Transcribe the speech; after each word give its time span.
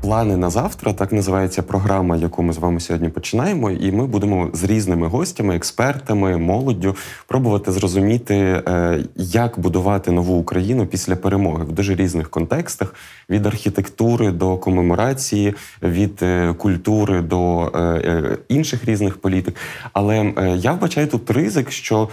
Плани 0.00 0.36
на 0.36 0.50
завтра 0.50 0.92
так 0.92 1.12
називається 1.12 1.62
програма, 1.62 2.16
яку 2.16 2.42
ми 2.42 2.52
з 2.52 2.58
вами 2.58 2.80
сьогодні 2.80 3.08
починаємо. 3.08 3.70
І 3.70 3.92
ми 3.92 4.06
будемо 4.06 4.50
з 4.52 4.64
різними 4.64 5.08
гостями, 5.08 5.56
експертами, 5.56 6.36
молоддю 6.36 6.96
пробувати 7.26 7.72
зрозуміти, 7.72 8.34
е, 8.34 9.04
як 9.16 9.58
будувати 9.58 10.10
нову 10.10 10.38
Україну 10.38 10.86
після 10.86 11.16
перемоги 11.16 11.64
в 11.64 11.72
дуже 11.72 11.94
різних 11.94 12.30
контекстах: 12.30 12.94
від 13.30 13.46
архітектури 13.46 14.30
до 14.30 14.56
комеморації, 14.56 15.54
від 15.82 16.18
е, 16.22 16.54
культури 16.58 17.20
до 17.20 17.66
е, 17.74 18.38
інших 18.48 18.84
різних 18.84 19.20
політик. 19.20 19.56
Але 19.92 20.32
я 20.56 20.72
вбачаю 20.72 21.06
тут 21.06 21.30
ризик, 21.30 21.70
що 21.70 22.08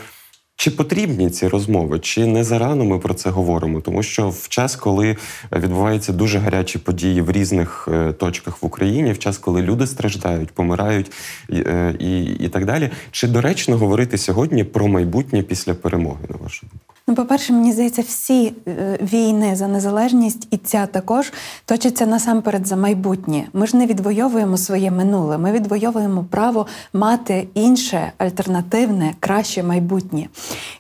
чи 0.58 0.72
потрібні 0.72 1.30
ці 1.30 1.48
розмови, 1.48 2.00
чи 2.00 2.26
не 2.26 2.44
зарано 2.44 2.86
ми 2.86 3.00
про 3.00 3.14
це 3.14 3.30
говоримо? 3.30 3.82
Тому 3.82 4.04
що 4.04 4.30
в 4.30 4.48
час, 4.48 4.76
коли 4.76 5.18
відбуваються 5.52 6.14
дуже 6.14 6.40
гарячі 6.40 6.80
події 6.80 7.22
в 7.22 7.32
різних 7.32 7.88
е, 7.92 8.14
точках 8.14 8.64
в 8.64 8.66
Україні, 8.66 9.12
в 9.12 9.20
час, 9.20 9.38
коли 9.38 9.62
люди 9.62 9.88
страждають, 9.88 10.52
помирають 10.52 11.12
і, 11.50 11.56
е, 11.56 11.96
і, 12.00 12.24
і 12.24 12.50
так 12.50 12.66
далі, 12.66 12.90
чи 13.12 13.28
доречно 13.28 13.78
говорити 13.78 14.18
сьогодні 14.18 14.64
про 14.64 14.88
майбутнє 14.88 15.42
після 15.42 15.74
перемоги, 15.74 16.26
на 16.30 16.36
вашу 16.44 16.68
думку? 16.72 16.87
Ну, 17.10 17.16
по-перше, 17.16 17.54
мені 17.54 17.72
здається, 17.72 18.02
всі 18.02 18.54
е, 18.68 19.00
війни 19.02 19.56
за 19.56 19.68
незалежність 19.68 20.48
і 20.52 20.58
ця 20.58 20.86
також 20.86 21.34
точаться 21.66 22.06
насамперед 22.06 22.68
за 22.68 22.76
майбутнє. 22.76 23.48
Ми 23.54 23.68
ж 23.68 23.78
не 23.78 23.86
відвоюємо 23.86 24.58
своє 24.58 24.92
минуле. 24.92 25.38
Ми 25.38 25.52
відвоюємо 25.52 26.26
право 26.30 26.68
мати 26.94 27.48
інше, 27.54 28.12
альтернативне, 28.18 29.14
краще 29.20 29.64
майбутнє. 29.64 30.28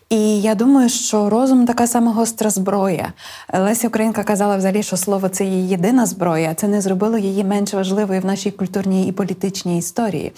І 0.09 0.42
я 0.42 0.56
думаю, 0.56 0.89
що 0.89 1.30
розум 1.30 1.66
така 1.66 1.88
сама 1.88 2.11
гостра 2.11 2.50
зброя. 2.50 3.14
Леся 3.53 3.88
Українка 3.88 4.23
казала 4.23 4.58
взагалі, 4.58 4.84
що 4.84 4.97
слово 4.97 5.30
це 5.30 5.45
її 5.45 5.69
єдина 5.69 6.06
зброя. 6.06 6.53
Це 6.53 6.67
не 6.67 6.81
зробило 6.81 7.17
її 7.17 7.44
менш 7.44 7.73
важливою 7.73 8.22
в 8.22 8.25
нашій 8.25 8.52
культурній 8.52 9.08
і 9.08 9.12
політичній 9.12 9.78
історії. 9.78 10.31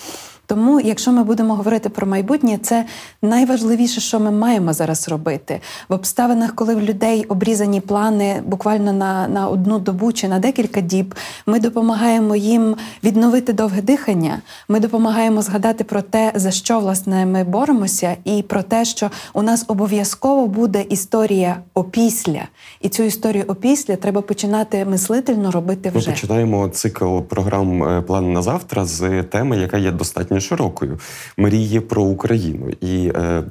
Тому, 0.49 0.79
якщо 0.79 1.11
ми 1.11 1.23
будемо 1.23 1.55
говорити 1.55 1.89
про 1.89 2.07
майбутнє, 2.07 2.59
це 2.61 2.85
найважливіше, 3.21 4.01
що 4.01 4.19
ми 4.19 4.31
маємо 4.31 4.73
зараз 4.73 5.09
робити 5.09 5.61
в 5.89 5.93
обставинах, 5.93 6.55
коли 6.55 6.75
в 6.75 6.81
людей 6.81 7.25
обрізані 7.25 7.81
плани 7.81 8.43
буквально 8.45 8.93
на 8.93 9.27
на 9.27 9.47
одну 9.47 9.79
добу 9.79 10.11
чи 10.11 10.27
на 10.27 10.39
декілька 10.39 10.81
діб. 10.81 11.15
Ми 11.45 11.59
допомагаємо 11.59 12.35
їм 12.35 12.75
відновити 13.03 13.53
довге 13.53 13.81
дихання. 13.81 14.41
Ми 14.67 14.79
допомагаємо 14.79 15.41
згадати 15.41 15.83
про 15.83 16.01
те, 16.01 16.31
за 16.35 16.51
що 16.51 16.79
власне 16.79 17.25
ми 17.25 17.43
боремося, 17.43 18.15
і 18.23 18.41
про 18.41 18.63
те, 18.63 18.85
що 18.85 19.11
у 19.33 19.41
нас 19.41 19.65
обов'язково 19.67 20.47
буде 20.47 20.81
історія 20.81 21.57
опісля, 21.73 22.41
і 22.81 22.89
цю 22.89 23.03
історію 23.03 23.43
опісля 23.47 23.95
треба 23.95 24.21
починати 24.21 24.85
мислительно 24.85 25.51
робити 25.51 25.91
вже. 25.95 26.09
Ми 26.09 26.15
починаємо 26.15 26.67
цикл 26.69 27.19
програм 27.19 27.83
е, 27.83 28.01
план 28.01 28.33
на 28.33 28.41
завтра 28.41 28.85
з 28.85 29.23
теми, 29.23 29.57
яка 29.57 29.77
є 29.77 29.91
достатньо 29.91 30.38
широкою 30.41 30.99
Мріє 31.37 31.81
про 31.81 32.03
Україну. 32.03 32.69
І 32.81 33.11
е, 33.15 33.43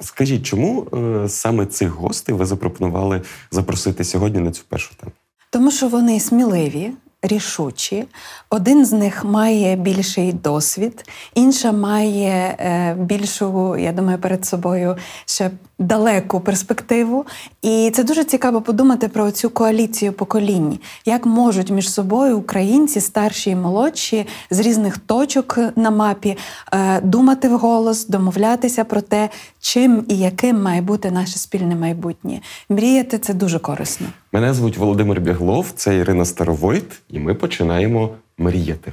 скажіть, 0.00 0.42
чому 0.42 0.82
е, 0.82 1.28
саме 1.28 1.66
цих 1.66 1.88
гостей 1.90 2.34
ви 2.34 2.46
запропонували 2.46 3.22
запросити 3.50 4.04
сьогодні 4.04 4.40
на 4.40 4.50
цю 4.50 4.62
першу 4.68 4.94
тему? 4.94 5.12
Тому 5.50 5.70
що 5.70 5.88
вони 5.88 6.20
сміливі. 6.20 6.90
Рішучі, 7.22 8.04
один 8.50 8.86
з 8.86 8.92
них 8.92 9.24
має 9.24 9.76
більший 9.76 10.32
досвід, 10.32 11.04
інша 11.34 11.72
має 11.72 12.56
е, 12.58 12.94
більшу, 12.98 13.76
я 13.76 13.92
думаю, 13.92 14.18
перед 14.18 14.46
собою 14.46 14.96
ще 15.26 15.50
далеку 15.78 16.40
перспективу. 16.40 17.26
І 17.62 17.92
це 17.94 18.04
дуже 18.04 18.24
цікаво 18.24 18.62
подумати 18.62 19.08
про 19.08 19.30
цю 19.30 19.50
коаліцію 19.50 20.12
поколінь, 20.12 20.78
як 21.04 21.26
можуть 21.26 21.70
між 21.70 21.90
собою 21.90 22.38
українці, 22.38 23.00
старші 23.00 23.50
і 23.50 23.56
молодші, 23.56 24.26
з 24.50 24.60
різних 24.60 24.98
точок 24.98 25.58
на 25.76 25.90
мапі 25.90 26.36
е, 26.72 27.00
думати 27.00 27.48
вголос, 27.48 28.06
домовлятися 28.06 28.84
про 28.84 29.00
те, 29.00 29.28
чим 29.60 30.04
і 30.08 30.18
яким 30.18 30.62
має 30.62 30.80
бути 30.80 31.10
наше 31.10 31.38
спільне 31.38 31.76
майбутнє. 31.76 32.40
Мріяти 32.68 33.18
це 33.18 33.34
дуже 33.34 33.58
корисно. 33.58 34.06
Мене 34.32 34.54
звуть 34.54 34.78
Володимир 34.78 35.20
Біглов, 35.20 35.66
це 35.74 35.96
Ірина 35.96 36.24
Старовойт, 36.24 37.02
і 37.10 37.18
ми 37.18 37.34
починаємо 37.34 38.10
мріяти. 38.38 38.92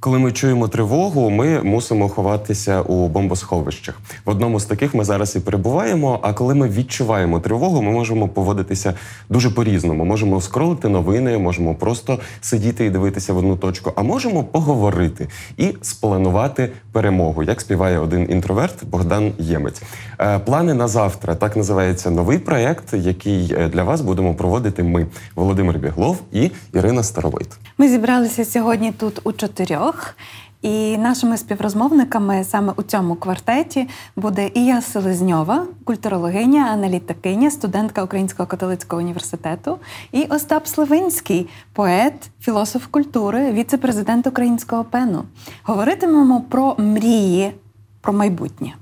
Коли 0.00 0.18
ми 0.18 0.32
чуємо 0.32 0.68
тривогу, 0.68 1.30
ми 1.30 1.62
мусимо 1.62 2.08
ховатися 2.08 2.82
у 2.82 3.08
бомбосховищах. 3.08 4.00
В 4.24 4.30
одному 4.30 4.60
з 4.60 4.64
таких 4.64 4.94
ми 4.94 5.04
зараз 5.04 5.36
і 5.36 5.40
перебуваємо. 5.40 6.18
А 6.22 6.32
коли 6.32 6.54
ми 6.54 6.68
відчуваємо 6.68 7.40
тривогу, 7.40 7.82
ми 7.82 7.92
можемо 7.92 8.28
поводитися 8.28 8.94
дуже 9.28 9.50
по-різному. 9.50 10.04
Можемо 10.04 10.40
скролити 10.40 10.88
новини, 10.88 11.38
можемо 11.38 11.74
просто 11.74 12.18
сидіти 12.40 12.86
і 12.86 12.90
дивитися 12.90 13.32
в 13.32 13.36
одну 13.36 13.56
точку, 13.56 13.92
а 13.96 14.02
можемо 14.02 14.44
поговорити 14.44 15.28
і 15.56 15.74
спланувати 15.82 16.72
перемогу, 16.92 17.42
як 17.42 17.60
співає 17.60 17.98
один 17.98 18.26
інтроверт 18.30 18.84
Богдан 18.84 19.32
Ємець. 19.38 19.82
Е, 20.20 20.38
плани 20.38 20.74
на 20.74 20.88
завтра 20.88 21.34
так 21.34 21.56
називається 21.56 22.10
новий 22.10 22.38
проект, 22.38 22.94
який 22.94 23.54
е, 23.54 23.68
для 23.68 23.82
вас 23.82 24.00
будемо 24.00 24.34
проводити. 24.34 24.82
Ми 24.82 25.06
Володимир 25.34 25.78
Біглов 25.78 26.18
і 26.32 26.50
Ірина 26.74 27.02
Старовит. 27.02 27.48
Ми 27.78 27.88
зібралися 27.88 28.44
сьогодні 28.44 28.92
тут 28.92 29.20
у 29.24 29.32
чотирьох 29.32 29.89
трьох. 29.90 30.14
І 30.62 30.98
нашими 30.98 31.36
співрозмовниками 31.36 32.44
саме 32.44 32.72
у 32.76 32.82
цьому 32.82 33.14
квартеті 33.14 33.88
буде 34.16 34.50
Ія 34.54 34.82
Селезньова, 34.82 35.66
культурологиня, 35.84 36.68
аналітикиня, 36.72 37.50
студентка 37.50 38.02
Українського 38.02 38.46
католицького 38.46 39.02
університету, 39.02 39.78
і 40.12 40.24
Остап 40.24 40.66
Сливинський, 40.66 41.48
поет, 41.72 42.30
філософ 42.40 42.86
культури, 42.86 43.52
віце-президент 43.52 44.26
Українського 44.26 44.84
пену. 44.84 45.24
Говоритимемо 45.62 46.40
про 46.40 46.74
мрії, 46.78 47.52
про 48.00 48.12
майбутнє. 48.12 48.74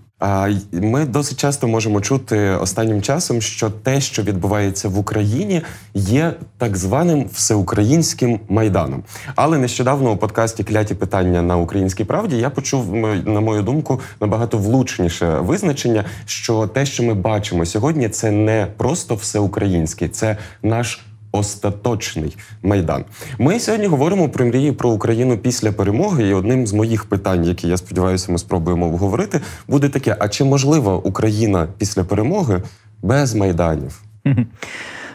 Ми 0.72 1.04
досить 1.04 1.38
часто 1.38 1.68
можемо 1.68 2.00
чути 2.00 2.50
останнім 2.50 3.02
часом, 3.02 3.40
що 3.40 3.70
те, 3.70 4.00
що 4.00 4.22
відбувається 4.22 4.88
в 4.88 4.98
Україні, 4.98 5.62
є 5.94 6.32
так 6.58 6.76
званим 6.76 7.26
всеукраїнським 7.32 8.40
майданом. 8.48 9.02
Але 9.34 9.58
нещодавно 9.58 10.12
у 10.12 10.16
подкасті 10.16 10.64
Кляті 10.64 10.94
питання 10.94 11.42
на 11.42 11.56
українській 11.56 12.04
правді 12.04 12.36
я 12.36 12.50
почув, 12.50 12.94
на 13.24 13.40
мою 13.40 13.62
думку, 13.62 14.00
набагато 14.20 14.58
влучніше 14.58 15.38
визначення, 15.38 16.04
що 16.26 16.66
те, 16.66 16.86
що 16.86 17.02
ми 17.02 17.14
бачимо 17.14 17.66
сьогодні, 17.66 18.08
це 18.08 18.30
не 18.30 18.66
просто 18.76 19.14
всеукраїнський, 19.14 20.08
це 20.08 20.36
наш 20.62 21.00
остаточний 21.32 22.36
майдан. 22.62 23.04
Ми 23.38 23.60
сьогодні 23.60 23.86
говоримо 23.86 24.28
про 24.28 24.46
мрії 24.46 24.72
про 24.72 24.90
Україну 24.90 25.38
після 25.38 25.72
перемоги. 25.72 26.28
І 26.28 26.34
одним 26.34 26.66
з 26.66 26.72
моїх 26.72 27.04
питань, 27.04 27.44
які 27.44 27.68
я 27.68 27.76
сподіваюся, 27.76 28.32
ми 28.32 28.38
спробуємо 28.38 28.86
обговорити, 28.86 29.40
буде 29.68 29.88
таке: 29.88 30.16
а 30.18 30.28
чи 30.28 30.44
можлива 30.44 30.96
Україна 30.96 31.68
після 31.78 32.04
перемоги 32.04 32.62
без 33.02 33.34
майданів? 33.34 34.02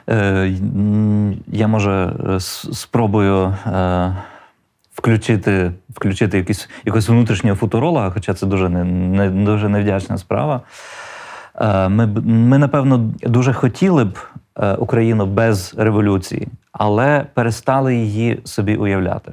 Е, 0.10 0.54
я 1.48 1.68
може 1.68 2.14
спробую 2.74 3.56
е, 3.66 4.16
включити 4.94 5.72
включити 5.90 6.38
якийсь 6.38 6.70
якогось 6.86 7.10
внутрішнього 7.10 7.56
футуролога, 7.56 8.10
хоча 8.10 8.34
це 8.34 8.46
дуже 8.46 8.70
не, 8.70 8.84
не 8.84 9.30
дуже 9.30 9.70
невдячна 9.70 10.18
справа. 10.18 10.62
Е, 11.62 11.90
ми, 11.90 12.08
Ми, 12.26 12.58
напевно, 12.58 13.14
дуже 13.24 13.54
хотіли 13.54 14.06
б 14.06 14.18
Е, 14.33 14.33
Україну 14.78 15.26
без 15.26 15.76
революції, 15.78 16.48
але 16.72 17.26
перестали 17.34 17.96
її 17.96 18.40
собі 18.44 18.76
уявляти. 18.76 19.32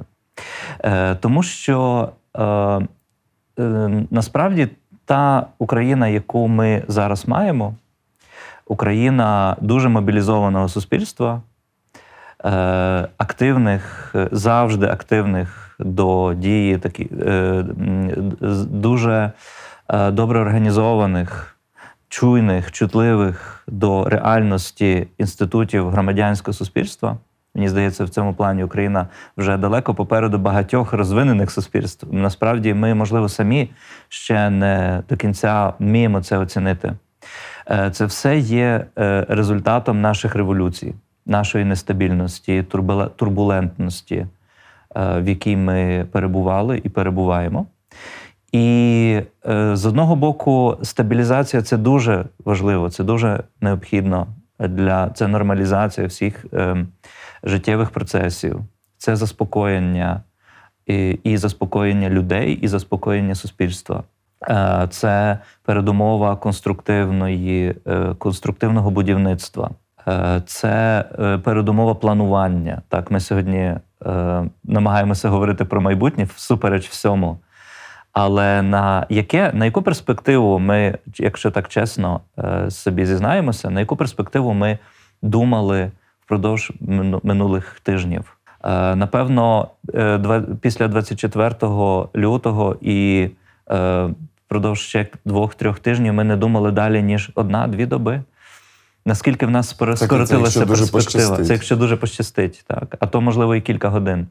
Е, 0.83 1.15
тому 1.15 1.43
що 1.43 2.09
е, 2.37 2.43
е, 2.43 2.87
насправді 4.11 4.67
та 5.05 5.47
Україна, 5.57 6.07
яку 6.07 6.47
ми 6.47 6.83
зараз 6.87 7.27
маємо, 7.27 7.75
Україна 8.67 9.55
дуже 9.61 9.89
мобілізованого 9.89 10.69
суспільства, 10.69 11.41
е, 12.45 12.49
активних, 13.17 14.11
е, 14.15 14.29
завжди 14.31 14.85
активних 14.85 15.75
до 15.79 16.33
дії, 16.33 16.77
такі, 16.77 17.09
е, 17.21 17.65
дуже 18.71 19.31
е, 19.89 20.11
добре 20.11 20.39
організованих, 20.39 21.57
чуйних, 22.11 22.71
чутливих 22.71 23.63
до 23.67 24.05
реальності 24.09 25.07
інститутів 25.17 25.89
громадянського 25.89 26.53
суспільства. 26.53 27.17
Мені 27.55 27.69
здається, 27.69 28.03
в 28.05 28.09
цьому 28.09 28.33
плані 28.33 28.63
Україна 28.63 29.07
вже 29.37 29.57
далеко 29.57 29.95
попереду 29.95 30.37
багатьох 30.37 30.93
розвинених 30.93 31.51
суспільств. 31.51 32.07
Насправді, 32.11 32.73
ми, 32.73 32.93
можливо, 32.93 33.29
самі 33.29 33.69
ще 34.09 34.49
не 34.49 35.03
до 35.09 35.17
кінця 35.17 35.73
вміємо 35.79 36.21
це 36.23 36.37
оцінити. 36.37 36.93
Е, 37.69 37.91
Це 37.91 38.05
все 38.05 38.37
є 38.37 38.85
е, 38.97 39.25
результатом 39.29 40.01
наших 40.01 40.35
революцій, 40.35 40.93
нашої 41.25 41.65
нестабільності, 41.65 42.61
турбуле- 42.71 43.09
турбулентності, 43.15 44.15
е, 44.15 44.27
в 45.21 45.29
якій 45.29 45.55
ми 45.57 46.07
перебували 46.11 46.81
і 46.83 46.89
перебуваємо. 46.89 47.65
І 48.51 49.21
е, 49.49 49.75
з 49.75 49.85
одного 49.85 50.15
боку, 50.15 50.77
стабілізація 50.81 51.61
це 51.61 51.77
дуже 51.77 52.25
важливо, 52.45 52.89
це 52.89 53.03
дуже 53.03 53.43
необхідно 53.61 54.27
для 54.59 55.09
це 55.09 55.27
нормалізація 55.27 56.07
всіх 56.07 56.45
е, 56.53 56.85
життєвих 57.43 57.89
процесів, 57.89 58.59
це 58.97 59.15
заспокоєння 59.15 60.21
і, 60.85 61.19
і 61.23 61.37
заспокоєння 61.37 62.09
людей, 62.09 62.53
і 62.53 62.67
заспокоєння 62.67 63.35
суспільства. 63.35 64.03
Е, 64.49 64.87
Це 64.89 65.39
передумова 65.63 66.35
конструктивної, 66.35 67.75
конструктивного 68.17 68.91
будівництва. 68.91 69.69
Це 70.45 71.05
передумова 71.43 71.95
планування. 71.95 72.81
Так, 72.89 73.11
ми 73.11 73.19
сьогодні 73.19 73.75
намагаємося 74.63 75.29
говорити 75.29 75.65
про 75.65 75.81
майбутнє 75.81 76.23
всупереч 76.23 76.89
всьому. 76.89 77.37
Але 78.13 78.61
на 78.61 79.05
яке 79.09 79.51
на 79.53 79.65
яку 79.65 79.81
перспективу 79.81 80.59
ми, 80.59 80.97
якщо 81.17 81.51
так 81.51 81.67
чесно 81.67 82.21
е, 82.39 82.71
собі 82.71 83.05
зізнаємося, 83.05 83.69
на 83.69 83.79
яку 83.79 83.95
перспективу 83.95 84.53
ми 84.53 84.77
думали 85.21 85.91
впродовж 86.25 86.71
минулих 87.23 87.79
тижнів? 87.83 88.37
Е, 88.63 88.95
Напевно, 88.95 89.67
е, 89.93 90.43
після 90.61 90.87
24 90.87 91.55
лютого 92.15 92.77
і 92.81 93.29
впродовж 94.45 94.79
ще 94.79 95.07
двох-трьох 95.25 95.79
тижнів 95.79 96.13
ми 96.13 96.23
не 96.23 96.37
думали 96.37 96.71
далі, 96.71 97.03
ніж 97.03 97.31
одна-дві 97.35 97.85
доби. 97.85 98.23
Наскільки 99.05 99.45
в 99.45 99.51
нас 99.51 99.69
скоротилася 99.69 100.65
перспектива? 100.65 101.37
Це 101.43 101.53
якщо 101.53 101.75
дуже 101.75 101.95
пощастить, 101.95 102.63
так. 102.67 102.95
А 102.99 103.07
то, 103.07 103.21
можливо, 103.21 103.55
і 103.55 103.61
кілька 103.61 103.89
годин. 103.89 104.27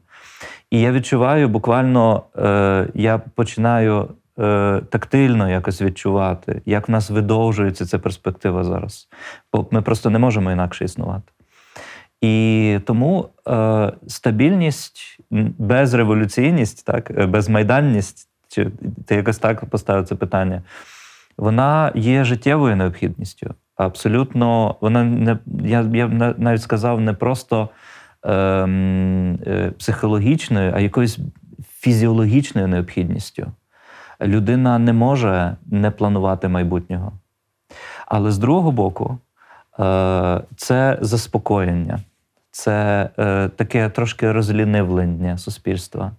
І 0.71 0.79
я 0.79 0.91
відчуваю, 0.91 1.49
буквально 1.49 2.23
е, 2.37 2.87
я 2.93 3.17
починаю 3.17 4.07
е, 4.39 4.81
тактильно 4.89 5.49
якось 5.49 5.81
відчувати, 5.81 6.61
як 6.65 6.87
в 6.87 6.91
нас 6.91 7.09
видовжується 7.09 7.85
ця 7.85 7.99
перспектива 7.99 8.63
зараз. 8.63 9.07
Бо 9.53 9.67
ми 9.71 9.81
просто 9.81 10.09
не 10.09 10.19
можемо 10.19 10.51
інакше 10.51 10.85
існувати. 10.85 11.31
І 12.21 12.79
тому 12.85 13.29
е, 13.47 13.91
стабільність, 14.07 15.19
безреволюційність, 15.57 16.85
так, 16.85 17.11
е, 17.11 17.25
безмайданність, 17.25 18.29
чи 18.47 18.71
ти 19.05 19.15
якось 19.15 19.37
так 19.37 19.65
поставив 19.65 20.05
це 20.05 20.15
питання, 20.15 20.61
вона 21.37 21.91
є 21.95 22.23
життєвою 22.23 22.75
необхідністю. 22.75 23.55
Абсолютно, 23.75 24.75
вона 24.81 25.03
не 25.03 25.37
я, 25.63 25.81
я 25.93 26.07
навіть 26.37 26.61
сказав 26.61 27.01
не 27.01 27.13
просто 27.13 27.69
е, 28.25 29.71
психологічною, 29.77 30.73
а 30.75 30.79
якоюсь 30.79 31.19
фізіологічною 31.79 32.67
необхідністю. 32.67 33.51
Людина 34.21 34.79
не 34.79 34.93
може 34.93 35.55
не 35.65 35.91
планувати 35.91 36.47
майбутнього. 36.47 37.11
Але 38.05 38.31
з 38.31 38.37
другого 38.37 38.71
боку, 38.71 39.17
е, 39.79 40.41
це 40.55 40.97
заспокоєння, 41.01 41.99
це 42.51 43.09
е, 43.19 43.49
таке 43.49 43.89
трошки 43.89 44.31
розлінивлення 44.31 45.37
суспільства. 45.37 46.11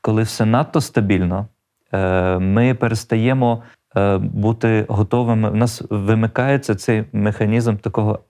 Коли 0.00 0.22
все 0.22 0.44
надто 0.44 0.80
стабільно, 0.80 1.46
е, 1.92 2.38
ми 2.38 2.74
перестаємо 2.74 3.62
е, 3.96 4.18
бути 4.18 4.86
готовими. 4.88 5.50
У 5.50 5.54
нас 5.54 5.82
вимикається 5.90 6.74
цей 6.74 7.04
механізм 7.12 7.76
такого 7.76 8.20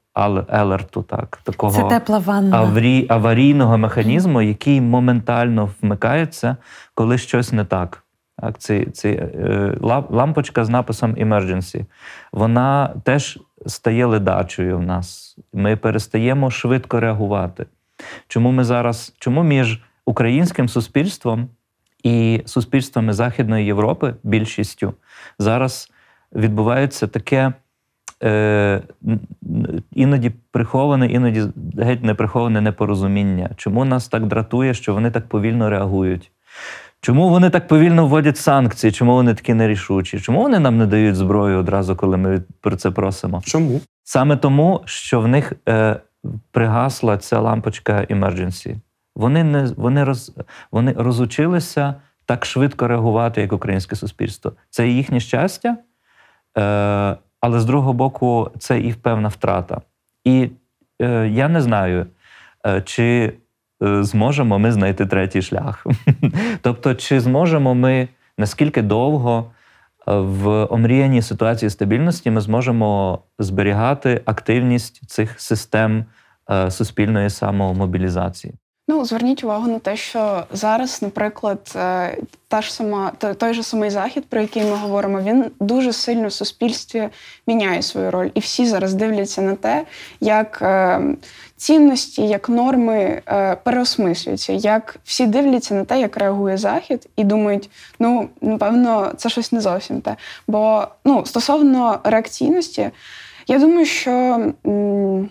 елерту, 0.48 1.02
так, 1.02 1.40
такого 1.42 1.72
Це 1.72 1.88
тепла 1.88 2.18
ванна. 2.18 2.56
аварій, 2.56 3.06
аварійного 3.08 3.78
механізму, 3.78 4.42
який 4.42 4.80
моментально 4.80 5.70
вмикається, 5.82 6.56
коли 6.94 7.18
щось 7.18 7.52
не 7.52 7.64
так. 7.64 8.04
Так, 8.40 8.58
це, 8.58 8.84
це 8.84 9.10
е, 9.10 9.76
лампочка 10.10 10.64
з 10.64 10.68
написом 10.68 11.14
emergency, 11.14 11.84
вона 12.32 12.94
теж 13.04 13.38
стає 13.66 14.06
ледачою 14.06 14.78
в 14.78 14.82
нас. 14.82 15.36
Ми 15.52 15.76
перестаємо 15.76 16.50
швидко 16.50 17.00
реагувати. 17.00 17.66
Чому 18.28 18.52
ми 18.52 18.64
зараз, 18.64 19.14
чому 19.18 19.42
між 19.42 19.82
українським 20.06 20.68
суспільством 20.68 21.48
і 22.02 22.42
суспільствами 22.46 23.12
Західної 23.12 23.66
Європи, 23.66 24.14
більшістю, 24.22 24.94
зараз 25.38 25.90
відбувається 26.34 27.06
таке 27.06 27.52
е, 28.22 28.82
іноді 29.92 30.32
приховане, 30.50 31.06
іноді 31.06 31.42
геть 31.78 32.04
не 32.04 32.14
приховане 32.14 32.60
непорозуміння. 32.60 33.50
Чому 33.56 33.84
нас 33.84 34.08
так 34.08 34.26
дратує, 34.26 34.74
що 34.74 34.94
вони 34.94 35.10
так 35.10 35.28
повільно 35.28 35.70
реагують? 35.70 36.30
Чому 37.00 37.28
вони 37.28 37.50
так 37.50 37.68
повільно 37.68 38.06
вводять 38.06 38.36
санкції? 38.36 38.92
Чому 38.92 39.14
вони 39.14 39.34
такі 39.34 39.54
нерішучі? 39.54 40.20
Чому 40.20 40.42
вони 40.42 40.58
нам 40.58 40.78
не 40.78 40.86
дають 40.86 41.16
зброю 41.16 41.58
одразу, 41.58 41.96
коли 41.96 42.16
ми 42.16 42.42
про 42.60 42.76
це 42.76 42.90
просимо? 42.90 43.42
Чому? 43.44 43.80
Саме 44.04 44.36
тому, 44.36 44.82
що 44.84 45.20
в 45.20 45.28
них 45.28 45.52
е, 45.68 45.96
пригасла 46.50 47.18
ця 47.18 47.40
лампочка 47.40 48.06
emergency. 48.10 48.76
Вони 49.16 49.44
не 49.44 49.66
вони 49.76 50.04
роз, 50.04 50.32
вони 50.70 50.92
розучилися 50.92 51.94
так 52.26 52.44
швидко 52.44 52.88
реагувати, 52.88 53.40
як 53.40 53.52
українське 53.52 53.96
суспільство. 53.96 54.52
Це 54.70 54.88
їхнє 54.88 55.20
щастя, 55.20 55.76
е, 56.58 57.16
але 57.44 57.60
з 57.60 57.64
другого 57.64 57.92
боку, 57.92 58.50
це 58.58 58.80
і 58.80 58.92
певна 58.92 59.28
втрата. 59.28 59.80
І 60.24 60.50
е, 61.02 61.28
я 61.28 61.48
не 61.48 61.60
знаю, 61.60 62.06
е, 62.66 62.82
чи 62.82 63.32
е, 63.82 64.02
зможемо 64.04 64.58
ми 64.58 64.72
знайти 64.72 65.06
третій 65.06 65.42
шлях. 65.42 65.86
тобто, 66.62 66.94
чи 66.94 67.20
зможемо 67.20 67.74
ми 67.74 68.08
наскільки 68.38 68.82
довго 68.82 69.50
е, 70.08 70.14
в 70.14 70.64
омріяній 70.64 71.22
ситуації 71.22 71.70
стабільності 71.70 72.30
ми 72.30 72.40
зможемо 72.40 73.18
зберігати 73.38 74.20
активність 74.24 75.10
цих 75.10 75.40
систем 75.40 76.04
е, 76.50 76.70
суспільної 76.70 77.30
самомобілізації. 77.30 78.54
Ну, 78.88 79.04
зверніть 79.04 79.44
увагу 79.44 79.68
на 79.68 79.78
те, 79.78 79.96
що 79.96 80.44
зараз, 80.52 81.02
наприклад, 81.02 81.72
е, 81.76 82.16
та 82.48 82.62
ж 82.62 82.74
сама 82.74 83.12
той- 83.38 83.54
же 83.54 83.62
самий 83.62 83.90
захід, 83.90 84.24
про 84.28 84.40
який 84.40 84.64
ми 84.64 84.76
говоримо, 84.76 85.20
він 85.20 85.44
дуже 85.60 85.92
сильно 85.92 86.28
в 86.28 86.32
суспільстві 86.32 87.08
міняє 87.46 87.82
свою 87.82 88.10
роль, 88.10 88.30
і 88.34 88.40
всі 88.40 88.66
зараз 88.66 88.94
дивляться 88.94 89.42
на 89.42 89.54
те, 89.54 89.84
як 90.20 90.58
е, 90.62 91.00
цінності, 91.56 92.22
як 92.26 92.48
норми 92.48 93.22
е, 93.28 93.56
переосмислюються, 93.56 94.52
як 94.52 94.96
всі 95.04 95.26
дивляться 95.26 95.74
на 95.74 95.84
те, 95.84 96.00
як 96.00 96.16
реагує 96.16 96.56
захід, 96.56 97.08
і 97.16 97.24
думають, 97.24 97.70
ну 97.98 98.28
напевно, 98.40 99.12
це 99.16 99.28
щось 99.28 99.52
не 99.52 99.60
зовсім 99.60 100.00
те. 100.00 100.16
Бо 100.48 100.88
ну, 101.04 101.26
стосовно 101.26 101.98
реакційності, 102.04 102.90
я 103.46 103.58
думаю, 103.58 103.86
що. 103.86 104.10
м, 104.66 105.28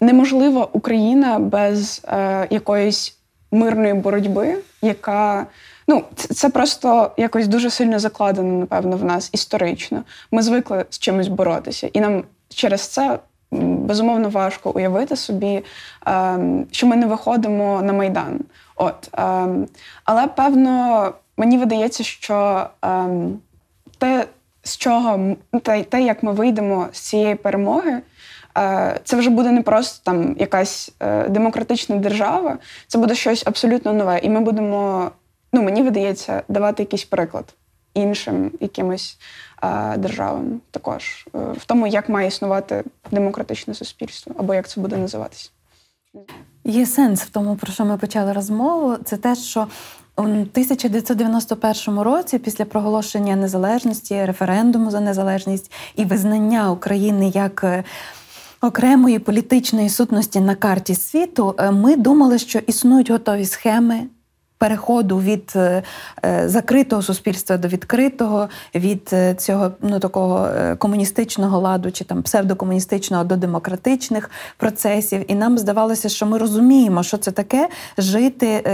неможлива 0.00 0.68
Україна 0.72 1.38
без 1.38 2.02
е, 2.08 2.46
якоїсь 2.50 3.18
мирної 3.52 3.94
боротьби, 3.94 4.58
яка 4.82 5.46
ну 5.88 6.04
це, 6.14 6.48
просто 6.48 7.10
якось 7.16 7.48
дуже 7.48 7.70
сильно 7.70 7.98
закладено, 7.98 8.58
напевно, 8.58 8.96
в 8.96 9.04
нас 9.04 9.30
історично. 9.32 10.02
Ми 10.30 10.42
звикли 10.42 10.84
з 10.90 10.98
чимось 10.98 11.28
боротися, 11.28 11.90
і 11.92 12.00
нам 12.00 12.24
через 12.48 12.80
це 12.80 13.18
безумовно 13.60 14.28
важко 14.28 14.70
уявити 14.70 15.16
собі, 15.16 15.62
е, 16.06 16.38
що 16.70 16.86
ми 16.86 16.96
не 16.96 17.06
виходимо 17.06 17.82
на 17.82 17.92
майдан. 17.92 18.40
От 18.76 19.10
е, 19.18 19.46
але 20.04 20.26
певно, 20.26 21.12
мені 21.36 21.58
видається, 21.58 22.04
що 22.04 22.66
те, 23.98 24.24
з 24.62 24.76
чого 24.76 25.36
те, 25.62 26.02
як 26.02 26.22
ми 26.22 26.32
вийдемо 26.32 26.88
з 26.92 27.00
цієї 27.00 27.34
перемоги. 27.34 28.02
Е, 28.58 29.00
Це 29.04 29.16
вже 29.16 29.30
буде 29.30 29.50
не 29.50 29.62
просто 29.62 30.00
там 30.04 30.36
якась 30.38 30.92
е, 31.00 31.28
демократична 31.28 31.96
держава, 31.96 32.58
це 32.86 32.98
буде 32.98 33.14
щось 33.14 33.46
абсолютно 33.46 33.92
нове. 33.92 34.18
І 34.18 34.28
ми 34.28 34.40
будемо, 34.40 35.10
ну 35.52 35.62
мені 35.62 35.82
видається, 35.82 36.42
давати 36.48 36.82
якийсь 36.82 37.04
приклад. 37.04 37.54
іншим 37.94 38.50
якимось 38.60 39.18
е, 39.62 39.96
державам, 39.96 40.60
також 40.70 41.26
в 41.32 41.64
тому, 41.66 41.86
як 41.86 42.08
має 42.08 42.28
існувати 42.28 42.84
демократичне 43.10 43.74
суспільство, 43.74 44.34
або 44.38 44.54
як 44.54 44.68
це 44.68 44.80
буде 44.80 44.96
називатися. 44.96 45.50
Є 46.64 46.86
сенс 46.86 47.22
в 47.22 47.30
тому, 47.30 47.56
про 47.56 47.72
що 47.72 47.84
ми 47.84 47.98
почали 47.98 48.32
розмову. 48.32 48.96
Це 49.04 49.16
те, 49.16 49.34
що 49.34 49.66
у 50.16 50.22
1991 50.22 51.98
році, 51.98 52.38
після 52.38 52.64
проголошення 52.64 53.36
незалежності, 53.36 54.24
референдуму 54.24 54.90
за 54.90 55.00
незалежність 55.00 55.72
і 55.96 56.04
визнання 56.04 56.70
України 56.70 57.28
як 57.28 57.84
окремої 58.64 59.18
політичної 59.18 59.88
сутності 59.88 60.40
на 60.40 60.54
карті 60.54 60.94
світу, 60.94 61.54
е, 61.58 61.70
ми 61.70 61.96
думали, 61.96 62.38
що 62.38 62.58
існують 62.58 63.10
готові 63.10 63.44
схеми. 63.44 64.00
Переходу 64.58 65.18
від 65.18 65.52
е, 65.56 65.82
е, 66.24 66.48
закритого 66.48 67.02
суспільства 67.02 67.56
до 67.56 67.68
відкритого, 67.68 68.48
від 68.74 69.14
цього 69.38 69.70
ну 69.80 69.98
такого 69.98 70.48
комуністичного 70.78 71.60
ладу 71.60 71.92
чи 71.92 72.04
там 72.04 72.22
псевдокомуністичного 72.22 73.24
до 73.24 73.36
демократичних 73.36 74.30
процесів. 74.56 75.32
І 75.32 75.34
нам 75.34 75.58
здавалося, 75.58 76.08
що 76.08 76.26
ми 76.26 76.38
розуміємо, 76.38 77.02
що 77.02 77.16
це 77.16 77.30
таке 77.30 77.68
жити 77.98 78.64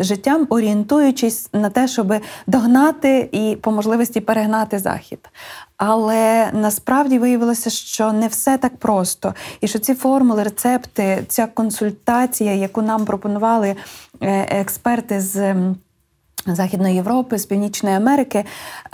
життям, 0.00 0.46
орієнтуючись 0.50 1.50
на 1.52 1.70
те, 1.70 1.88
щоб 1.88 2.14
догнати 2.46 3.28
і 3.32 3.56
по 3.56 3.72
можливості 3.72 4.20
перегнати 4.20 4.78
захід. 4.78 5.18
Але 5.84 6.50
насправді 6.52 7.18
виявилося, 7.18 7.70
що 7.70 8.12
не 8.12 8.28
все 8.28 8.58
так 8.58 8.76
просто, 8.76 9.34
і 9.60 9.68
що 9.68 9.78
ці 9.78 9.94
формули, 9.94 10.42
рецепти, 10.42 11.24
ця 11.28 11.46
консультація, 11.46 12.54
яку 12.54 12.82
нам 12.82 13.04
пропонували 13.04 13.68
е, 13.68 13.76
експерти 14.60 15.20
з. 15.20 15.54
Західної 16.46 16.94
Європи, 16.94 17.38
з 17.38 17.46
Північної 17.46 17.96
Америки, 17.96 18.44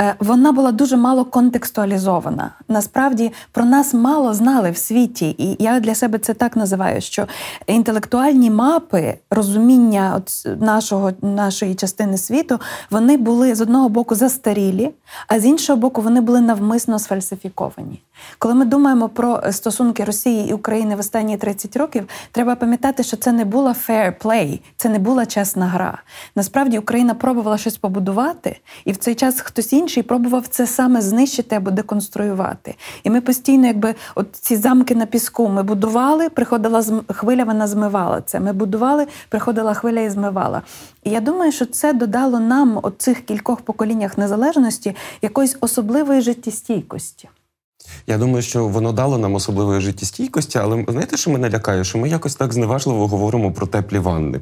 е, 0.00 0.14
вона 0.18 0.52
була 0.52 0.72
дуже 0.72 0.96
мало 0.96 1.24
контекстуалізована. 1.24 2.50
Насправді 2.68 3.32
про 3.52 3.64
нас 3.64 3.94
мало 3.94 4.34
знали 4.34 4.70
в 4.70 4.76
світі, 4.76 5.34
і 5.38 5.64
я 5.64 5.80
для 5.80 5.94
себе 5.94 6.18
це 6.18 6.34
так 6.34 6.56
називаю: 6.56 7.00
що 7.00 7.26
інтелектуальні 7.66 8.50
мапи 8.50 9.18
розуміння 9.30 10.14
от 10.16 10.60
нашого, 10.60 11.12
нашої 11.22 11.74
частини 11.74 12.18
світу 12.18 12.60
вони 12.90 13.16
були 13.16 13.54
з 13.54 13.60
одного 13.60 13.88
боку 13.88 14.14
застарілі, 14.14 14.90
а 15.28 15.40
з 15.40 15.44
іншого 15.44 15.78
боку, 15.78 16.00
вони 16.00 16.20
були 16.20 16.40
навмисно 16.40 16.98
сфальсифіковані. 16.98 18.02
Коли 18.38 18.54
ми 18.54 18.64
думаємо 18.64 19.08
про 19.08 19.42
стосунки 19.52 20.04
Росії 20.04 20.50
і 20.50 20.52
України 20.52 20.96
в 20.96 20.98
останні 20.98 21.36
30 21.36 21.76
років, 21.76 22.08
треба 22.32 22.54
пам'ятати, 22.54 23.02
що 23.02 23.16
це 23.16 23.32
не 23.32 23.44
була 23.44 23.72
fair 23.88 24.22
play, 24.24 24.60
це 24.76 24.88
не 24.88 24.98
була 24.98 25.26
чесна 25.26 25.66
гра. 25.66 26.02
Насправді 26.36 26.78
Україна 26.78 27.14
пробувала 27.38 27.58
щось 27.58 27.76
побудувати, 27.76 28.60
і 28.84 28.92
в 28.92 28.96
цей 28.96 29.14
час 29.14 29.40
хтось 29.40 29.72
інший 29.72 30.02
пробував 30.02 30.46
це 30.46 30.66
саме 30.66 31.00
знищити 31.00 31.56
або 31.56 31.70
деконструювати. 31.70 32.74
І 33.04 33.10
ми 33.10 33.20
постійно, 33.20 33.66
якби 33.66 33.94
от 34.14 34.26
ці 34.32 34.56
замки 34.56 34.94
на 34.94 35.06
піску, 35.06 35.48
ми 35.48 35.62
будували, 35.62 36.28
приходила 36.28 36.84
хвиля, 37.08 37.44
вона 37.44 37.66
змивала 37.66 38.20
це. 38.20 38.40
Ми 38.40 38.52
будували, 38.52 39.06
приходила 39.28 39.74
хвиля 39.74 40.00
і 40.00 40.10
змивала. 40.10 40.62
І 41.04 41.10
я 41.10 41.20
думаю, 41.20 41.52
що 41.52 41.66
це 41.66 41.92
додало 41.92 42.40
нам, 42.40 42.80
от 42.82 42.94
цих 42.98 43.20
кількох 43.20 43.60
поколіннях 43.60 44.18
незалежності, 44.18 44.96
якоїсь 45.22 45.56
особливої 45.60 46.20
життєстійкості. 46.20 47.28
Я 48.06 48.18
думаю, 48.18 48.42
що 48.42 48.68
воно 48.68 48.92
дало 48.92 49.18
нам 49.18 49.34
особливої 49.34 49.80
життєстійкості, 49.80 50.58
але 50.58 50.84
знаєте, 50.88 51.16
що 51.16 51.30
мене 51.30 51.50
лякає? 51.50 51.84
Що 51.84 51.98
ми 51.98 52.08
якось 52.08 52.34
так 52.34 52.52
зневажливо 52.52 53.08
говоримо 53.08 53.52
про 53.52 53.66
теплі 53.66 53.98
ванни. 53.98 54.40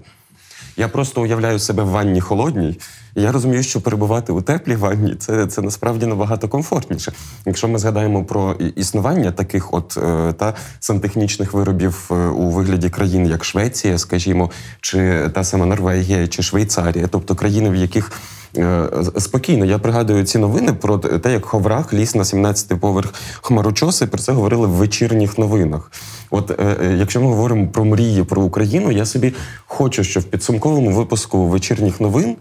Я 0.77 0.89
просто 0.89 1.23
уявляю 1.23 1.59
себе 1.59 1.83
в 1.83 1.89
ванні 1.89 2.21
холодній, 2.21 2.79
і 3.15 3.23
я 3.23 3.33
розумію, 3.33 3.63
що 3.63 3.81
перебувати 3.81 4.33
у 4.33 4.43
теплій 4.43 4.77
ванні 4.77 5.15
це, 5.15 5.47
це 5.47 5.63
насправді 5.63 6.07
набагато 6.07 6.49
комфортніше. 6.49 7.13
Якщо 7.47 7.69
ми 7.69 7.79
згадаємо 7.79 8.25
про 8.25 8.53
існування 8.53 9.33
таких 9.33 9.75
от 9.75 9.99
е, 10.03 10.33
та 10.33 10.55
сантехнічних 10.81 11.53
виробів 11.53 12.09
е, 12.11 12.15
у 12.15 12.51
вигляді 12.51 12.89
країн, 12.89 13.27
як 13.27 13.45
Швеція, 13.45 13.99
скажімо, 13.99 14.51
чи 14.81 15.31
та 15.35 15.45
сама 15.45 15.67
Норвегія, 15.67 16.29
чи 16.29 16.43
Швейцарія, 16.43 17.07
тобто 17.07 17.35
країни, 17.35 17.71
в 17.71 17.75
яких 17.75 18.13
Е, 18.59 18.89
Спокійно, 19.19 19.65
я 19.65 19.79
пригадую 19.79 20.25
ці 20.25 20.39
новини 20.39 20.73
про 20.73 20.99
те, 20.99 21.33
як 21.33 21.45
Ховрах 21.45 21.93
ліз 21.93 22.15
на 22.15 22.23
17-й 22.23 22.77
поверх 22.77 23.15
хмарочоси. 23.41 24.07
Про 24.07 24.19
це 24.19 24.33
говорили 24.33 24.67
в 24.67 24.71
вечірніх 24.71 25.39
новинах. 25.39 25.93
От 26.31 26.51
е, 26.51 26.77
е, 26.83 26.97
якщо 26.99 27.21
ми 27.21 27.27
говоримо 27.27 27.69
про 27.69 27.85
мрії 27.85 28.25
про 28.25 28.43
Україну, 28.43 28.93
я 28.93 29.07
собі 29.07 29.35
хочу, 29.67 30.05
щоб 30.05 30.23
в 30.23 30.27
підсумковому 30.27 30.91
випуску 30.91 31.47
вечірніх 31.47 32.01
новин. 32.01 32.37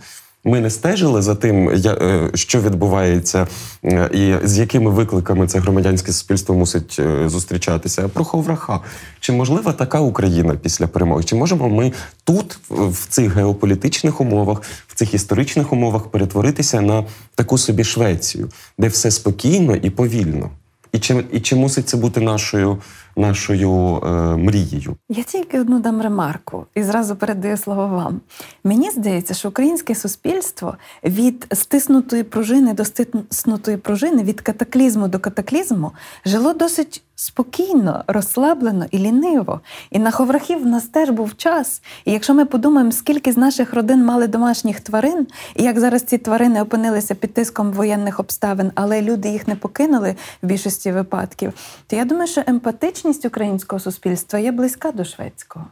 Ми 0.48 0.60
не 0.60 0.70
стежили 0.70 1.22
за 1.22 1.36
тим, 1.36 1.70
е, 1.70 2.30
що 2.34 2.62
відбувається, 2.62 3.48
е, 3.84 4.10
і 4.14 4.48
з 4.48 4.58
якими 4.58 4.92
викликами 4.92 5.48
це 5.48 5.60
громадянське 5.60 6.12
суспільство 6.12 6.56
мусить 6.56 7.00
зустрічатися. 7.26 8.08
Про 8.08 8.24
Ховраха. 8.24 8.80
Чи 9.20 9.34
можлива 9.34 9.74
така 9.74 10.00
Україна 10.00 10.56
після 10.56 10.88
перемоги? 10.88 11.24
Чи 11.24 11.36
можемо 11.36 11.70
ми 11.70 11.92
тут, 12.24 12.60
в 12.70 13.08
цих 13.10 13.36
геополітичних 13.36 14.22
умовах, 14.22 14.62
в 14.88 14.96
цих 14.96 15.14
історичних 15.14 15.74
умовах 15.74 16.08
перетворитися 16.08 16.82
на 16.82 17.04
таку 17.36 17.58
собі 17.58 17.84
Швецію, 17.84 18.50
де 18.78 18.88
все 18.88 19.12
спокійно 19.12 19.76
і 19.76 19.90
повільно? 19.90 20.50
І 20.92 21.00
чи, 21.00 21.24
і 21.32 21.40
чи 21.40 21.56
мусить 21.56 21.90
це 21.90 21.98
бути 21.98 22.22
нашою, 22.22 22.78
нашою 23.16 24.02
е, 24.04 24.10
мрією? 24.38 24.96
Я 25.10 25.24
тільки 25.24 25.60
одну 25.60 25.80
дам 25.80 26.02
ремарку 26.02 26.66
і 26.76 26.84
зразу 26.84 27.16
передаю 27.16 27.58
слово 27.58 27.88
вам. 27.88 28.22
Мені 28.64 28.92
здається, 28.92 29.34
що 29.34 29.50
українське 29.50 29.96
суспільство 29.96 30.78
від 31.04 31.48
стиснутої 31.54 32.24
пружини 32.24 32.74
до 32.74 32.86
стиснутої 32.86 33.78
пружини, 33.78 34.24
від 34.24 34.42
катаклізму 34.42 35.08
до 35.08 35.20
катаклізму 35.20 35.92
жило 36.26 36.54
досить 36.54 37.04
спокійно, 37.16 38.04
розслаблено 38.08 38.86
і 38.92 38.98
ліниво. 38.98 39.62
І 39.92 40.00
на 40.00 40.12
ховрахів 40.12 40.64
в 40.64 40.66
нас 40.66 40.84
теж 40.84 41.10
був 41.10 41.38
час. 41.38 41.82
І 42.06 42.12
якщо 42.12 42.34
ми 42.34 42.46
подумаємо, 42.46 42.92
скільки 42.92 43.32
з 43.32 43.38
наших 43.38 43.74
родин 43.74 44.06
мали 44.06 44.28
домашніх 44.28 44.80
тварин, 44.80 45.28
і 45.56 45.64
як 45.64 45.80
зараз 45.80 46.02
ці 46.02 46.18
тварини 46.18 46.62
опинилися 46.62 47.16
під 47.16 47.34
тиском 47.34 47.72
воєнних 47.72 48.20
обставин, 48.20 48.72
але 48.76 49.02
люди 49.02 49.30
їх 49.30 49.48
не 49.48 49.56
покинули 49.56 50.16
в 50.42 50.48
більшості 50.48 50.92
випадків, 50.92 51.54
то 51.88 51.96
я 51.96 52.06
думаю, 52.06 52.28
що 52.28 52.44
емпатичність 52.48 53.05
українського 53.26 53.80
суспільства 53.80 54.40
є 54.40 54.52
близька 54.52 54.92
до 54.92 55.06
шведського. 55.06 55.66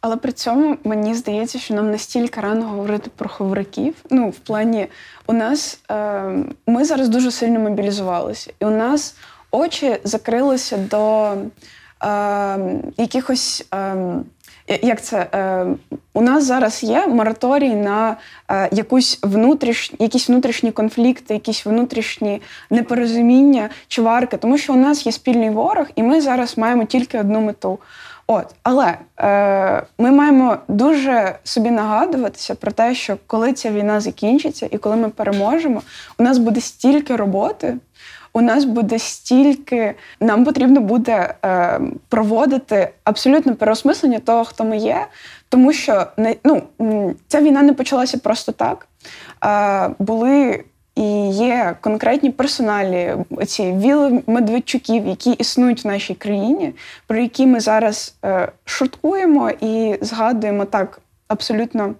Але 0.00 0.16
при 0.16 0.32
цьому 0.32 0.76
мені 0.84 1.14
здається, 1.14 1.58
що 1.58 1.74
нам 1.74 1.90
настільки 1.90 2.40
рано 2.40 2.68
говорити 2.68 3.10
про 3.16 3.28
ховраків. 3.28 3.94
Ну, 4.10 4.30
в 4.30 4.38
плані, 4.38 4.86
у 5.26 5.32
нас 5.32 5.80
е, 5.90 6.44
ми 6.66 6.84
зараз 6.84 7.08
дуже 7.08 7.30
сильно 7.30 7.60
мобілізувалися, 7.60 8.52
і 8.60 8.64
у 8.64 8.70
нас 8.70 9.16
очі 9.50 9.98
закрилися 10.04 10.76
до 10.76 11.34
е, 12.04 12.82
якихось. 12.96 13.66
Е, 13.74 14.14
як 14.82 15.02
це 15.02 15.26
е, 15.34 15.66
у 16.14 16.20
нас 16.20 16.44
зараз 16.44 16.82
є 16.82 17.06
мораторій 17.06 17.74
на 17.74 18.16
е, 18.50 18.68
якусь 18.72 19.18
внутріш, 19.22 19.92
якісь 19.98 20.28
внутрішні 20.28 20.72
конфлікти, 20.72 21.34
якісь 21.34 21.66
внутрішні 21.66 22.42
непорозуміння, 22.70 23.70
чварки, 23.88 24.36
тому 24.36 24.58
що 24.58 24.72
у 24.72 24.76
нас 24.76 25.06
є 25.06 25.12
спільний 25.12 25.50
ворог, 25.50 25.86
і 25.96 26.02
ми 26.02 26.20
зараз 26.20 26.58
маємо 26.58 26.84
тільки 26.84 27.18
одну 27.18 27.40
мету. 27.40 27.78
От, 28.26 28.54
але 28.62 28.98
е, 29.20 29.82
ми 29.98 30.10
маємо 30.10 30.56
дуже 30.68 31.38
собі 31.44 31.70
нагадуватися 31.70 32.54
про 32.54 32.72
те, 32.72 32.94
що 32.94 33.16
коли 33.26 33.52
ця 33.52 33.70
війна 33.70 34.00
закінчиться 34.00 34.68
і 34.70 34.78
коли 34.78 34.96
ми 34.96 35.08
переможемо, 35.08 35.82
у 36.18 36.22
нас 36.22 36.38
буде 36.38 36.60
стільки 36.60 37.16
роботи. 37.16 37.76
У 38.32 38.40
нас 38.40 38.64
буде 38.64 38.98
стільки, 38.98 39.94
нам 40.20 40.44
потрібно 40.44 40.80
буде 40.80 41.34
е, 41.44 41.80
проводити 42.08 42.88
абсолютно 43.04 43.54
переосмислення 43.54 44.18
того, 44.18 44.44
хто 44.44 44.64
ми 44.64 44.76
є, 44.76 45.06
тому 45.48 45.72
що 45.72 46.06
не 46.16 46.36
ну 46.44 46.62
ця 47.28 47.40
війна 47.40 47.62
не 47.62 47.72
почалася 47.72 48.18
просто 48.18 48.52
так. 48.52 48.88
Е, 49.44 49.90
були 49.98 50.64
і 50.94 51.28
є 51.30 51.76
конкретні 51.80 52.30
персоналі, 52.30 53.16
ці 53.46 53.72
віли 53.72 54.22
Медведчуків, 54.26 55.06
які 55.06 55.30
існують 55.30 55.84
в 55.84 55.88
нашій 55.88 56.14
країні, 56.14 56.74
про 57.06 57.18
які 57.18 57.46
ми 57.46 57.60
зараз 57.60 58.14
е, 58.24 58.52
шуткуємо 58.64 59.50
і 59.60 59.98
згадуємо 60.00 60.64
так 60.64 61.00
абсолютно 61.28 61.94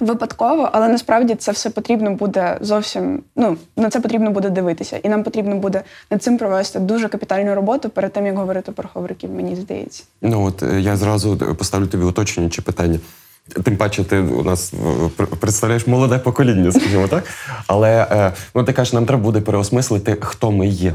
випадково, 0.00 0.68
але 0.72 0.88
насправді 0.88 1.34
це 1.34 1.52
все 1.52 1.70
потрібно 1.70 2.14
буде 2.14 2.58
зовсім. 2.60 3.22
Ну 3.36 3.56
на 3.76 3.90
це 3.90 4.00
потрібно 4.00 4.30
буде 4.30 4.50
дивитися, 4.50 4.96
і 5.02 5.08
нам 5.08 5.22
потрібно 5.22 5.56
буде 5.56 5.82
над 6.10 6.22
цим 6.22 6.38
провести 6.38 6.78
дуже 6.80 7.08
капітальну 7.08 7.54
роботу 7.54 7.88
перед 7.88 8.12
тим, 8.12 8.26
як 8.26 8.36
говорити 8.36 8.72
про 8.72 8.88
ховриків, 8.88 9.30
мені 9.30 9.56
здається. 9.56 10.02
Ну 10.22 10.44
от 10.44 10.62
е, 10.62 10.80
я 10.80 10.96
зразу 10.96 11.36
поставлю 11.58 11.86
тобі 11.86 12.04
уточнююче 12.04 12.62
питання. 12.62 12.98
Тим 13.62 13.76
паче, 13.76 14.04
ти 14.04 14.18
у 14.18 14.42
нас 14.42 14.72
е, 15.20 15.24
представляєш 15.24 15.86
молоде 15.86 16.18
покоління, 16.18 16.72
скажімо 16.72 17.08
так. 17.08 17.24
Але 17.66 18.06
е, 18.10 18.32
ну 18.54 18.64
ти 18.64 18.72
кажеш, 18.72 18.92
нам 18.92 19.06
треба 19.06 19.22
буде 19.22 19.40
переосмислити, 19.40 20.16
хто 20.20 20.50
ми 20.50 20.66
є. 20.68 20.94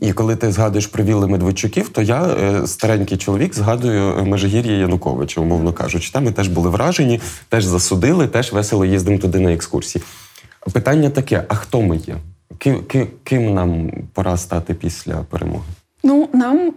І 0.00 0.12
коли 0.12 0.36
ти 0.36 0.52
згадуєш 0.52 0.86
про 0.86 1.04
вілли 1.04 1.26
Медведчуків, 1.26 1.88
то 1.88 2.02
я, 2.02 2.22
е, 2.22 2.66
старенький 2.66 3.18
чоловік, 3.18 3.54
згадую 3.54 4.24
Межигір'я 4.26 4.72
Януковича, 4.72 5.40
умовно 5.40 5.72
кажучи. 5.72 6.12
Там 6.12 6.24
ми 6.24 6.32
теж 6.32 6.48
були 6.48 6.70
вражені, 6.70 7.20
теж 7.48 7.64
засудили, 7.64 8.28
теж 8.28 8.52
весело 8.52 8.84
їздимо 8.84 9.18
туди 9.18 9.40
на 9.40 9.52
екскурсії. 9.52 10.04
Питання 10.72 11.10
таке: 11.10 11.44
а 11.48 11.54
хто 11.54 11.82
ми 11.82 11.96
є? 11.96 12.16
Ким, 13.24 13.54
нам 13.54 13.90
пора 14.14 14.36
стати 14.36 14.74
після 14.74 15.14
перемоги? 15.14 15.64
Ну, 16.02 16.28
нам 16.32 16.72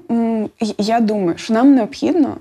я 0.78 1.00
думаю, 1.00 1.38
що 1.38 1.54
нам 1.54 1.76
необхідно 1.76 2.38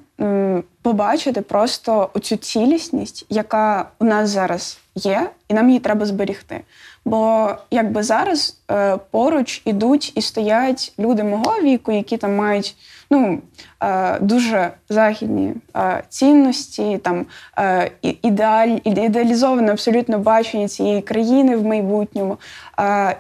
побачити 0.83 1.41
просто 1.41 2.11
оцю 2.15 2.37
цілісність, 2.37 3.27
яка 3.29 3.89
у 3.99 4.05
нас 4.05 4.31
зараз 4.31 4.79
є, 4.95 5.31
і 5.49 5.55
нам 5.55 5.69
її 5.69 5.81
треба 5.81 6.07
зберігти. 6.07 6.61
Бо 7.05 7.51
якби 7.71 8.03
зараз 8.03 8.59
е, 8.71 8.97
поруч 9.11 9.63
ідуть 9.65 10.13
і 10.15 10.23
стоять 10.23 10.93
люди 10.99 11.25
мого 11.25 11.63
віку, 11.63 11.93
які 11.93 12.17
там 12.17 12.37
мають 12.37 12.77
ну, 13.13 13.39
е, 13.83 14.19
дуже 14.21 14.71
західні 14.89 15.55
е, 15.77 16.03
цінності, 16.09 16.99
там 16.99 17.27
е, 17.59 17.91
ідеаль, 18.03 18.79
ідеалізоване 18.85 19.73
абсолютно 19.73 20.19
бачення 20.19 20.69
цієї 20.69 21.03
країни 21.03 21.57
в 21.57 21.65
майбутньому. 21.65 22.37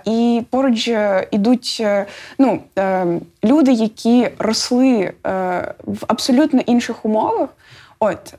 І 0.04 0.42
поруч 0.50 0.90
ідуть 1.30 1.86
ну, 2.38 2.60
люди, 3.44 3.72
які 3.72 4.28
росли 4.38 5.12
в 5.84 6.04
абсолютно 6.06 6.60
інших 6.60 7.04
умовах. 7.04 7.48
От 7.98 8.34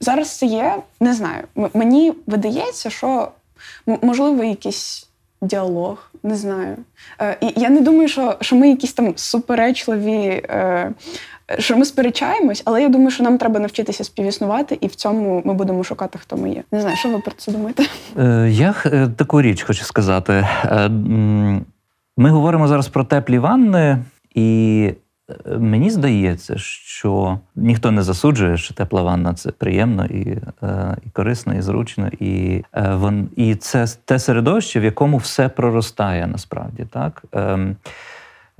зараз 0.00 0.38
це 0.38 0.46
є, 0.46 0.74
не 1.00 1.14
знаю. 1.14 1.44
Мені 1.74 2.12
видається, 2.26 2.90
що 2.90 3.28
можливо 3.86 4.44
якийсь 4.44 5.08
діалог, 5.42 6.07
не 6.22 6.36
знаю. 6.36 6.76
Е, 7.20 7.36
і 7.40 7.52
я 7.56 7.70
не 7.70 7.80
думаю, 7.80 8.08
що, 8.08 8.36
що 8.40 8.56
ми 8.56 8.68
якісь 8.68 8.92
там 8.92 9.12
суперечливі, 9.16 10.42
е, 10.50 10.92
що 11.58 11.76
ми 11.76 11.84
сперечаємось, 11.84 12.62
але 12.64 12.82
я 12.82 12.88
думаю, 12.88 13.10
що 13.10 13.24
нам 13.24 13.38
треба 13.38 13.60
навчитися 13.60 14.04
співіснувати, 14.04 14.78
і 14.80 14.86
в 14.86 14.94
цьому 14.94 15.42
ми 15.44 15.54
будемо 15.54 15.84
шукати, 15.84 16.18
хто 16.18 16.36
ми 16.36 16.50
є. 16.50 16.62
Не 16.72 16.80
знаю, 16.80 16.96
що 16.96 17.08
ви 17.08 17.18
про 17.18 17.32
це 17.36 17.52
думаєте? 17.52 17.84
Е, 18.18 18.48
Я 18.50 18.74
е, 18.86 19.08
таку 19.16 19.42
річ 19.42 19.62
хочу 19.62 19.84
сказати. 19.84 20.32
Е, 20.64 20.88
Ми 22.16 22.30
говоримо 22.30 22.68
зараз 22.68 22.88
про 22.88 23.04
теплі 23.04 23.38
ванни, 23.38 23.98
і 24.34 24.90
мені 25.58 25.90
здається, 25.90 26.58
що 26.58 27.38
ніхто 27.56 27.90
не 27.90 28.02
засуджує, 28.02 28.56
що 28.56 28.74
тепла 28.74 29.02
ванна 29.02 29.34
це 29.34 29.50
приємно 29.50 30.06
і, 30.06 30.38
е, 30.62 30.96
і 31.06 31.10
корисно, 31.10 31.54
і 31.54 31.62
зручно. 31.62 32.08
І, 32.20 32.64
е, 32.72 32.94
вон, 32.94 33.28
і 33.36 33.54
це 33.54 33.86
те 34.04 34.18
середовище, 34.18 34.80
в 34.80 34.84
якому 34.84 35.16
все 35.16 35.48
проростає 35.48 36.26
насправді. 36.26 36.84
Так? 36.90 37.22
Ем, 37.32 37.76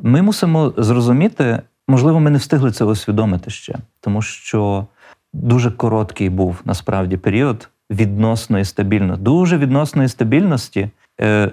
Ми 0.03 0.23
мусимо 0.23 0.73
зрозуміти, 0.77 1.63
можливо, 1.89 2.21
ми 2.21 2.31
не 2.31 2.39
встигли 2.39 2.73
це 2.73 2.85
усвідомити 2.85 3.51
ще, 3.51 3.75
тому 4.01 4.23
що 4.23 4.87
дуже 5.33 5.71
короткий 5.71 6.29
був 6.29 6.61
насправді 6.65 7.17
період 7.17 7.69
відносної 7.91 8.65
стабільності, 8.65 9.23
дуже 9.23 9.59
відносної 9.59 10.09
стабільності, 10.09 10.91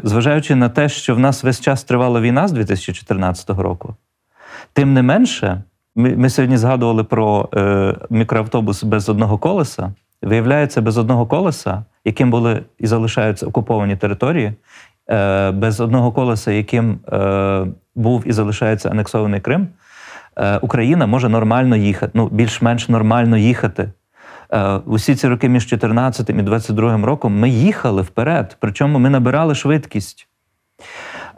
зважаючи 0.04 0.56
на 0.56 0.70
те, 0.70 0.90
що 0.90 1.16
в 1.16 1.20
нас 1.20 1.44
весь 1.44 1.62
час 1.62 1.84
тривала 1.84 2.22
війна 2.22 2.48
з 2.48 2.52
2014 2.52 3.50
року. 3.50 3.96
Тим 4.74 4.94
не 4.94 5.02
менше, 5.02 5.64
ми, 5.96 6.16
ми 6.16 6.30
сьогодні 6.30 6.58
згадували 6.58 7.04
про 7.04 7.50
е, 7.54 7.96
мікроавтобус 8.10 8.84
без 8.84 9.10
одного 9.10 9.38
колеса. 9.38 9.94
Виявляється, 10.22 10.82
без 10.82 10.98
одного 10.98 11.26
колеса, 11.26 11.84
яким 12.06 12.32
були 12.32 12.64
і 12.80 12.88
залишаються 12.88 13.46
окуповані 13.46 13.96
території, 13.96 14.54
е, 15.10 15.52
без 15.52 15.80
одного 15.80 16.12
колеса, 16.12 16.52
яким 16.52 17.00
е, 17.14 17.68
був 17.96 18.28
і 18.28 18.32
залишається 18.32 18.90
анексований 18.90 19.40
Крим, 19.40 19.68
е, 20.38 20.58
Україна 20.58 21.08
може 21.08 21.30
нормально 21.30 21.76
їхати, 21.76 22.12
ну 22.14 22.30
більш-менш 22.32 22.90
нормально 22.90 23.38
їхати. 23.38 23.90
Е, 24.52 24.76
усі 24.86 25.16
ці 25.16 25.28
роки 25.28 25.50
між 25.50 25.66
14 25.66 26.30
і 26.30 26.34
22 26.34 27.06
роком 27.06 27.40
ми 27.40 27.50
їхали 27.50 28.02
вперед, 28.02 28.58
причому 28.60 29.00
ми 29.00 29.10
набирали 29.10 29.56
швидкість. 29.56 30.28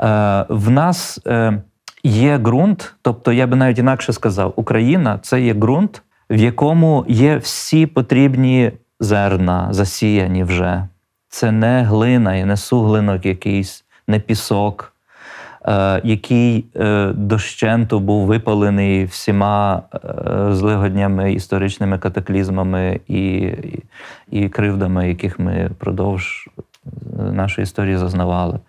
Е, 0.04 0.46
в 0.50 0.70
нас 0.70 1.20
е, 1.28 1.62
є 2.04 2.38
ґрунт, 2.38 2.96
тобто 3.02 3.32
я 3.32 3.48
би 3.48 3.56
навіть 3.56 3.80
інакше 3.80 4.14
сказав, 4.14 4.54
Україна 4.56 5.20
це 5.22 5.42
є 5.42 5.54
ґрунт, 5.54 6.02
в 6.30 6.36
якому 6.36 7.06
є 7.08 7.38
всі 7.38 7.86
потрібні 7.86 8.72
зерна, 9.00 9.68
засіяні 9.72 10.44
вже. 10.44 10.88
Це 11.30 11.52
не 11.52 11.84
глина 11.84 12.36
і 12.36 12.46
не 12.46 12.58
суглинок 12.58 13.26
якийсь, 13.26 13.86
не 14.08 14.20
пісок, 14.20 14.94
е, 15.66 16.02
який 16.04 16.66
е, 16.76 17.12
дощенту 17.16 18.00
був 18.00 18.26
випалений 18.26 19.06
всіма 19.06 19.82
е, 19.94 20.00
злигоднями, 20.54 21.34
історичними 21.34 21.98
катаклізмами 21.98 23.00
і, 23.08 23.52
і, 24.32 24.50
кривдами, 24.50 25.08
яких 25.08 25.40
ми 25.40 25.68
впродовж 25.68 26.50
нашої 27.32 27.64
історії 27.64 27.98
зазнавали. 27.98 28.60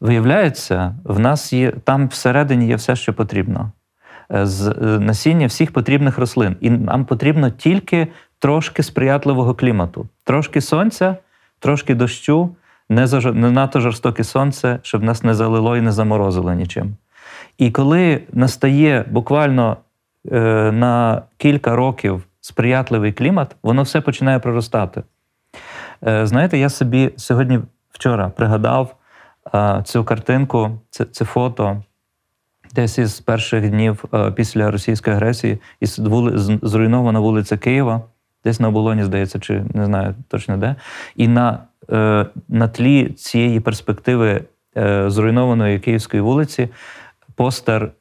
Виявляється, 0.00 0.94
в 1.04 1.18
нас 1.18 1.52
є 1.52 1.70
там 1.70 2.08
всередині 2.08 2.66
є 2.66 2.76
все, 2.76 2.96
що 2.96 3.14
потрібно. 3.14 3.72
Е, 4.34 4.46
З 4.46 4.68
е, 4.68 4.74
насіння 4.98 5.46
всіх 5.46 5.72
потрібних 5.72 6.18
рослин. 6.18 6.56
І 6.60 6.70
нам 6.70 7.04
потрібно 7.04 7.50
тільки 7.50 8.08
трошки 8.38 8.82
сприятливого 8.82 9.54
клімату, 9.54 10.06
трошки 10.24 10.60
сонця, 10.60 11.16
трошки 11.58 11.94
дощу, 11.94 12.56
не, 12.88 13.06
заж... 13.06 13.24
не 13.24 13.50
надто 13.50 13.80
жорстоке 13.80 14.24
сонце, 14.24 14.78
щоб 14.82 15.02
нас 15.02 15.22
не 15.22 15.34
залило 15.34 15.76
і 15.76 15.80
не 15.80 15.92
заморозило 15.92 16.52
нічим. 16.52 16.96
І 17.58 17.70
коли 17.70 18.20
настає 18.32 19.04
буквально 19.10 19.76
е, 20.32 20.72
на 20.72 21.22
кілька 21.36 21.76
років 21.76 22.24
сприятливий 22.40 23.12
клімат, 23.12 23.56
воно 23.62 23.82
все 23.82 24.00
починає 24.00 24.38
проростати. 24.38 25.02
Е, 26.06 26.26
знаєте, 26.26 26.58
я 26.58 26.68
собі 26.68 27.10
сьогодні 27.16 27.60
вчора 27.92 28.28
пригадав 28.28 28.96
цю 29.84 30.04
картинку, 30.04 30.70
це, 30.90 31.04
це 31.04 31.24
фото 31.24 31.82
десь 32.74 32.98
із 32.98 33.20
перших 33.20 33.70
днів 33.70 34.04
е, 34.14 34.30
після 34.30 34.70
російської 34.70 35.16
агресії, 35.16 35.58
з- 35.82 36.58
зруйнована 36.62 37.20
вулиця 37.20 37.56
Києва, 37.58 38.02
десь 38.44 38.60
на 38.60 38.68
оболоні, 38.68 39.04
здається, 39.04 39.38
чи 39.40 39.64
не 39.74 39.84
знаю 39.86 40.14
точно 40.28 40.56
де. 40.56 40.76
І 41.16 41.28
на, 41.28 41.58
е, 41.90 42.26
на 42.48 42.68
тлі 42.68 43.08
цієї 43.10 43.60
перспективи 43.60 44.44
е, 44.76 45.10
зруйнованої 45.10 45.78
Київської 45.80 46.20
вулиці 46.22 46.68
постер 47.34 47.92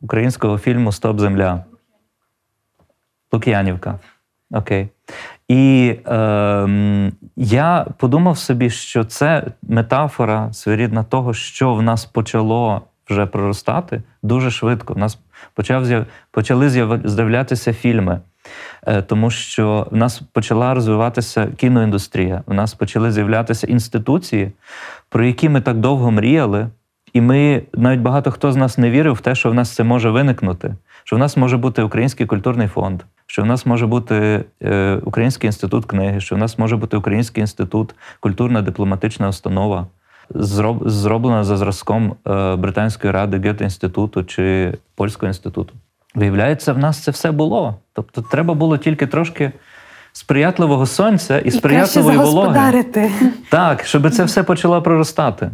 українського 0.00 0.58
фільму 0.58 0.92
Стоп 0.92 1.20
Земля. 1.20 1.64
Лук'янівка. 3.32 3.98
Окей. 4.50 4.88
І 5.48 5.94
е, 6.06 7.12
я 7.36 7.86
подумав 7.98 8.38
собі, 8.38 8.70
що 8.70 9.04
це 9.04 9.44
метафора 9.62 10.52
своєрідна 10.52 11.04
того, 11.04 11.34
що 11.34 11.74
в 11.74 11.82
нас 11.82 12.04
почало 12.04 12.82
вже 13.10 13.26
проростати 13.26 14.02
дуже 14.22 14.50
швидко. 14.50 14.94
В 14.94 14.98
нас 14.98 15.18
почав 15.54 15.84
з'яв- 15.84 16.06
почали 16.30 16.68
з'яв- 16.68 17.06
з'являтися 17.08 17.72
фільми, 17.72 18.20
е, 18.86 19.02
тому 19.02 19.30
що 19.30 19.86
в 19.90 19.96
нас 19.96 20.18
почала 20.32 20.74
розвиватися 20.74 21.48
кіноіндустрія, 21.56 22.42
в 22.46 22.54
нас 22.54 22.74
почали 22.74 23.12
з'являтися 23.12 23.66
інституції, 23.66 24.52
про 25.08 25.24
які 25.24 25.48
ми 25.48 25.60
так 25.60 25.76
довго 25.76 26.10
мріяли. 26.10 26.68
І 27.12 27.20
ми 27.20 27.62
навіть 27.74 28.00
багато 28.00 28.30
хто 28.30 28.52
з 28.52 28.56
нас 28.56 28.78
не 28.78 28.90
вірив 28.90 29.12
в 29.14 29.20
те, 29.20 29.34
що 29.34 29.50
в 29.50 29.54
нас 29.54 29.74
це 29.74 29.84
може 29.84 30.10
виникнути, 30.10 30.74
що 31.04 31.16
в 31.16 31.18
нас 31.18 31.36
може 31.36 31.56
бути 31.56 31.82
Український 31.82 32.26
культурний 32.26 32.68
фонд, 32.68 33.02
що 33.32 33.42
в 33.42 33.46
нас 33.46 33.66
може 33.66 33.86
бути 33.86 34.44
е, 34.62 34.98
Український 35.04 35.48
інститут 35.48 35.84
книги, 35.84 36.20
що 36.20 36.34
в 36.34 36.38
нас 36.38 36.58
може 36.58 36.76
бути 36.76 36.96
Український 36.96 37.40
інститут, 37.40 37.94
культурна 38.20 38.62
дипломатична 38.62 39.28
установа, 39.28 39.86
зроб, 40.30 40.88
зроблена 40.88 41.44
за 41.44 41.56
зразком 41.56 42.16
е, 42.26 42.56
Британської 42.56 43.12
ради 43.12 43.38
Гете 43.38 43.64
інституту 43.64 44.24
чи 44.24 44.74
Польського 44.94 45.28
інституту. 45.28 45.74
Виявляється, 46.14 46.72
в 46.72 46.78
нас 46.78 47.02
це 47.02 47.10
все 47.10 47.30
було. 47.30 47.76
Тобто, 47.92 48.22
треба 48.22 48.54
було 48.54 48.78
тільки 48.78 49.06
трошки 49.06 49.52
сприятливого 50.12 50.86
сонця 50.86 51.38
і 51.38 51.48
І 51.48 51.50
сприятливої 51.50 52.18
вологи. 52.18 52.54
Так, 53.50 53.84
щоб 53.84 54.10
це 54.10 54.24
все 54.24 54.42
почало 54.42 54.82
проростати. 54.82 55.50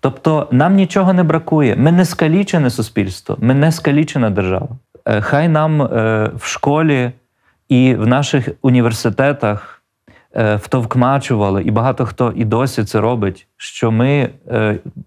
Тобто 0.00 0.48
нам 0.50 0.74
нічого 0.74 1.12
не 1.12 1.22
бракує. 1.22 1.76
Ми 1.76 1.92
не 1.92 2.04
скалічене 2.04 2.70
суспільство, 2.70 3.36
ми 3.40 3.54
не 3.54 3.72
скалічена 3.72 4.30
держава. 4.30 4.68
Е, 5.08 5.20
Хай 5.20 5.48
нам 5.48 5.82
е, 5.82 6.30
в 6.36 6.46
школі 6.46 7.12
і 7.68 7.94
в 7.94 8.06
наших 8.06 8.48
університетах 8.62 9.82
е, 10.36 10.56
втовкмачували, 10.56 11.62
і 11.62 11.70
багато 11.70 12.06
хто 12.06 12.32
і 12.36 12.44
досі 12.44 12.84
це 12.84 13.00
робить, 13.00 13.46
що 13.56 13.90
ми 13.90 14.30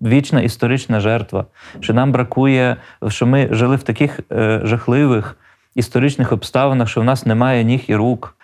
вічна 0.01 0.41
історична 0.41 0.99
жертва, 0.99 1.45
що 1.79 1.93
нам 1.93 2.11
бракує, 2.11 2.77
що 3.07 3.25
ми 3.25 3.49
жили 3.51 3.75
в 3.75 3.83
таких 3.83 4.19
жахливих 4.63 5.37
історичних 5.75 6.31
обставинах, 6.31 6.89
що 6.89 7.01
в 7.01 7.03
нас 7.03 7.25
немає 7.25 7.63
ніг 7.63 7.83
і 7.87 7.95
рук. 7.95 8.35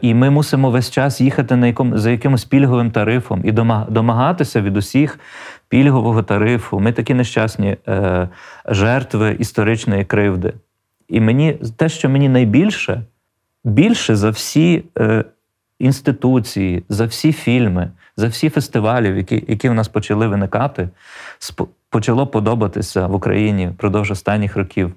І 0.00 0.14
ми 0.14 0.30
мусимо 0.30 0.70
весь 0.70 0.90
час 0.90 1.20
їхати 1.20 1.56
на 1.56 1.66
якому, 1.66 1.98
за 1.98 2.10
якимось 2.10 2.44
пільговим 2.44 2.90
тарифом 2.90 3.40
і 3.44 3.52
домагатися 3.88 4.60
від 4.60 4.76
усіх 4.76 5.18
пільгового 5.68 6.22
тарифу. 6.22 6.80
Ми 6.80 6.92
такі 6.92 7.14
нещасні 7.14 7.76
жертви 8.66 9.36
історичної 9.38 10.04
кривди. 10.04 10.52
І 11.08 11.20
мені 11.20 11.52
те, 11.76 11.88
що 11.88 12.08
мені 12.08 12.28
найбільше, 12.28 13.02
більше 13.64 14.16
за 14.16 14.30
всі 14.30 14.84
е, 14.98 15.24
інституції, 15.78 16.84
за 16.88 17.06
всі 17.06 17.32
фільми, 17.32 17.90
за 18.16 18.28
всі 18.28 18.50
фестивалі, 18.50 19.16
які, 19.16 19.44
які 19.48 19.68
в 19.68 19.74
нас 19.74 19.88
почали 19.88 20.26
виникати, 20.26 20.88
сп- 21.40 21.66
почало 21.90 22.26
подобатися 22.26 23.06
в 23.06 23.14
Україні 23.14 23.68
впродовж 23.68 24.10
останніх 24.10 24.56
років 24.56 24.92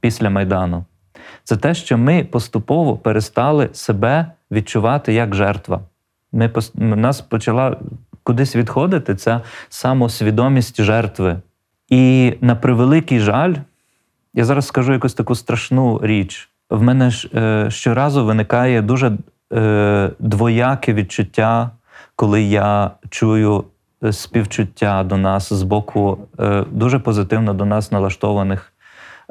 після 0.00 0.30
Майдану. 0.30 0.84
Це 1.44 1.56
те, 1.56 1.74
що 1.74 1.98
ми 1.98 2.24
поступово 2.24 2.96
перестали 2.96 3.68
себе 3.72 4.26
відчувати 4.50 5.12
як 5.12 5.34
жертва. 5.34 5.80
Ми 6.32 6.48
пос- 6.48 6.96
нас 6.96 7.20
почала 7.20 7.76
кудись 8.22 8.56
відходити 8.56 9.14
ця 9.14 9.40
самосвідомість 9.68 10.82
жертви. 10.82 11.36
І 11.88 12.34
на 12.40 12.56
превеликий 12.56 13.20
жаль, 13.20 13.54
я 14.34 14.44
зараз 14.44 14.66
скажу 14.66 14.92
якусь 14.92 15.14
таку 15.14 15.34
страшну 15.34 16.00
річ. 16.02 16.48
В 16.70 16.82
мене 16.82 17.10
ж 17.10 17.28
е, 17.34 17.70
щоразу 17.70 18.24
виникає 18.24 18.82
дуже 18.82 19.12
е, 19.52 20.10
двояке 20.18 20.94
відчуття, 20.94 21.70
коли 22.16 22.42
я 22.42 22.90
чую 23.10 23.64
е, 24.04 24.12
співчуття 24.12 25.04
до 25.04 25.16
нас 25.16 25.52
з 25.52 25.62
боку 25.62 26.18
е, 26.40 26.64
дуже 26.70 26.98
позитивно 26.98 27.54
до 27.54 27.64
нас 27.64 27.92
налаштованих 27.92 28.72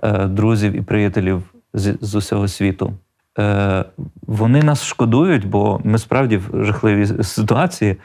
е, 0.04 0.26
друзів 0.26 0.76
і 0.76 0.82
приятелів 0.82 1.44
з, 1.74 1.98
з 2.02 2.16
усього 2.16 2.48
світу. 2.48 2.94
Е, 3.40 3.86
вони 4.28 4.64
нас 4.64 4.86
шкодують, 4.86 5.48
бо 5.48 5.82
ми 5.84 5.98
справді 5.98 6.38
в 6.38 6.64
жахливій 6.66 7.24
ситуації, 7.24 7.98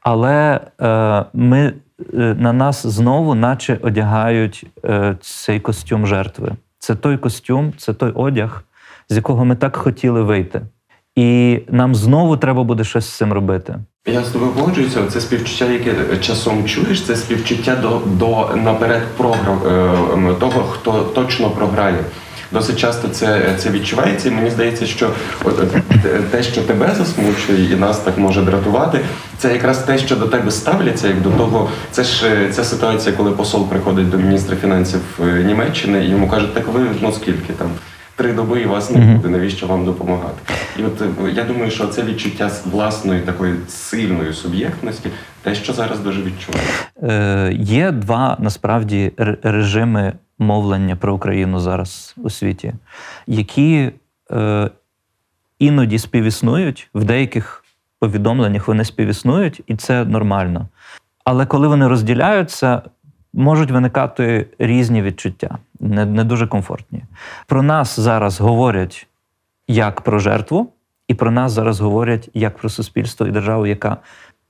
але 0.00 0.60
е, 0.80 1.24
ми, 1.32 1.72
на 2.12 2.52
нас 2.52 2.86
знову, 2.86 3.34
наче 3.34 3.78
одягають 3.82 4.66
е, 4.84 5.16
цей 5.20 5.60
костюм 5.60 6.06
жертви. 6.06 6.52
Це 6.78 6.94
той 6.94 7.18
костюм, 7.18 7.72
це 7.76 7.94
той 7.94 8.10
одяг, 8.10 8.64
з 9.08 9.16
якого 9.16 9.44
ми 9.44 9.56
так 9.56 9.76
хотіли 9.76 10.22
вийти. 10.22 10.60
І 11.16 11.60
нам 11.68 11.94
знову 11.94 12.36
треба 12.36 12.64
буде 12.64 12.84
щось 12.84 13.06
з 13.06 13.16
цим 13.16 13.32
робити. 13.32 13.74
Я 14.06 14.24
з 14.24 14.28
тобою 14.30 14.52
погоджуюся. 14.52 15.06
Це 15.06 15.20
співчуття, 15.20 15.64
яке 15.64 16.16
часом 16.16 16.64
чуєш, 16.64 17.02
це 17.06 17.16
співчуття 17.16 17.76
до, 17.76 18.00
до 18.06 18.56
наперед 18.56 19.02
програв 19.16 19.66
е, 19.66 20.34
того, 20.40 20.62
хто 20.62 21.02
точно 21.02 21.50
програє. 21.50 22.04
Досить 22.52 22.78
часто 22.78 23.08
це, 23.08 23.54
це 23.58 23.70
відчувається, 23.70 24.28
і 24.28 24.32
мені 24.32 24.50
здається, 24.50 24.86
що 24.86 25.10
от, 25.44 25.62
те, 26.30 26.42
що 26.42 26.62
тебе 26.62 26.94
засмучує 26.98 27.72
і 27.72 27.76
нас 27.76 27.98
так 27.98 28.18
може 28.18 28.42
дратувати, 28.42 29.00
це 29.38 29.52
якраз 29.52 29.78
те, 29.78 29.98
що 29.98 30.16
до 30.16 30.26
тебе 30.26 30.50
ставляться, 30.50 31.08
як 31.08 31.22
до 31.22 31.30
того. 31.30 31.70
Це 31.90 32.04
ж 32.04 32.26
е, 32.26 32.50
ця 32.52 32.64
ситуація, 32.64 33.16
коли 33.16 33.30
посол 33.30 33.68
приходить 33.68 34.10
до 34.10 34.16
міністра 34.16 34.56
фінансів 34.56 35.00
е, 35.20 35.44
Німеччини 35.44 36.04
і 36.04 36.08
йому 36.08 36.28
кажуть, 36.28 36.54
так 36.54 36.68
ви 36.68 36.80
ну 37.00 37.12
скільки 37.12 37.52
там. 37.52 37.68
Три 38.16 38.32
доби 38.32 38.60
і 38.60 38.66
вас 38.66 38.90
не 38.90 39.00
буде, 39.00 39.28
навіщо 39.28 39.66
вам 39.66 39.84
допомагати? 39.84 40.54
І 40.78 40.82
от 40.82 41.02
е, 41.02 41.06
я 41.34 41.44
думаю, 41.44 41.70
що 41.70 41.86
це 41.86 42.02
відчуття 42.02 42.50
власної 42.64 43.20
такої 43.20 43.54
сильної 43.68 44.32
суб'єктності, 44.32 45.10
те, 45.42 45.54
що 45.54 45.72
зараз 45.72 46.00
дуже 46.00 46.22
відчуваю. 46.22 46.66
Е, 47.02 47.52
є 47.60 47.90
два 47.90 48.36
насправді 48.40 49.12
режими 49.42 50.12
мовлення 50.40 50.96
про 50.96 51.14
Україну 51.14 51.60
зараз 51.60 52.14
у 52.16 52.30
світі, 52.30 52.74
які 53.26 53.92
е, 54.30 54.70
іноді 55.58 55.98
співіснують, 55.98 56.88
в 56.94 57.04
деяких 57.04 57.64
повідомленнях 57.98 58.68
вони 58.68 58.84
співіснують, 58.84 59.62
і 59.66 59.76
це 59.76 60.04
нормально. 60.04 60.68
Але 61.24 61.46
коли 61.46 61.68
вони 61.68 61.88
розділяються, 61.88 62.82
можуть 63.32 63.70
виникати 63.70 64.46
різні 64.58 65.02
відчуття, 65.02 65.58
не, 65.80 66.04
не 66.06 66.24
дуже 66.24 66.46
комфортні. 66.46 67.02
Про 67.46 67.62
нас 67.62 68.00
зараз 68.00 68.40
говорять 68.40 69.06
як 69.68 70.00
про 70.00 70.18
жертву, 70.18 70.72
і 71.08 71.14
про 71.14 71.30
нас 71.30 71.52
зараз 71.52 71.80
говорять 71.80 72.28
як 72.34 72.58
про 72.58 72.68
суспільство 72.68 73.26
і 73.26 73.30
державу, 73.30 73.66
яка 73.66 73.96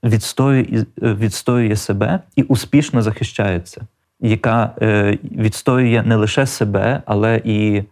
відстоює, 0.03 0.85
е, 1.03 1.13
відстоює 1.13 1.75
себе 1.75 2.19
і 2.35 2.43
успішно 2.43 3.01
захищається, 3.01 3.81
яка 4.21 4.71
е, 4.81 5.17
відстоює 5.23 6.03
не 6.05 6.15
лише 6.15 6.45
себе, 6.45 7.01
але 7.05 7.41
і 7.43 7.83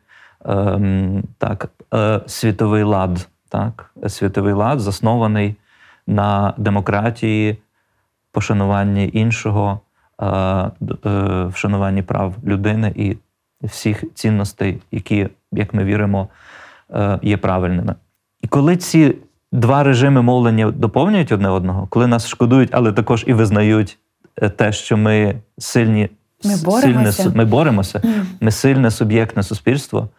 ем, 0.46 1.24
так, 1.38 1.70
е, 1.94 2.22
світовий 2.28 2.84
лад. 2.84 3.28
Так? 3.50 3.94
Світовий 4.08 4.54
лад 4.54 4.80
заснований 4.80 5.56
на 6.08 6.54
демократії, 6.58 7.58
пошануванні 8.32 9.10
іншого, 9.14 9.80
е, 10.22 10.72
вшануванні 11.46 12.02
прав 12.02 12.36
людини 12.46 12.94
і 12.96 13.18
всіх 13.64 14.04
цінностей, 14.14 14.82
які, 14.92 15.30
як 15.52 15.74
ми 15.74 15.84
віримо, 15.84 16.28
є 17.22 17.38
правильними. 17.38 17.96
І 18.42 18.48
коли 18.48 18.78
ці 18.78 19.16
два 19.52 19.84
режими 19.84 20.22
мовлення 20.22 20.72
доповнюють 20.72 21.32
одне 21.32 21.50
одного, 21.50 21.88
коли 21.88 22.08
нас 22.08 22.28
шкодують, 22.28 22.70
але 22.72 22.92
також 22.92 23.24
і 23.28 23.34
визнають 23.34 23.98
те, 24.56 24.72
що 24.72 24.98
ми 24.98 25.36
сильні, 25.58 26.10
Ми 26.44 26.56
боремося. 26.66 27.12
сильне, 27.12 27.38
ми 27.38 27.46
боремося, 27.46 28.02
ми 28.42 28.52
сильне 28.52 28.92
суб'єктне 28.92 29.44
суспільство. 29.44 30.10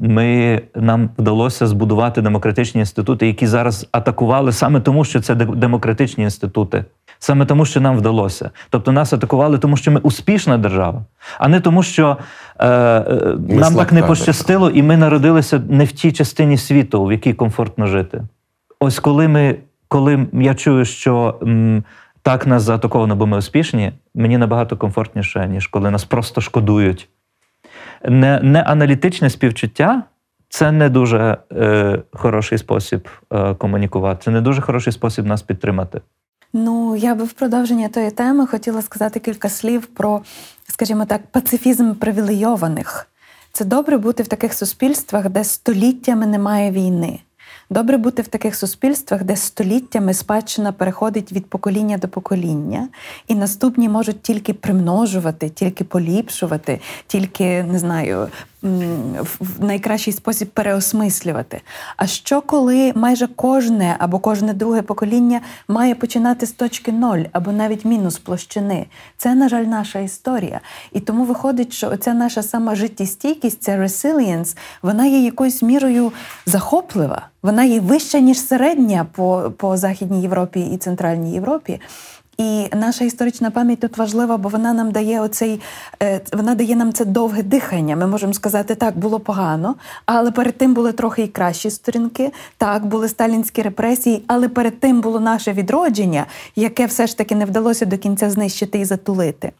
Ми 0.00 0.60
нам 0.74 1.10
вдалося 1.18 1.66
збудувати 1.66 2.22
демократичні 2.22 2.80
інститути, 2.80 3.26
які 3.26 3.46
зараз 3.46 3.86
атакували 3.92 4.52
саме 4.52 4.80
тому, 4.80 5.04
що 5.04 5.20
це 5.20 5.34
демократичні 5.34 6.24
інститути, 6.24 6.84
саме 7.18 7.46
тому, 7.46 7.64
що 7.64 7.80
нам 7.80 7.96
вдалося. 7.96 8.50
Тобто 8.70 8.92
нас 8.92 9.12
атакували, 9.12 9.58
тому 9.58 9.76
що 9.76 9.90
ми 9.90 10.00
успішна 10.00 10.58
держава, 10.58 11.04
а 11.38 11.48
не 11.48 11.60
тому, 11.60 11.82
що 11.82 12.16
е, 12.58 12.68
е, 12.68 13.36
нам 13.48 13.74
так 13.74 13.92
не 13.92 14.02
пощастило, 14.02 14.70
і 14.70 14.82
ми 14.82 14.96
народилися 14.96 15.62
не 15.68 15.84
в 15.84 15.92
тій 15.92 16.12
частині 16.12 16.56
світу, 16.58 17.04
в 17.04 17.12
якій 17.12 17.32
комфортно 17.32 17.86
жити. 17.86 18.22
Ось 18.80 18.98
коли 18.98 19.28
ми, 19.28 19.56
коли 19.88 20.26
я 20.32 20.54
чую, 20.54 20.84
що 20.84 21.38
м, 21.42 21.84
так 22.22 22.46
нас 22.46 22.62
заатаковано, 22.62 23.16
бо 23.16 23.26
ми 23.26 23.38
успішні, 23.38 23.92
мені 24.14 24.38
набагато 24.38 24.76
комфортніше, 24.76 25.48
ніж 25.48 25.66
коли 25.66 25.90
нас 25.90 26.04
просто 26.04 26.40
шкодують. 26.40 27.08
Не, 28.04 28.40
не 28.42 28.62
аналітичне 28.62 29.30
співчуття 29.30 30.02
це 30.48 30.72
не 30.72 30.88
дуже 30.88 31.38
е, 31.52 32.02
хороший 32.12 32.58
спосіб 32.58 33.08
е, 33.32 33.54
комунікувати, 33.54 34.20
це 34.24 34.30
не 34.30 34.40
дуже 34.40 34.62
хороший 34.62 34.92
спосіб 34.92 35.26
нас 35.26 35.42
підтримати. 35.42 36.00
Ну, 36.52 36.96
я 36.96 37.14
би 37.14 37.24
в 37.24 37.32
продовження 37.32 37.88
тої 37.88 38.10
теми 38.10 38.46
хотіла 38.46 38.82
сказати 38.82 39.20
кілька 39.20 39.48
слів 39.48 39.86
про, 39.86 40.22
скажімо 40.68 41.04
так, 41.04 41.26
пацифізм 41.26 41.94
привілейованих. 41.94 43.06
Це 43.52 43.64
добре 43.64 43.98
бути 43.98 44.22
в 44.22 44.28
таких 44.28 44.54
суспільствах, 44.54 45.28
де 45.28 45.44
століттями 45.44 46.26
немає 46.26 46.70
війни. 46.70 47.20
Добре 47.72 47.96
бути 47.96 48.22
в 48.22 48.28
таких 48.28 48.54
суспільствах, 48.56 49.24
де 49.24 49.36
століттями 49.36 50.14
спадщина 50.14 50.72
переходить 50.72 51.32
від 51.32 51.46
покоління 51.46 51.98
до 51.98 52.08
покоління, 52.08 52.88
і 53.28 53.34
наступні 53.34 53.88
можуть 53.88 54.22
тільки 54.22 54.54
примножувати, 54.54 55.48
тільки 55.48 55.84
поліпшувати, 55.84 56.80
тільки 57.06 57.62
не 57.62 57.78
знаю, 57.78 58.28
в 58.62 59.64
найкращий 59.64 60.12
спосіб 60.12 60.48
переосмислювати. 60.48 61.60
А 61.96 62.06
що 62.06 62.40
коли 62.40 62.92
майже 62.94 63.26
кожне 63.26 63.96
або 63.98 64.18
кожне 64.18 64.52
друге 64.52 64.82
покоління 64.82 65.40
має 65.68 65.94
починати 65.94 66.46
з 66.46 66.52
точки 66.52 66.92
ноль 66.92 67.24
або 67.32 67.52
навіть 67.52 67.84
мінус 67.84 68.18
площини? 68.18 68.86
Це, 69.16 69.34
на 69.34 69.48
жаль, 69.48 69.64
наша 69.64 69.98
історія. 69.98 70.60
І 70.92 71.00
тому 71.00 71.24
виходить, 71.24 71.72
що 71.72 71.90
оця 71.90 72.14
наша 72.14 72.42
сама 72.42 72.74
життєстійкість, 72.74 73.62
ця 73.62 73.78
resilience, 73.78 74.56
вона 74.82 75.06
є 75.06 75.24
якоюсь 75.24 75.62
мірою 75.62 76.12
захоплива. 76.46 77.26
Вона 77.42 77.64
є 77.64 77.80
вища, 77.80 78.18
ніж 78.18 78.40
середня 78.40 79.06
по, 79.12 79.52
по 79.56 79.76
Західній 79.76 80.22
Європі 80.22 80.60
і 80.60 80.76
Центральній 80.76 81.32
Європі. 81.32 81.80
І 82.40 82.68
наша 82.76 83.04
історична 83.04 83.50
пам'ять 83.50 83.80
тут 83.80 83.98
важлива, 83.98 84.36
бо 84.36 84.48
вона 84.48 84.72
нам 84.72 84.90
дає 84.90 85.20
оцей, 85.20 85.60
е, 86.02 86.20
вона 86.32 86.54
дає 86.54 86.76
нам 86.76 86.92
це 86.92 87.04
довге 87.04 87.42
дихання. 87.42 87.96
Ми 87.96 88.06
можемо 88.06 88.32
сказати, 88.32 88.74
так, 88.74 88.98
було 88.98 89.20
погано, 89.20 89.74
але 90.06 90.30
перед 90.30 90.58
тим 90.58 90.74
були 90.74 90.92
трохи 90.92 91.22
і 91.22 91.28
кращі 91.28 91.70
сторінки. 91.70 92.32
Так, 92.56 92.86
були 92.86 93.08
сталінські 93.08 93.62
репресії, 93.62 94.24
але 94.26 94.48
перед 94.48 94.80
тим 94.80 95.00
було 95.00 95.20
наше 95.20 95.52
відродження, 95.52 96.26
яке 96.56 96.86
все 96.86 97.06
ж 97.06 97.18
таки 97.18 97.34
не 97.34 97.44
вдалося 97.44 97.86
до 97.86 97.98
кінця 97.98 98.30
знищити 98.30 98.78
і 98.78 98.84
затулити. 98.84 99.52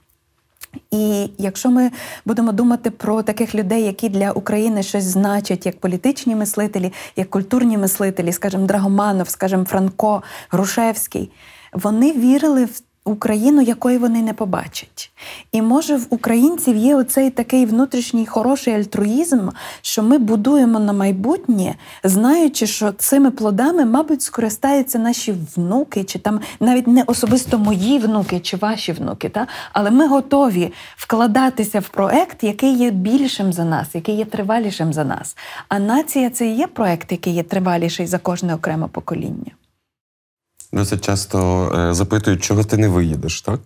І 0.90 1.31
якщо 1.38 1.71
ми 1.71 1.90
будемо 2.25 2.53
думати 2.53 2.90
про 2.90 3.23
таких 3.23 3.55
людей, 3.55 3.85
які 3.85 4.09
для 4.09 4.33
України 4.33 4.83
щось 4.83 5.05
значать, 5.05 5.66
як 5.66 5.81
політичні 5.81 6.37
мислителі, 6.37 6.93
як 7.16 7.31
культурні 7.31 7.79
мислителі, 7.79 8.33
скажімо, 8.33 8.66
Драгоманов, 8.66 9.29
скажімо, 9.29 9.64
Франко, 9.64 10.23
Грушевський, 10.51 11.31
вони 11.72 12.12
вірили 12.12 12.64
в 12.64 12.83
Україну, 13.04 13.62
якої 13.62 13.98
вони 13.98 14.22
не 14.22 14.33
побачать. 14.33 15.11
І 15.52 15.62
може 15.62 15.96
в 15.96 16.06
українців 16.11 16.76
є 16.76 16.96
оцей 16.96 17.30
такий 17.30 17.66
внутрішній 17.66 18.26
хороший 18.26 18.74
альтруїзм, 18.74 19.48
що 19.83 20.02
ми 20.02 20.18
будуємо 20.18 20.78
на 20.78 20.92
майбутнє, 20.92 21.74
знаючи, 22.04 22.66
що 22.66 22.92
цими 22.92 23.30
плодами, 23.30 23.85
мабуть, 23.85 24.22
скористаються 24.22 24.98
наші 24.98 25.35
внуки, 25.56 26.04
чи 26.04 26.18
там 26.18 26.40
навіть 26.61 26.87
не 26.87 27.02
особисто 27.02 27.59
мої 27.59 27.98
внуки 27.98 28.40
чи 28.40 28.56
ваші 28.56 28.92
внуки. 28.92 29.28
Та? 29.28 29.46
Але 29.72 29.90
ми 29.90 30.09
готові 30.09 30.72
вкладатися 30.96 31.80
в 31.80 31.88
проект, 31.88 32.44
який 32.44 32.76
є 32.76 32.90
більшим 32.90 33.52
за 33.52 33.64
нас, 33.64 33.88
який 33.94 34.16
є 34.16 34.24
тривалішим 34.24 34.92
за 34.92 35.04
нас. 35.04 35.37
А 35.68 35.78
нація 35.78 36.30
це 36.30 36.46
і 36.46 36.56
є 36.56 36.66
проект, 36.66 37.12
який 37.12 37.35
є 37.35 37.42
триваліший 37.42 38.06
за 38.06 38.18
кожне 38.18 38.54
окреме 38.54 38.88
покоління. 38.88 39.52
Досить 40.72 41.04
часто 41.04 41.68
е, 41.78 41.94
запитують, 41.94 42.42
чого 42.42 42.64
ти 42.64 42.76
не 42.76 42.88
виїдеш, 42.88 43.40
так? 43.40 43.61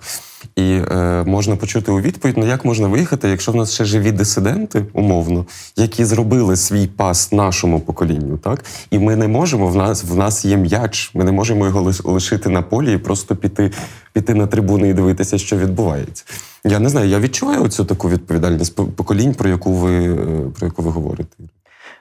І 0.57 0.63
е, 0.63 1.25
можна 1.27 1.57
почути 1.57 1.93
у 1.93 2.01
відповідь: 2.01 2.37
ну 2.39 2.47
як 2.47 2.65
можна 2.65 2.89
виїхати, 2.89 3.29
якщо 3.29 3.53
в 3.53 3.57
нас 3.57 3.73
ще 3.73 3.85
живі 3.85 4.13
дисиденти, 4.13 4.87
умовно, 4.93 5.47
які 5.77 6.05
зробили 6.05 6.57
свій 6.57 6.87
пас 6.87 7.33
нашому 7.33 7.81
поколінню, 7.81 8.39
так? 8.39 8.65
І 8.91 8.99
ми 8.99 9.17
не 9.17 9.29
можемо, 9.29 9.69
в 9.69 9.77
нас 9.77 10.05
в 10.05 10.17
нас 10.17 10.45
є 10.45 10.57
м'яч, 10.57 11.11
ми 11.15 11.25
не 11.25 11.33
можемо 11.33 11.67
його 11.67 11.93
лишити 12.05 12.49
на 12.49 12.63
полі 12.63 12.95
і 12.95 12.99
просто 12.99 13.37
піти 13.37 13.71
піти 14.13 14.35
на 14.35 14.47
трибуни 14.47 14.89
і 14.89 14.95
дивитися, 14.95 15.39
що 15.39 15.57
відбувається. 15.57 16.25
Я 16.65 16.79
не 16.79 16.89
знаю, 16.89 17.09
я 17.09 17.21
відчуваю 17.21 17.63
оцю 17.63 17.85
таку 17.85 18.09
відповідальність 18.09 18.77
поколінь, 18.77 19.35
про 19.35 19.49
яку 19.49 19.73
ви 19.73 19.93
е, 19.93 20.17
про 20.59 20.67
яку 20.67 20.83
ви 20.83 20.91
говорите. 20.91 21.37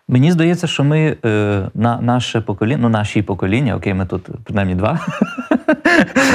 Мені 0.08 0.32
здається, 0.32 0.68
що 0.68 0.84
ми 0.84 1.18
е, 1.26 1.70
на 1.74 2.02
наше 2.02 2.42
покоління, 2.42 2.80
ну 2.82 2.90
наші 2.90 3.22
покоління, 3.22 3.76
окей, 3.76 3.94
ми 3.94 4.06
тут 4.06 4.30
принаймні 4.44 4.76
два. 4.76 5.00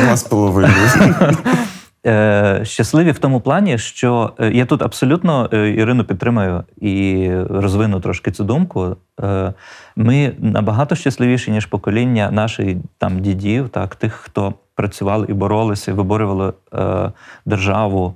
Два 0.05 0.17
з 0.17 0.23
половиною. 0.23 0.75
Е, 2.07 2.61
щасливі 2.65 3.11
в 3.11 3.19
тому 3.19 3.41
плані, 3.41 3.79
що 3.79 4.33
е, 4.41 4.51
я 4.51 4.67
тут 4.67 4.83
абсолютно 4.83 5.49
е, 5.53 5.71
Ірину 5.71 6.05
підтримую 6.05 6.65
і 6.81 7.31
розвину 7.51 8.01
трошки 8.01 8.31
цю 8.31 8.45
думку. 8.45 8.97
Ми 9.97 10.33
набагато 10.39 10.95
щасливіші, 10.95 11.51
ніж 11.51 11.67
покоління 11.67 12.31
наших 12.31 12.77
там 12.99 13.21
дідів, 13.21 13.69
так, 13.69 13.95
тих, 13.95 14.13
хто 14.13 14.55
працювали 14.75 15.27
і 15.29 15.33
боролися, 15.33 15.91
і 15.91 15.95
виборювали 15.95 16.53
державу 17.47 18.15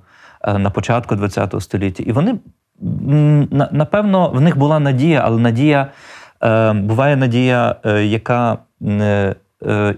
на 0.59 0.71
початку 0.71 1.17
ХХ 1.17 1.61
століття. 1.61 2.03
І 2.07 2.13
вони 2.13 2.39
напевно, 3.71 4.29
в 4.29 4.41
них 4.41 4.59
була 4.59 4.79
надія, 4.79 5.23
але 5.25 5.39
надія 5.39 5.87
е, 6.43 6.73
буває 6.73 7.17
надія, 7.17 7.77
е, 7.85 8.05
яка 8.05 8.59
е, 8.83 9.35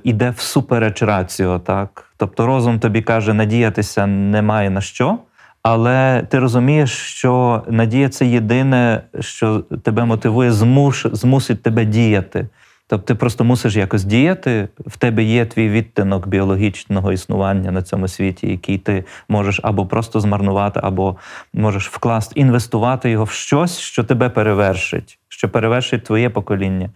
іде 0.04 0.30
всупереч 0.30 1.02
раціо, 1.02 1.58
так? 1.58 2.04
Тобто 2.16 2.46
розум 2.46 2.80
тобі 2.80 3.02
каже, 3.02 3.34
надіятися 3.34 4.06
немає 4.06 4.70
на 4.70 4.80
що. 4.80 5.18
Але 5.62 6.22
ти 6.28 6.38
розумієш, 6.38 6.90
що 6.90 7.62
надія 7.68 8.08
це 8.08 8.26
єдине, 8.26 9.00
що 9.20 9.60
тебе 9.60 10.04
мотивує, 10.04 10.52
змуш, 10.52 11.06
змусить 11.12 11.62
тебе 11.62 11.84
діяти. 11.84 12.48
Тобто 12.86 13.06
ти 13.06 13.14
просто 13.14 13.44
мусиш 13.44 13.76
якось 13.76 14.04
діяти. 14.04 14.68
В 14.86 14.96
тебе 14.96 15.22
є 15.22 15.46
твій 15.46 15.68
відтинок 15.68 16.26
біологічного 16.26 17.12
існування 17.12 17.70
на 17.70 17.82
цьому 17.82 18.08
світі, 18.08 18.46
який 18.46 18.78
ти 18.78 19.04
можеш 19.28 19.60
або 19.62 19.86
просто 19.86 20.20
змарнувати, 20.20 20.80
або 20.82 21.16
можеш 21.52 21.88
вкласти, 21.88 22.40
інвестувати 22.40 23.10
його 23.10 23.24
в 23.24 23.30
щось, 23.30 23.78
що 23.78 24.04
тебе 24.04 24.28
перевершить, 24.28 25.18
що 25.28 25.48
перевершить 25.48 26.04
твоє 26.04 26.30
покоління. 26.30 26.90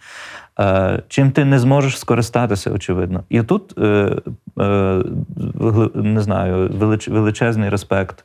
Е, 0.60 1.02
чим 1.08 1.30
ти 1.30 1.44
не 1.44 1.58
зможеш 1.58 1.98
скористатися, 1.98 2.70
очевидно. 2.70 3.24
І 3.28 3.42
тут 3.42 3.78
е, 3.78 4.16
е, 4.60 5.02
не 5.94 6.20
знаю, 6.20 6.70
величезний 7.08 7.68
респект. 7.68 8.24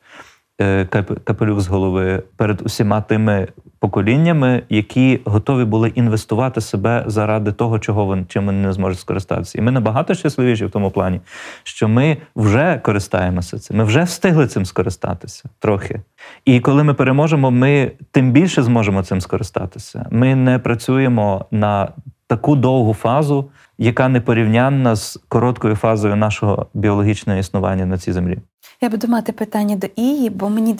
Капелюх 1.23 1.59
з 1.59 1.67
голови 1.67 2.23
перед 2.37 2.61
усіма 2.65 3.01
тими 3.01 3.47
поколіннями, 3.79 4.63
які 4.69 5.19
готові 5.25 5.65
були 5.65 5.89
інвестувати 5.89 6.61
себе 6.61 7.03
заради 7.07 7.51
того, 7.51 7.79
чого 7.79 8.05
вони 8.05 8.25
чим 8.27 8.45
вони 8.45 8.57
не 8.57 8.73
зможуть 8.73 8.99
скористатися. 8.99 9.57
І 9.57 9.61
ми 9.61 9.71
набагато 9.71 10.13
щасливіші 10.13 10.65
в 10.65 10.71
тому 10.71 10.91
плані, 10.91 11.21
що 11.63 11.87
ми 11.87 12.17
вже 12.35 12.81
користаємося 12.83 13.59
цим. 13.59 13.77
Ми 13.77 13.83
вже 13.83 14.03
встигли 14.03 14.47
цим 14.47 14.65
скористатися 14.65 15.49
трохи. 15.59 16.01
І 16.45 16.59
коли 16.59 16.83
ми 16.83 16.93
переможемо, 16.93 17.51
ми 17.51 17.91
тим 18.11 18.31
більше 18.31 18.63
зможемо 18.63 19.03
цим 19.03 19.21
скористатися. 19.21 20.05
Ми 20.11 20.35
не 20.35 20.59
працюємо 20.59 21.45
на 21.51 21.89
таку 22.27 22.55
довгу 22.55 22.93
фазу, 22.93 23.49
яка 23.77 24.09
не 24.09 24.21
порівнянна 24.21 24.95
з 24.95 25.19
короткою 25.27 25.75
фазою 25.75 26.15
нашого 26.15 26.67
біологічного 26.73 27.39
існування 27.39 27.85
на 27.85 27.97
цій 27.97 28.11
землі. 28.11 28.37
Я 28.81 28.89
буду 28.89 29.07
мати 29.07 29.31
питання 29.31 29.75
до 29.75 29.87
Ії, 29.95 30.29
бо 30.29 30.49
мені 30.49 30.75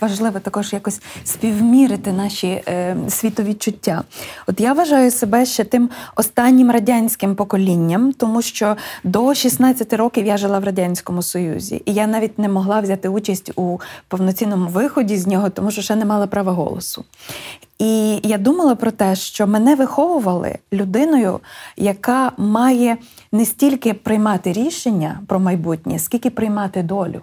важливо 0.00 0.40
також 0.40 0.72
якось 0.72 1.00
співмірити 1.24 2.12
наші 2.12 2.46
е, 2.46 2.96
світовідчуття. 3.08 4.04
От 4.46 4.60
я 4.60 4.72
вважаю 4.72 5.10
себе 5.10 5.46
ще 5.46 5.64
тим 5.64 5.90
останнім 6.16 6.70
радянським 6.70 7.34
поколінням, 7.34 8.12
тому 8.12 8.42
що 8.42 8.76
до 9.04 9.34
16 9.34 9.92
років 9.92 10.26
я 10.26 10.36
жила 10.36 10.58
в 10.58 10.64
радянському 10.64 11.22
союзі, 11.22 11.82
і 11.84 11.92
я 11.92 12.06
навіть 12.06 12.38
не 12.38 12.48
могла 12.48 12.80
взяти 12.80 13.08
участь 13.08 13.52
у 13.56 13.78
повноцінному 14.08 14.68
виході 14.68 15.16
з 15.16 15.26
нього, 15.26 15.50
тому 15.50 15.70
що 15.70 15.82
ще 15.82 15.96
не 15.96 16.04
мала 16.04 16.26
права 16.26 16.52
голосу. 16.52 17.04
І 17.78 18.20
я 18.22 18.38
думала 18.38 18.74
про 18.74 18.90
те, 18.90 19.16
що 19.16 19.46
мене 19.46 19.74
виховували 19.74 20.58
людиною, 20.72 21.40
яка 21.76 22.32
має 22.36 22.96
не 23.32 23.44
стільки 23.44 23.94
приймати 23.94 24.52
рішення 24.52 25.20
про 25.26 25.40
майбутнє, 25.40 25.98
скільки 25.98 26.30
приймати 26.30 26.82
долю. 26.82 27.22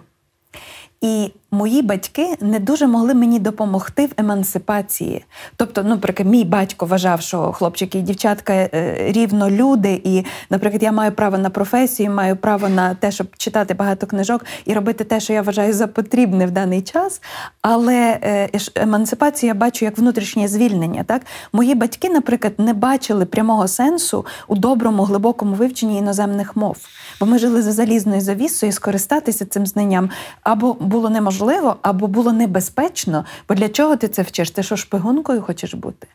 І 1.00 1.30
мої 1.50 1.82
батьки 1.82 2.36
не 2.40 2.58
дуже 2.58 2.86
могли 2.86 3.14
мені 3.14 3.38
допомогти 3.38 4.06
в 4.06 4.10
емансипації. 4.16 5.24
Тобто, 5.56 5.82
ну, 5.82 5.88
наприклад, 5.88 6.28
мій 6.28 6.44
батько 6.44 6.86
вважав, 6.86 7.20
що 7.20 7.52
хлопчики 7.52 7.98
і 7.98 8.02
дівчатка 8.02 8.52
е, 8.52 8.96
рівно 9.12 9.50
люди, 9.50 10.00
і, 10.04 10.24
наприклад, 10.50 10.82
я 10.82 10.92
маю 10.92 11.12
право 11.12 11.38
на 11.38 11.50
професію, 11.50 12.10
маю 12.10 12.36
право 12.36 12.68
на 12.68 12.94
те, 12.94 13.10
щоб 13.10 13.36
читати 13.36 13.74
багато 13.74 14.06
книжок 14.06 14.44
і 14.64 14.74
робити 14.74 15.04
те, 15.04 15.20
що 15.20 15.32
я 15.32 15.42
вважаю 15.42 15.72
за 15.72 15.86
потрібне 15.86 16.46
в 16.46 16.50
даний 16.50 16.82
час. 16.82 17.22
Але 17.62 18.18
е, 18.22 18.48
емансипацію 18.74 19.48
я 19.48 19.54
бачу 19.54 19.84
як 19.84 19.98
внутрішнє 19.98 20.48
звільнення. 20.48 21.04
Так, 21.04 21.22
мої 21.52 21.74
батьки, 21.74 22.08
наприклад, 22.08 22.52
не 22.58 22.74
бачили 22.74 23.24
прямого 23.24 23.68
сенсу 23.68 24.26
у 24.48 24.56
доброму, 24.56 25.02
глибокому 25.02 25.54
вивченні 25.54 25.98
іноземних 25.98 26.56
мов, 26.56 26.76
бо 27.20 27.26
ми 27.26 27.38
жили 27.38 27.62
за 27.62 27.72
залізною 27.72 28.20
завісою, 28.20 28.72
скористатися 28.72 29.46
цим 29.46 29.66
знанням 29.66 30.10
або 30.42 30.74
було 30.74 31.10
неможливо 31.10 31.35
можливо 31.36 31.76
або 31.82 32.06
було 32.06 32.32
небезпечно, 32.32 33.24
бо 33.48 33.54
для 33.54 33.68
чого 33.68 33.96
ти 33.96 34.08
це 34.08 34.22
вчиш? 34.22 34.50
Ти 34.50 34.62
що 34.62 34.76
шпигункою 34.76 35.42
хочеш 35.42 35.74
бути? 35.74 36.06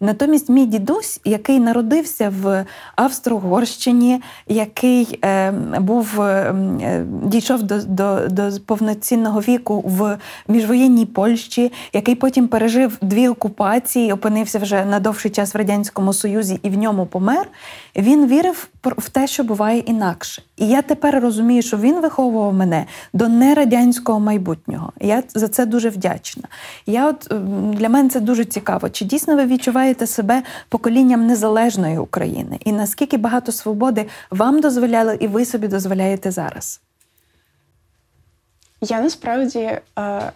Натомість 0.00 0.48
мій 0.48 0.66
дідусь, 0.66 1.20
який 1.24 1.60
народився 1.60 2.32
в 2.42 2.64
Австро-Угорщині, 2.96 4.22
який 4.48 5.18
е, 5.24 5.50
був 5.80 6.20
е, 6.20 6.54
дійшов 7.24 7.62
до, 7.62 7.78
до, 7.82 8.28
до 8.28 8.50
повноцінного 8.66 9.40
віку 9.40 9.80
в 9.86 10.18
міжвоєнній 10.48 11.06
Польщі, 11.06 11.72
який 11.92 12.14
потім 12.14 12.48
пережив 12.48 12.98
дві 13.02 13.28
окупації, 13.28 14.12
опинився 14.12 14.58
вже 14.58 14.84
на 14.84 15.00
довший 15.00 15.30
час 15.30 15.54
в 15.54 15.56
радянському 15.56 16.12
союзі 16.12 16.60
і 16.62 16.70
в 16.70 16.78
ньому 16.78 17.06
помер. 17.06 17.48
Він 17.96 18.26
вірив 18.26 18.68
в 18.84 19.10
те, 19.10 19.26
що 19.26 19.44
буває 19.44 19.78
інакше. 19.78 20.42
І 20.56 20.68
я 20.68 20.82
тепер 20.82 21.20
розумію, 21.20 21.62
що 21.62 21.76
він 21.76 22.00
виховував 22.00 22.54
мене 22.54 22.86
до 23.12 23.28
нерадянського 23.28 24.20
майбутнього. 24.20 24.92
Я 25.00 25.22
за 25.34 25.48
це 25.48 25.66
дуже 25.66 25.88
вдячна. 25.88 26.44
Я 26.86 27.08
от 27.08 27.32
Для 27.72 27.88
мене 27.88 28.08
це 28.08 28.20
дуже 28.20 28.44
цікаво. 28.44 28.88
Чи 28.88 29.04
дійсно 29.04 29.36
ви 29.36 29.46
відчуваєте 29.46 29.81
себе 30.06 30.42
поколінням 30.68 31.26
незалежної 31.26 31.98
України? 31.98 32.58
І 32.64 32.72
наскільки 32.72 33.16
багато 33.16 33.52
свободи 33.52 34.06
вам 34.30 34.60
дозволяли, 34.60 35.16
і 35.20 35.26
ви 35.26 35.44
собі 35.44 35.68
дозволяєте 35.68 36.30
зараз? 36.30 36.80
Я 38.80 39.00
насправді 39.00 39.58
е, 39.58 39.82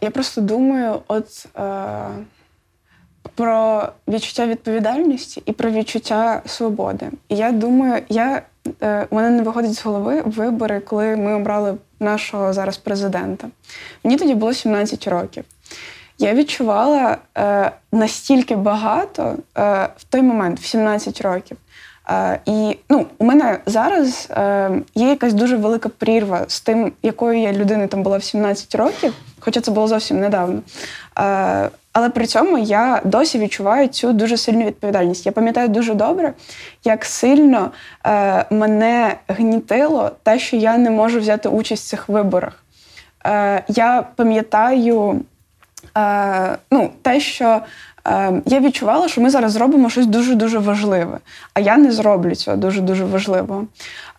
я 0.00 0.10
просто 0.10 0.40
думаю, 0.40 1.00
от. 1.08 1.46
Е 1.58 2.08
про 3.34 3.88
відчуття 4.08 4.46
відповідальності 4.46 5.42
і 5.46 5.52
про 5.52 5.70
відчуття 5.70 6.42
свободи. 6.46 7.10
І 7.28 7.36
я 7.36 7.52
думаю, 7.52 8.02
я 8.08 8.42
е, 8.82 9.06
у 9.10 9.16
мене 9.16 9.30
не 9.30 9.42
виходить 9.42 9.74
з 9.74 9.84
голови 9.84 10.22
вибори, 10.26 10.80
коли 10.80 11.16
ми 11.16 11.34
обрали 11.34 11.74
нашого 12.00 12.52
зараз 12.52 12.76
президента. 12.76 13.48
Мені 14.04 14.16
тоді 14.16 14.34
було 14.34 14.54
17 14.54 15.08
років. 15.08 15.44
Я 16.18 16.34
відчувала 16.34 17.16
е, 17.38 17.70
настільки 17.92 18.56
багато 18.56 19.22
е, 19.22 19.88
в 19.96 20.04
той 20.04 20.22
момент, 20.22 20.60
в 20.60 20.66
17 20.66 21.20
років. 21.20 21.56
Е, 22.10 22.40
І 22.46 22.78
ну, 22.88 23.06
у 23.18 23.24
мене 23.24 23.58
зараз 23.66 24.28
е, 24.30 24.70
є 24.94 25.08
якась 25.08 25.32
дуже 25.34 25.56
велика 25.56 25.88
прірва 25.88 26.44
з 26.48 26.60
тим, 26.60 26.92
якою 27.02 27.38
я 27.40 27.52
людиною 27.52 27.88
там 27.88 28.02
була 28.02 28.18
в 28.18 28.24
17 28.24 28.74
років, 28.74 29.14
хоча 29.40 29.60
це 29.60 29.70
було 29.70 29.88
зовсім 29.88 30.20
недавно. 30.20 30.62
Е, 31.18 31.70
Але 31.92 32.10
при 32.10 32.26
цьому 32.26 32.58
я 32.58 33.00
досі 33.04 33.38
відчуваю 33.38 33.88
цю 33.88 34.12
дуже 34.12 34.36
сильну 34.36 34.64
відповідальність. 34.64 35.26
Я 35.26 35.32
пам'ятаю 35.32 35.68
дуже 35.68 35.94
добре, 35.94 36.32
як 36.84 37.04
сильно 37.04 37.70
е, 38.06 38.44
мене 38.50 39.16
гнітило 39.28 40.10
те, 40.22 40.38
що 40.38 40.56
я 40.56 40.78
не 40.78 40.90
можу 40.90 41.20
взяти 41.20 41.48
участь 41.48 41.86
в 41.86 41.88
цих 41.88 42.08
виборах. 42.08 42.64
Е, 43.26 43.62
Я 43.68 44.04
пам'ятаю 44.16 45.20
ну, 46.70 46.90
те, 47.02 47.20
що 47.20 47.60
е, 48.06 48.42
я 48.46 48.60
відчувала, 48.60 49.08
що 49.08 49.20
ми 49.20 49.30
зараз 49.30 49.52
зробимо 49.52 49.90
щось 49.90 50.06
дуже-дуже 50.06 50.58
важливе, 50.58 51.18
а 51.54 51.60
я 51.60 51.76
не 51.76 51.92
зроблю 51.92 52.34
цього 52.34 52.56
дуже-дуже 52.56 53.04
важливого. 53.04 53.64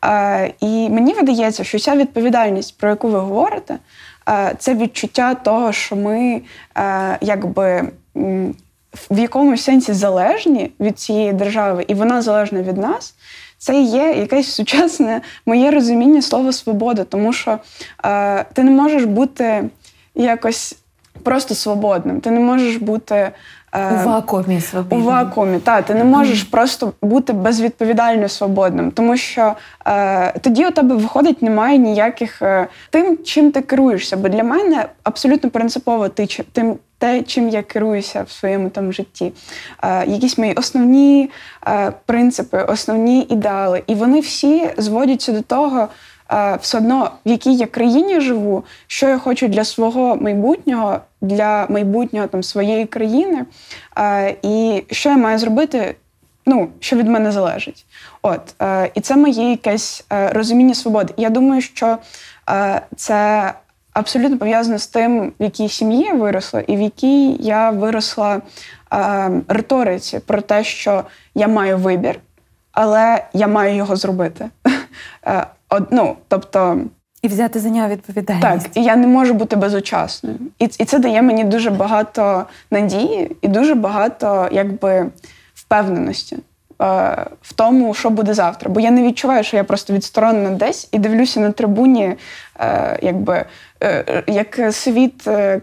Е, 0.05 0.53
І 0.59 0.89
мені 0.89 1.13
видається, 1.13 1.63
що 1.63 1.79
ця 1.79 1.95
відповідальність, 1.95 2.77
про 2.77 2.89
яку 2.89 3.07
ви 3.07 3.19
говорите, 3.19 3.77
е, 4.29 4.55
це 4.59 4.75
відчуття 4.75 5.35
того, 5.35 5.71
що 5.71 5.95
ми 5.95 6.41
е, 6.77 7.17
якби. 7.21 7.91
В 9.11 9.19
якомусь 9.19 9.63
сенсі 9.63 9.93
залежні 9.93 10.71
від 10.79 10.99
цієї 10.99 11.33
держави, 11.33 11.85
і 11.87 11.93
вона 11.93 12.21
залежна 12.21 12.61
від 12.61 12.77
нас, 12.77 13.15
це 13.57 13.81
є 13.81 14.13
якесь 14.13 14.51
сучасне 14.51 15.21
моє 15.45 15.71
розуміння 15.71 16.21
слова 16.21 16.51
свобода, 16.51 17.03
тому 17.03 17.33
що 17.33 17.57
е, 18.05 18.43
ти 18.53 18.63
не 18.63 18.71
можеш 18.71 19.03
бути 19.03 19.69
якось 20.15 20.75
просто 21.23 21.55
свободним. 21.55 22.21
Ти 22.21 22.31
не 22.31 22.39
можеш 22.39 22.75
бути 22.75 23.31
е, 23.71 24.03
У 24.03 24.07
вакуумі 24.07 24.61
у 24.89 24.95
вакуумі. 24.95 25.59
Та, 25.59 25.81
ти 25.81 25.93
не 25.95 26.03
можеш 26.03 26.43
просто 26.43 26.93
бути 27.01 27.33
безвідповідально 27.33 28.29
свободним, 28.29 28.91
тому 28.91 29.17
що 29.17 29.53
е, 29.87 30.39
тоді 30.39 30.67
у 30.67 30.71
тебе 30.71 30.95
виходить 30.95 31.41
немає 31.41 31.77
ніяких 31.77 32.41
е, 32.41 32.67
тим, 32.89 33.17
чим 33.23 33.51
ти 33.51 33.61
керуєшся. 33.61 34.17
Бо 34.17 34.29
для 34.29 34.43
мене 34.43 34.85
абсолютно 35.03 35.49
принципово 35.49 36.09
ти, 36.09 36.27
тим, 36.51 36.77
те, 36.97 37.23
чим 37.23 37.49
я 37.49 37.63
керуюся 37.63 38.23
в 38.23 38.31
своєму 38.31 38.69
там 38.69 38.93
житті. 38.93 39.33
Е, 39.83 40.05
якісь 40.05 40.37
мої 40.37 40.53
основні 40.53 41.29
е, 41.67 41.93
принципи, 42.05 42.57
основні 42.57 43.27
ідеали. 43.29 43.83
І 43.87 43.95
вони 43.95 44.19
всі 44.19 44.69
зводяться 44.77 45.31
до 45.31 45.41
того, 45.41 45.87
все 46.61 46.77
одно, 46.77 47.11
в 47.25 47.29
якій 47.29 47.55
я 47.55 47.67
країні 47.67 48.21
живу, 48.21 48.63
що 48.87 49.09
я 49.09 49.17
хочу 49.17 49.47
для 49.47 49.63
свого 49.63 50.15
майбутнього, 50.15 50.99
для 51.21 51.67
майбутнього 51.69 52.27
там 52.27 52.43
своєї 52.43 52.85
країни, 52.85 53.45
е, 53.97 54.35
і 54.41 54.83
що 54.91 55.09
я 55.09 55.17
маю 55.17 55.37
зробити, 55.39 55.95
ну, 56.45 56.69
що 56.79 56.95
від 56.95 57.07
мене 57.07 57.31
залежить. 57.31 57.85
От, 58.21 58.61
е, 58.61 58.91
і 58.93 59.01
це 59.01 59.15
моє 59.15 59.51
якесь 59.51 60.05
е, 60.13 60.29
розуміння 60.29 60.73
свободи. 60.73 61.13
Я 61.17 61.29
думаю, 61.29 61.61
що 61.61 61.97
е, 62.49 62.81
це 62.95 63.53
абсолютно 63.93 64.37
пов'язано 64.37 64.77
з 64.77 64.87
тим, 64.87 65.33
в 65.39 65.43
якій 65.43 65.69
сім'ї 65.69 66.03
я 66.03 66.13
виросла, 66.13 66.61
і 66.61 66.77
в 66.77 66.81
якій 66.81 67.37
я 67.39 67.69
виросла 67.69 68.41
е, 68.93 69.29
риториці 69.47 70.19
про 70.19 70.41
те, 70.41 70.63
що 70.63 71.03
я 71.35 71.47
маю 71.47 71.77
вибір, 71.77 72.19
але 72.71 73.23
я 73.33 73.47
маю 73.47 73.75
його 73.75 73.95
зробити. 73.95 74.49
Ну, 75.91 76.15
тобто, 76.27 76.79
І 77.21 77.27
взяти 77.27 77.59
за 77.59 77.69
нього 77.69 77.89
так, 78.41 78.61
і 78.77 78.83
я 78.83 78.95
не 78.95 79.07
можу 79.07 79.33
бути 79.33 79.55
безучасною. 79.55 80.37
І, 80.59 80.65
і 80.65 80.85
це 80.85 80.99
дає 80.99 81.21
мені 81.21 81.43
дуже 81.43 81.69
багато 81.69 82.45
надії 82.71 83.35
і 83.41 83.47
дуже 83.47 83.75
багато 83.75 84.49
якби 84.51 85.09
впевненості 85.53 86.35
е, 86.35 86.41
в 87.41 87.53
тому, 87.53 87.93
що 87.93 88.09
буде 88.09 88.33
завтра. 88.33 88.69
Бо 88.69 88.79
я 88.79 88.91
не 88.91 89.03
відчуваю, 89.03 89.43
що 89.43 89.57
я 89.57 89.63
просто 89.63 89.93
відсторонена 89.93 90.49
десь 90.49 90.89
і 90.91 90.99
дивлюся 90.99 91.39
на 91.39 91.51
трибуні, 91.51 92.15
е, 92.59 92.99
якби 93.01 93.45
е, 93.83 94.23
як 94.27 94.73
світ 94.73 95.27
е, 95.27 95.61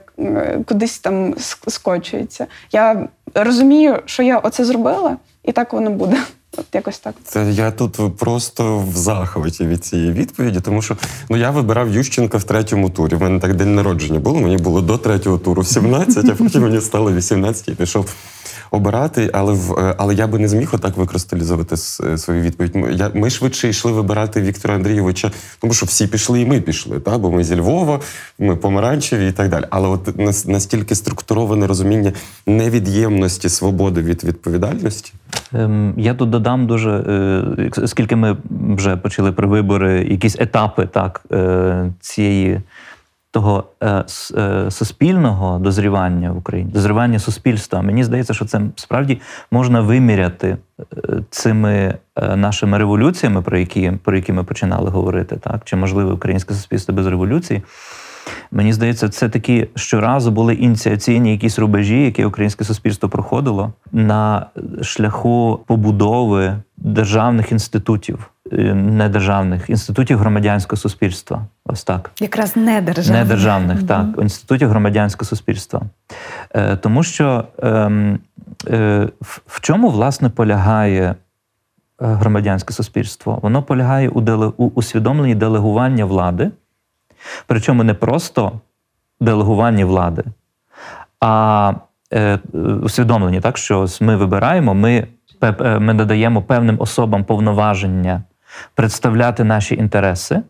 кудись 0.66 0.98
там 0.98 1.34
скочується. 1.66 2.46
Я 2.72 3.08
розумію, 3.34 4.02
що 4.04 4.22
я 4.22 4.38
оце 4.38 4.64
зробила, 4.64 5.16
і 5.44 5.52
так 5.52 5.72
воно 5.72 5.90
буде. 5.90 6.16
От 6.56 6.66
якось 6.72 6.98
так. 6.98 7.14
Це 7.24 7.50
я 7.50 7.70
тут 7.70 8.16
просто 8.16 8.78
в 8.78 8.96
захваті 8.96 9.66
від 9.66 9.84
цієї 9.84 10.12
відповіді, 10.12 10.60
тому 10.60 10.82
що 10.82 10.96
ну 11.30 11.36
я 11.36 11.50
вибирав 11.50 11.90
Ющенка 11.94 12.38
в 12.38 12.44
третьому 12.44 12.90
турі. 12.90 13.14
У 13.14 13.18
мене 13.20 13.40
так 13.40 13.54
день 13.54 13.74
народження 13.74 14.18
було. 14.18 14.40
Мені 14.40 14.56
було 14.56 14.80
до 14.80 14.98
третього 14.98 15.38
туру 15.38 15.64
17, 15.64 16.30
а 16.30 16.34
потім 16.34 16.62
мені 16.62 16.80
стало 16.80 17.12
18 17.12 17.68
і 17.68 17.74
пішов 17.74 18.14
обирати. 18.70 19.30
Але 19.32 19.52
в 19.52 19.72
е, 19.78 19.94
але 19.98 20.14
я 20.14 20.26
би 20.26 20.38
не 20.38 20.48
зміг 20.48 20.68
отак 20.72 20.96
викристалізувати 20.96 21.74
е, 22.04 22.18
свою 22.18 22.40
відповідь. 22.42 22.72
Я 22.92 23.10
ми 23.14 23.30
швидше 23.30 23.68
йшли 23.68 23.92
вибирати 23.92 24.40
Віктора 24.40 24.74
Андрійовича, 24.74 25.32
тому 25.60 25.74
що 25.74 25.86
всі 25.86 26.06
пішли, 26.06 26.40
і 26.40 26.46
ми 26.46 26.60
пішли. 26.60 27.00
Та 27.00 27.18
бо 27.18 27.30
ми 27.30 27.44
зі 27.44 27.56
Львова, 27.56 28.00
ми 28.38 28.56
помаранчеві 28.56 29.28
і 29.28 29.32
так 29.32 29.48
далі. 29.48 29.64
Але 29.70 29.88
от 29.88 30.18
нас- 30.18 30.46
настільки 30.46 30.94
структуроване 30.94 31.66
розуміння 31.66 32.12
невід'ємності 32.46 33.48
свободи 33.48 34.02
від 34.02 34.24
відповідальності. 34.24 35.12
Ем, 35.54 35.94
Я 35.96 36.14
тут 36.14 36.30
додам 36.30 36.66
дуже, 36.66 36.90
е, 36.90 37.70
оскільки 37.82 38.16
ми 38.16 38.36
вже 38.50 38.96
почали 38.96 39.32
про 39.32 39.48
вибори, 39.48 40.06
якісь 40.10 40.36
етапи 40.40 40.86
так, 40.86 41.22
е, 41.32 41.92
цієї 42.00 42.60
того 43.30 43.64
е, 43.82 44.04
суспільного 44.70 45.58
дозрівання 45.58 46.32
в 46.32 46.38
Україні, 46.38 46.70
дозрівання 46.72 47.18
суспільства. 47.18 47.82
Мені 47.82 48.04
здається, 48.04 48.34
що 48.34 48.44
це 48.44 48.60
справді 48.76 49.20
можна 49.50 49.80
виміряти 49.80 50.56
цими 51.30 51.94
нашими 52.36 52.78
революціями, 52.78 53.42
про 53.42 53.58
які, 53.58 53.92
про 54.04 54.16
які 54.16 54.32
ми 54.32 54.44
починали 54.44 54.90
говорити, 54.90 55.36
так 55.36 55.60
чи 55.64 55.76
можливе 55.76 56.12
українське 56.12 56.54
суспільство 56.54 56.94
без 56.94 57.06
революції. 57.06 57.62
Мені 58.50 58.72
здається, 58.72 59.08
це 59.08 59.28
такі 59.28 59.66
щоразу 59.74 60.30
були 60.30 60.54
ініціаційні 60.54 61.32
якісь 61.32 61.58
рубежі, 61.58 62.04
які 62.04 62.24
українське 62.24 62.64
суспільство 62.64 63.08
проходило 63.08 63.72
на 63.92 64.46
шляху 64.82 65.60
побудови 65.66 66.56
державних 66.76 67.52
інститутів, 67.52 68.30
е, 68.52 68.74
недержавних 68.74 69.70
інститутів 69.70 70.18
громадянського 70.18 70.80
суспільства. 70.80 71.46
Ось 71.64 71.84
так. 71.84 72.10
Якраз 72.20 72.56
не 72.56 72.80
державна. 72.80 73.22
Недержавних, 73.22 73.82
так, 73.82 74.06
інститутів 74.22 74.68
громадянського 74.68 75.28
суспільства. 75.28 75.82
Е, 76.54 76.76
тому 76.76 77.02
що 77.02 77.44
ем, 77.62 78.18
е, 78.68 79.08
в, 79.20 79.40
в 79.46 79.60
чому 79.60 79.88
власне 79.88 80.28
полягає 80.28 81.02
е, 81.02 81.14
громадянське 81.98 82.74
суспільство? 82.74 83.38
Воно 83.42 83.62
полягає 83.62 84.08
у, 84.08 84.20
деле, 84.20 84.52
у 84.56 84.66
усвідомленні 84.66 85.34
делегування 85.34 86.04
влади, 86.04 86.50
причому 87.46 87.84
не 87.84 87.94
просто 87.94 88.60
делегування 89.20 89.86
влади, 89.86 90.24
а 91.20 91.72
е, 92.12 92.38
усвідомлені, 92.82 93.40
так, 93.40 93.58
що 93.58 93.86
ми 94.00 94.16
вибираємо, 94.16 94.74
ми, 94.74 95.06
е, 95.42 95.78
ми 95.78 95.94
надаємо 95.94 96.42
певним 96.42 96.76
особам 96.78 97.24
повноваження 97.24 98.22
представляти 98.74 99.44
наші 99.44 99.74
інтереси 99.74 100.42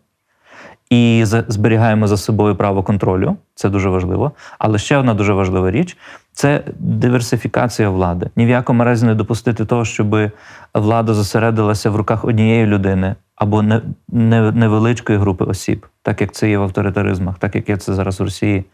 і 0.91 1.25
зберігаємо 1.25 2.07
за 2.07 2.17
собою 2.17 2.57
право 2.57 2.83
контролю. 2.83 3.37
Це 3.55 3.69
дуже 3.69 3.89
важливо. 3.89 4.33
Але 4.59 4.79
ще 4.79 4.97
одна 4.97 5.15
дуже 5.15 5.33
важлива 5.33 5.71
річ 5.71 5.97
це 6.33 6.65
диверсифікація 6.79 7.91
влади. 7.91 8.31
Ні 8.37 8.47
в 8.47 8.49
якому 8.49 8.85
разі 8.85 9.07
не 9.07 9.15
допустити 9.15 9.65
того, 9.65 9.85
щоб 9.85 10.17
влада 10.75 11.15
зосередилася 11.15 11.91
в 11.91 11.97
руках 11.97 12.25
однієї 12.25 12.67
людини 12.67 13.15
або 13.37 13.63
не, 13.63 13.83
не, 14.09 14.53
невеличкої 14.53 15.19
групи 15.19 15.45
осіб, 15.45 15.87
так 16.03 16.21
як 16.21 16.33
це 16.33 16.51
є 16.51 16.59
в 16.59 16.63
авторитаризмах, 16.63 17.39
так 17.39 17.55
як 17.55 17.69
є 17.69 17.77
це 17.77 17.95
зараз 17.95 18.21
в 18.21 18.23
Росії. 18.23 18.65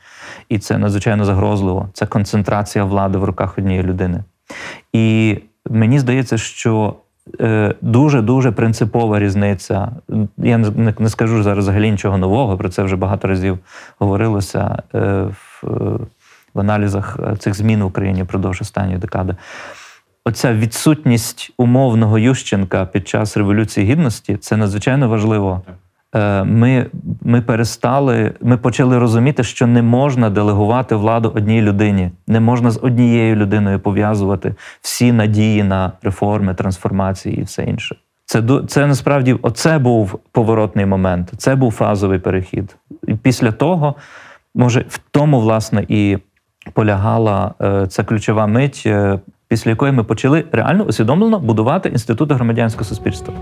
І 0.48 0.58
це 0.58 0.78
надзвичайно 0.78 1.24
загрозливо. 1.24 1.88
Це 1.92 2.06
концентрація 2.06 2.84
влади 2.84 3.18
в 3.18 3.24
руках 3.24 3.58
однієї 3.58 3.82
людини. 3.82 4.24
І 4.92 5.38
мені 5.70 5.98
здається, 5.98 6.38
що 6.38 6.94
дуже 7.80 8.22
дуже 8.22 8.52
принципова 8.52 9.18
різниця. 9.18 9.92
Я 10.38 10.58
не, 10.58 11.08
скажу 11.08 11.42
зараз 11.42 11.64
взагалі 11.64 11.90
нічого 11.90 12.18
нового, 12.18 12.56
про 12.56 12.68
це 12.68 12.82
вже 12.82 12.96
багато 12.96 13.28
разів 13.28 13.58
говорилося 13.98 14.82
е, 14.94 14.98
в, 15.22 15.62
в 16.54 16.60
аналізах 16.60 17.18
цих 17.38 17.54
змін 17.54 17.82
в 17.82 17.86
Україні 17.86 18.22
впродовж 18.22 18.60
останньої 18.60 18.98
декади. 18.98 19.36
Оця 20.24 20.54
відсутність 20.54 21.52
умовного 21.58 22.18
Ющенка 22.18 22.86
під 22.86 23.08
час 23.08 23.36
Революції 23.36 23.86
Гідності 23.86 24.36
це 24.36 24.56
надзвичайно 24.56 25.08
важливо. 25.08 25.62
Е, 26.14 26.44
Ми, 26.44 26.86
ми 27.22 27.42
перестали, 27.42 28.32
ми 28.40 28.56
почали 28.56 28.98
розуміти, 28.98 29.44
що 29.44 29.66
не 29.66 29.82
можна 29.82 30.30
делегувати 30.30 30.94
владу 30.94 31.32
одній 31.34 31.62
людині, 31.62 32.10
не 32.26 32.40
можна 32.40 32.70
з 32.70 32.80
однією 32.82 33.36
людиною 33.36 33.80
пов'язувати 33.80 34.54
всі 34.80 35.12
надії 35.12 35.62
на 35.62 35.92
реформи, 36.02 36.54
трансформації 36.54 37.38
і 37.40 37.42
все 37.42 37.64
інше. 37.64 37.96
Це 38.24 38.42
це 38.68 38.86
насправді 38.86 39.36
оце 39.42 39.78
був 39.78 40.18
поворотний 40.32 40.86
момент, 40.86 41.32
це 41.36 41.54
був 41.54 41.72
фазовий 41.72 42.18
перехід. 42.18 42.76
І 43.08 43.14
після 43.14 43.52
того, 43.52 43.94
може, 44.54 44.84
в 44.88 45.00
тому 45.10 45.40
власне 45.40 45.84
і 45.88 46.18
полягала 46.72 47.54
е, 47.60 47.86
ця 47.86 48.04
ключова 48.04 48.46
мить. 48.46 48.86
Після 49.50 49.70
якої 49.70 49.92
ми 49.92 50.04
почали 50.04 50.44
реально 50.52 50.84
усвідомлено 50.84 51.40
будувати 51.40 51.88
інститути 51.88 52.34
громадянського 52.34 52.84
суспільства. 52.84 53.34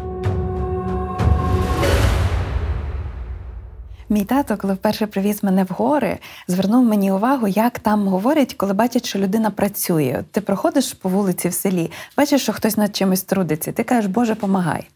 Мій 4.09 4.25
тато, 4.25 4.57
коли 4.57 4.75
вперше 4.75 5.07
привіз 5.07 5.45
мене 5.45 5.65
в 5.65 5.69
гори, 5.71 6.19
звернув 6.47 6.85
мені 6.85 7.13
увагу, 7.13 7.49
як 7.49 7.79
там 7.79 8.09
говорять, 8.09 8.55
коли 8.55 8.73
бачать, 8.73 9.07
що 9.07 9.19
людина 9.19 9.51
працює. 9.51 10.25
Ти 10.31 10.41
проходиш 10.41 10.93
по 10.93 11.09
вулиці 11.09 11.49
в 11.49 11.55
селі, 11.55 11.91
бачиш, 12.17 12.43
що 12.43 12.53
хтось 12.53 12.77
над 12.77 12.97
чимось 12.97 13.23
трудиться. 13.23 13.73
Ти 13.73 13.83
кажеш, 13.83 14.11
Боже, 14.11 14.35
помагай. 14.35 14.89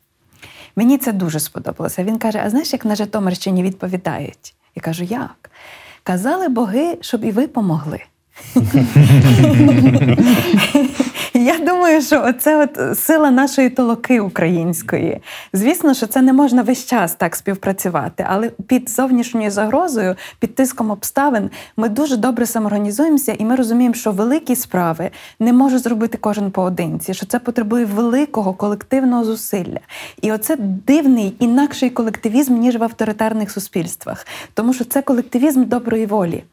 Мені 0.76 0.98
це 0.98 1.12
дуже 1.12 1.40
сподобалося. 1.40 2.04
Він 2.04 2.18
каже: 2.18 2.42
А 2.44 2.50
знаєш, 2.50 2.72
як 2.72 2.84
на 2.84 2.94
Житомирщині 2.94 3.62
відповідають? 3.62 4.54
Я 4.74 4.82
кажу, 4.82 5.04
як? 5.04 5.50
Казали 6.02 6.48
боги, 6.48 6.98
щоб 7.00 7.24
і 7.24 7.30
ви 7.30 7.46
помогли. 7.46 8.00
Думаю, 11.72 12.02
що 12.02 12.32
це 12.32 12.56
от 12.56 12.98
сила 12.98 13.30
нашої 13.30 13.70
толоки 13.70 14.20
української. 14.20 15.20
Звісно, 15.52 15.94
що 15.94 16.06
це 16.06 16.22
не 16.22 16.32
можна 16.32 16.62
весь 16.62 16.86
час 16.86 17.14
так 17.14 17.36
співпрацювати, 17.36 18.26
але 18.28 18.48
під 18.48 18.90
зовнішньою 18.90 19.50
загрозою, 19.50 20.16
під 20.38 20.54
тиском 20.54 20.90
обставин, 20.90 21.50
ми 21.76 21.88
дуже 21.88 22.16
добре 22.16 22.46
самоорганізуємося, 22.46 23.32
і 23.38 23.44
ми 23.44 23.56
розуміємо, 23.56 23.94
що 23.94 24.12
великі 24.12 24.56
справи 24.56 25.10
не 25.40 25.52
може 25.52 25.78
зробити 25.78 26.18
кожен 26.18 26.50
поодинці, 26.50 27.14
що 27.14 27.26
це 27.26 27.38
потребує 27.38 27.84
великого 27.84 28.54
колективного 28.54 29.24
зусилля. 29.24 29.80
І 30.22 30.32
оце 30.32 30.56
дивний 30.86 31.36
інакший 31.38 31.90
колективізм, 31.90 32.54
ніж 32.54 32.76
в 32.76 32.82
авторитарних 32.82 33.50
суспільствах, 33.50 34.26
тому 34.54 34.72
що 34.72 34.84
це 34.84 35.02
колективізм 35.02 35.64
доброї 35.64 36.06
волі. 36.06 36.44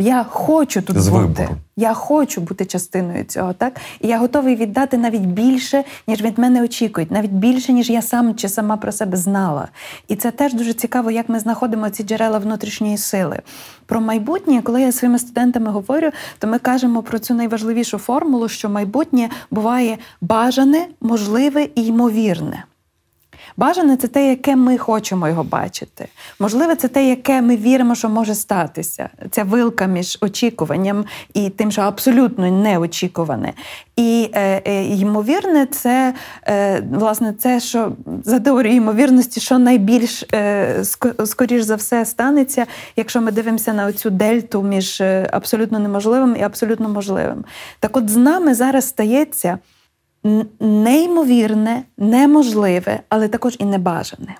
Я 0.00 0.24
хочу 0.24 0.82
тут 0.82 0.98
З 1.00 1.08
бути. 1.08 1.22
вибору. 1.22 1.56
Я 1.76 1.94
хочу 1.94 2.40
бути 2.40 2.64
частиною 2.64 3.24
цього, 3.24 3.52
так? 3.52 3.80
І 4.00 4.08
я 4.08 4.18
готовий 4.18 4.56
віддати 4.56 4.98
навіть 4.98 5.20
більше, 5.26 5.84
ніж 6.06 6.22
від 6.22 6.38
мене 6.38 6.62
очікують, 6.62 7.10
навіть 7.10 7.30
більше, 7.30 7.72
ніж 7.72 7.90
я 7.90 8.02
сам 8.02 8.34
чи 8.34 8.48
сама 8.48 8.76
про 8.76 8.92
себе 8.92 9.16
знала. 9.16 9.68
І 10.08 10.16
це 10.16 10.30
теж 10.30 10.54
дуже 10.54 10.72
цікаво, 10.72 11.10
як 11.10 11.28
ми 11.28 11.38
знаходимо 11.38 11.90
ці 11.90 12.02
джерела 12.04 12.38
внутрішньої 12.38 12.98
сили. 12.98 13.38
Про 13.86 14.00
майбутнє, 14.00 14.62
коли 14.62 14.80
я 14.82 14.90
зі 14.92 14.98
своїми 14.98 15.18
студентами 15.18 15.70
говорю, 15.70 16.10
то 16.38 16.46
ми 16.46 16.58
кажемо 16.58 17.02
про 17.02 17.18
цю 17.18 17.34
найважливішу 17.34 17.98
формулу, 17.98 18.48
що 18.48 18.68
майбутнє 18.68 19.28
буває 19.50 19.98
бажане, 20.20 20.86
можливе 21.00 21.68
і 21.74 21.86
ймовірне. 21.86 22.64
Бажане 23.56 23.96
це 23.96 24.08
те, 24.08 24.28
яке 24.28 24.56
ми 24.56 24.78
хочемо 24.78 25.28
його 25.28 25.44
бачити. 25.44 26.08
Можливе, 26.38 26.76
це 26.76 26.88
те, 26.88 27.08
яке 27.08 27.42
ми 27.42 27.56
віримо, 27.56 27.94
що 27.94 28.08
може 28.08 28.34
статися. 28.34 29.08
Ця 29.30 29.44
вилка 29.44 29.86
між 29.86 30.18
очікуванням 30.20 31.04
і 31.34 31.50
тим, 31.50 31.72
що 31.72 31.82
абсолютно 31.82 32.50
неочікуване. 32.50 33.52
І 33.96 34.30
е, 34.32 34.62
е, 34.66 34.84
ймовірне, 34.84 35.66
це 35.66 36.14
е, 36.48 36.82
власне 36.92 37.34
це, 37.38 37.60
що 37.60 37.92
за 38.24 38.40
теорією 38.40 38.82
ймовірності, 38.82 39.40
що 39.40 39.58
найбільш 39.58 40.24
е, 40.34 40.84
скоріш 41.24 41.62
за 41.62 41.76
все 41.76 42.04
станеться, 42.04 42.66
якщо 42.96 43.20
ми 43.20 43.32
дивимося 43.32 43.72
на 43.72 43.92
цю 43.92 44.10
дельту 44.10 44.62
між 44.62 45.00
е, 45.00 45.28
абсолютно 45.32 45.78
неможливим 45.78 46.36
і 46.40 46.42
абсолютно 46.42 46.88
можливим. 46.88 47.44
Так, 47.80 47.96
от 47.96 48.08
з 48.10 48.16
нами 48.16 48.54
зараз 48.54 48.88
стається 48.88 49.58
неймовірне, 50.60 51.82
неможливе, 51.96 53.00
але 53.08 53.28
також 53.28 53.56
і 53.58 53.64
небажане. 53.64 54.36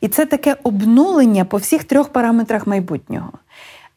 І 0.00 0.08
це 0.08 0.26
таке 0.26 0.56
обнулення 0.62 1.44
по 1.44 1.56
всіх 1.56 1.84
трьох 1.84 2.08
параметрах 2.08 2.66
майбутнього. 2.66 3.32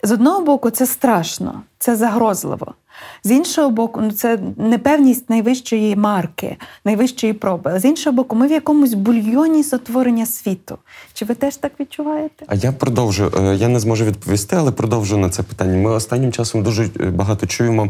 З 0.03 0.11
одного 0.11 0.41
боку, 0.41 0.69
це 0.69 0.85
страшно, 0.85 1.61
це 1.79 1.95
загрозливо. 1.95 2.73
З 3.23 3.31
іншого 3.31 3.69
боку, 3.69 4.01
ну 4.01 4.11
це 4.11 4.39
непевність 4.57 5.29
найвищої 5.29 5.95
марки, 5.95 6.57
найвищої 6.85 7.33
проби. 7.33 7.79
З 7.79 7.85
іншого 7.85 8.15
боку, 8.15 8.35
ми 8.35 8.47
в 8.47 8.51
якомусь 8.51 8.93
бульйоні 8.93 9.63
сотворення 9.63 10.25
світу. 10.25 10.77
Чи 11.13 11.25
ви 11.25 11.35
теж 11.35 11.55
так 11.55 11.71
відчуваєте? 11.79 12.45
А 12.47 12.55
я 12.55 12.71
продовжу. 12.71 13.31
е, 13.39 13.55
Я 13.55 13.67
не 13.67 13.79
зможу 13.79 14.05
відповісти, 14.05 14.55
але 14.55 14.71
продовжу 14.71 15.17
на 15.17 15.29
це 15.29 15.43
питання. 15.43 15.77
Ми 15.77 15.89
останнім 15.91 16.31
часом 16.31 16.63
дуже 16.63 16.83
е, 16.99 17.05
багато 17.09 17.47
чуємо 17.47 17.89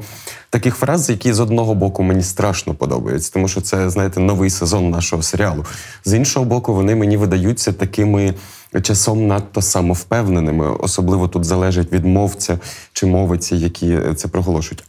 таких 0.49 0.75
фраз, 0.75 1.09
які 1.09 1.33
з 1.33 1.39
одного 1.39 1.75
боку 1.75 2.03
мені 2.03 2.23
страшно 2.23 2.73
подобаються, 2.73 3.31
тому 3.33 3.47
що 3.47 3.61
це, 3.61 3.89
знаєте, 3.89 4.19
новий 4.19 4.49
сезон 4.49 4.89
нашого 4.89 5.21
серіалу. 5.21 5.65
З 6.05 6.13
іншого 6.13 6.45
боку, 6.45 6.73
вони 6.73 6.95
мені 6.95 7.17
видаються 7.17 7.73
такими 7.73 8.33
часом 8.81 9.27
надто 9.27 9.61
самовпевненими. 9.61 10.71
Особливо 10.79 11.27
тут 11.27 11.45
залежить 11.45 11.91
від 11.91 12.05
мовця 12.05 12.59
чи 12.93 13.05
мовиці, 13.05 13.55
які 13.55 13.97
це 14.15 14.27
проголошують. 14.27 14.83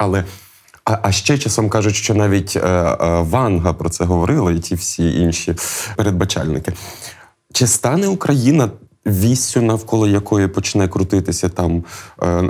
А, 0.85 0.99
а 1.03 1.13
ще 1.13 1.39
часом 1.39 1.69
кажуть, 1.69 1.95
що 1.95 2.15
навіть 2.15 2.57
е, 2.57 2.61
е, 2.61 2.97
Ванга 3.23 3.73
про 3.73 3.89
це 3.89 4.05
говорила, 4.05 4.53
і 4.53 4.59
ті 4.59 4.75
всі 4.75 5.21
інші 5.21 5.55
передбачальники. 5.97 6.73
Чи 7.53 7.67
стане 7.67 8.09
Україна 8.09 8.71
віссю, 9.07 9.63
навколо 9.63 10.07
якої 10.07 10.49
почне 10.49 10.89
крутитися 10.89 11.49
там 11.49 11.85
е, 12.23 12.29
е, 12.29 12.43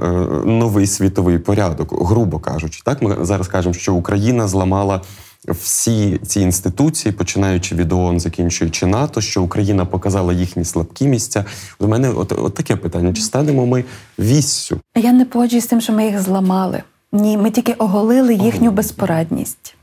новий 0.45 0.87
світовий 0.87 1.39
порядок, 1.39 2.09
грубо 2.09 2.39
кажучи? 2.39 2.83
Так, 2.85 3.03
ми 3.03 3.17
зараз 3.21 3.49
кажемо, 3.49 3.75
що 3.75 3.95
Україна 3.95 4.49
зламала 4.49 5.01
всі 5.49 6.21
ці 6.27 6.41
інституції, 6.41 7.13
починаючи 7.13 7.75
від 7.75 7.93
ООН, 7.93 8.21
закінчуючи 8.21 8.87
НАТО, 8.87 9.21
що 9.21 9.43
Україна 9.43 9.85
показала 9.85 10.33
їхні 10.33 10.65
слабкі 10.65 11.07
місця. 11.07 11.45
У 11.79 11.89
мене 11.89 12.11
от, 12.11 12.33
от 12.33 12.55
таке 12.55 12.77
питання: 12.77 13.13
чи 13.13 13.23
станемо 13.23 13.67
ми 13.67 13.85
віссю? 14.19 14.81
Я 14.97 15.13
не 15.13 15.25
погоджуюсь 15.25 15.65
з 15.65 15.67
тим, 15.67 15.81
що 15.81 15.93
ми 15.93 16.05
їх 16.05 16.23
зламали. 16.23 16.83
Ні, 17.13 17.37
ми 17.37 17.51
тільки 17.51 17.73
оголили 17.73 18.35
їхню 18.35 18.71
безпорадність. 18.71 19.77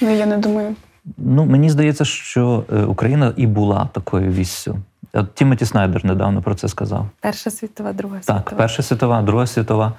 Ну 0.00 0.10
я 0.10 0.26
не 0.26 0.38
думаю. 0.38 0.74
Ну, 1.16 1.44
мені 1.44 1.70
здається, 1.70 2.04
що 2.04 2.64
е, 2.72 2.82
Україна 2.82 3.32
і 3.36 3.46
була 3.46 3.88
такою 3.92 4.32
віссю. 4.32 4.78
От 5.12 5.34
Тімоті 5.34 5.66
Снайдер 5.66 6.04
недавно 6.04 6.42
про 6.42 6.54
це 6.54 6.68
сказав. 6.68 7.06
Перша 7.20 7.50
світова, 7.50 7.92
друга 7.92 8.16
світова. 8.22 8.40
Так, 8.40 8.54
Перша 8.56 8.82
світова, 8.82 9.22
Друга 9.22 9.46
світова. 9.46 9.92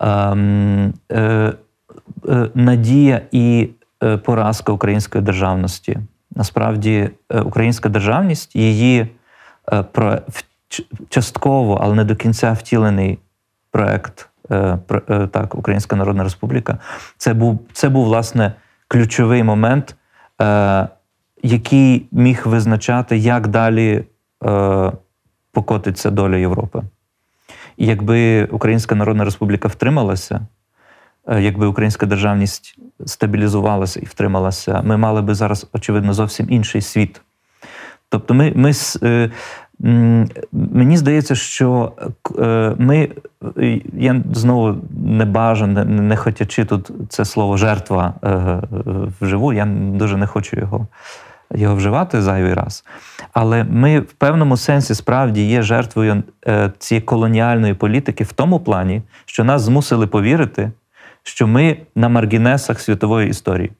Ем, 0.00 0.94
е, 1.12 1.52
е, 2.28 2.50
надія 2.54 3.20
і 3.32 3.68
е, 4.02 4.16
поразка 4.16 4.72
української 4.72 5.24
державності. 5.24 5.98
Насправді, 6.36 7.10
е, 7.32 7.40
українська 7.40 7.88
державність, 7.88 8.56
її 8.56 9.06
е, 9.72 9.82
про, 9.82 10.18
в- 10.28 10.42
частково, 11.08 11.78
але 11.82 11.94
не 11.94 12.04
до 12.04 12.16
кінця 12.16 12.52
втілений 12.52 13.18
проект 13.70 14.14
про- 14.16 14.26
так, 15.30 15.54
Українська 15.54 15.96
Народна 15.96 16.24
Республіка. 16.24 16.78
Це 17.18 17.34
був, 17.34 17.60
це 17.72 17.88
був 17.88 18.04
власне 18.04 18.52
ключовий 18.88 19.42
момент, 19.42 19.96
е, 20.42 20.88
який 21.42 22.08
міг 22.12 22.42
визначати, 22.44 23.16
як 23.16 23.48
далі 23.48 24.04
е, 24.44 24.92
покотиться 25.52 26.10
доля 26.10 26.36
Європи. 26.36 26.82
І 27.76 27.86
якби 27.86 28.44
Українська 28.44 28.94
Народна 28.94 29.24
Республіка 29.24 29.68
втрималася, 29.68 30.46
е, 31.28 31.42
якби 31.42 31.66
українська 31.66 32.06
державність 32.06 32.78
стабілізувалася 33.06 34.00
і 34.00 34.04
втрималася, 34.04 34.82
ми 34.84 34.96
мали 34.96 35.22
би 35.22 35.34
зараз, 35.34 35.66
очевидно, 35.72 36.12
зовсім 36.12 36.46
інший 36.50 36.80
світ. 36.80 37.20
Тобто, 38.08 38.34
ми, 38.34 38.52
ми 38.56 38.72
е, 39.02 39.30
мені 40.52 40.96
здається, 40.96 41.34
що 41.34 41.92
е, 42.38 42.74
ми, 42.78 43.08
е, 43.58 43.80
я 43.92 44.22
знову 44.32 44.76
не 45.06 45.24
бажано, 45.24 45.84
не, 45.84 46.16
хотячи 46.16 46.64
тут 46.64 46.90
це 47.08 47.24
слово 47.24 47.56
жертва 47.56 48.14
е, 48.24 48.60
вживу, 49.20 49.52
я 49.52 49.66
дуже 49.92 50.16
не 50.16 50.26
хочу 50.26 50.56
його, 50.56 50.86
його 51.54 51.76
вживати 51.76 52.22
зайвий 52.22 52.54
раз. 52.54 52.84
Але 53.32 53.64
ми 53.64 54.00
в 54.00 54.12
певному 54.12 54.56
сенсі 54.56 54.94
справді 54.94 55.46
є 55.46 55.62
жертвою 55.62 56.22
цієї 56.78 57.02
колоніальної 57.02 57.74
політики 57.74 58.24
в 58.24 58.32
тому 58.32 58.60
плані, 58.60 59.02
що 59.26 59.44
нас 59.44 59.62
змусили 59.62 60.06
повірити, 60.06 60.70
що 61.22 61.46
ми 61.46 61.76
на 61.94 62.08
маргінесах 62.08 62.80
світової 62.80 63.28
історії. 63.28 63.70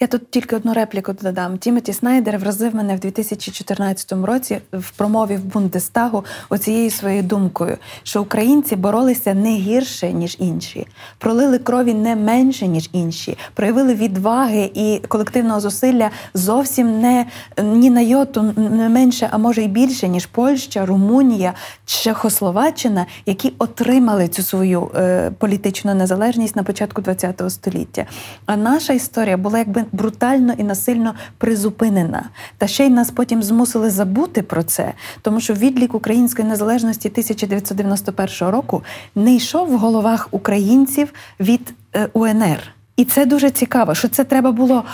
Я 0.00 0.06
тут 0.06 0.30
тільки 0.30 0.56
одну 0.56 0.74
репліку 0.74 1.12
додам. 1.12 1.58
Тімоті 1.58 1.92
Снайдер 1.92 2.38
вразив 2.38 2.74
мене 2.74 2.96
в 2.96 3.00
2014 3.00 4.12
році 4.12 4.58
в 4.72 4.90
промові 4.90 5.36
в 5.36 5.44
Бундестагу 5.44 6.24
оцією 6.48 6.90
своєю 6.90 7.22
думкою, 7.22 7.76
що 8.02 8.22
українці 8.22 8.76
боролися 8.76 9.34
не 9.34 9.50
гірше 9.50 10.12
ніж 10.12 10.36
інші, 10.40 10.86
пролили 11.18 11.58
крові 11.58 11.94
не 11.94 12.16
менше 12.16 12.66
ніж 12.66 12.90
інші, 12.92 13.38
проявили 13.54 13.94
відваги 13.94 14.70
і 14.74 15.00
колективного 15.08 15.60
зусилля 15.60 16.10
зовсім 16.34 17.00
не 17.00 17.26
ні 17.62 17.90
на 17.90 18.00
йоту 18.00 18.42
не 18.56 18.88
менше, 18.88 19.28
а 19.30 19.38
може 19.38 19.62
й 19.62 19.68
більше 19.68 20.08
ніж 20.08 20.26
Польща, 20.26 20.86
Румунія, 20.86 21.54
Чехословаччина, 21.84 23.06
які 23.26 23.52
отримали 23.58 24.28
цю 24.28 24.42
свою 24.42 24.90
е, 24.94 25.30
політичну 25.38 25.94
незалежність 25.94 26.56
на 26.56 26.62
початку 26.62 27.02
ХХ 27.02 27.50
століття. 27.50 28.06
А 28.46 28.56
наша 28.56 28.92
історія 28.92 29.36
була 29.36 29.57
якби 29.58 29.84
брутально 29.92 30.52
і 30.58 30.62
насильно 30.64 31.14
призупинена. 31.38 32.22
Та 32.58 32.66
ще 32.66 32.86
й 32.86 32.90
нас 32.90 33.10
потім 33.10 33.42
змусили 33.42 33.90
забути 33.90 34.42
про 34.42 34.62
це, 34.62 34.92
тому 35.22 35.40
що 35.40 35.54
відлік 35.54 35.94
української 35.94 36.48
незалежності 36.48 37.08
1991 37.08 38.48
року 38.48 38.82
не 39.14 39.34
йшов 39.34 39.68
в 39.72 39.78
головах 39.78 40.28
українців 40.30 41.12
від 41.40 41.74
е, 41.96 42.08
УНР. 42.12 42.58
І 42.96 43.04
це 43.04 43.26
дуже 43.26 43.50
цікаво, 43.50 43.94
що 43.94 44.08
це 44.08 44.24
треба 44.24 44.52
було 44.52 44.84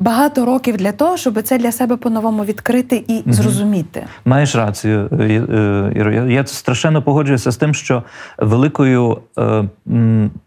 багато 0.00 0.44
років 0.44 0.76
для 0.76 0.92
того, 0.92 1.16
щоб 1.16 1.42
це 1.42 1.58
для 1.58 1.72
себе 1.72 1.96
по-новому 1.96 2.44
відкрити 2.44 3.04
і 3.08 3.14
Мгм. 3.14 3.32
зрозуміти. 3.32 4.04
Маєш 4.24 4.54
рацію, 4.56 5.08
е, 5.12 5.24
е, 5.24 5.92
Іро. 5.96 6.12
Я- 6.12 6.46
страшенно 6.46 7.02
погоджуюся 7.02 7.50
з 7.50 7.56
тим, 7.56 7.74
що 7.74 8.02
великою 8.38 9.18
е, 9.38 9.64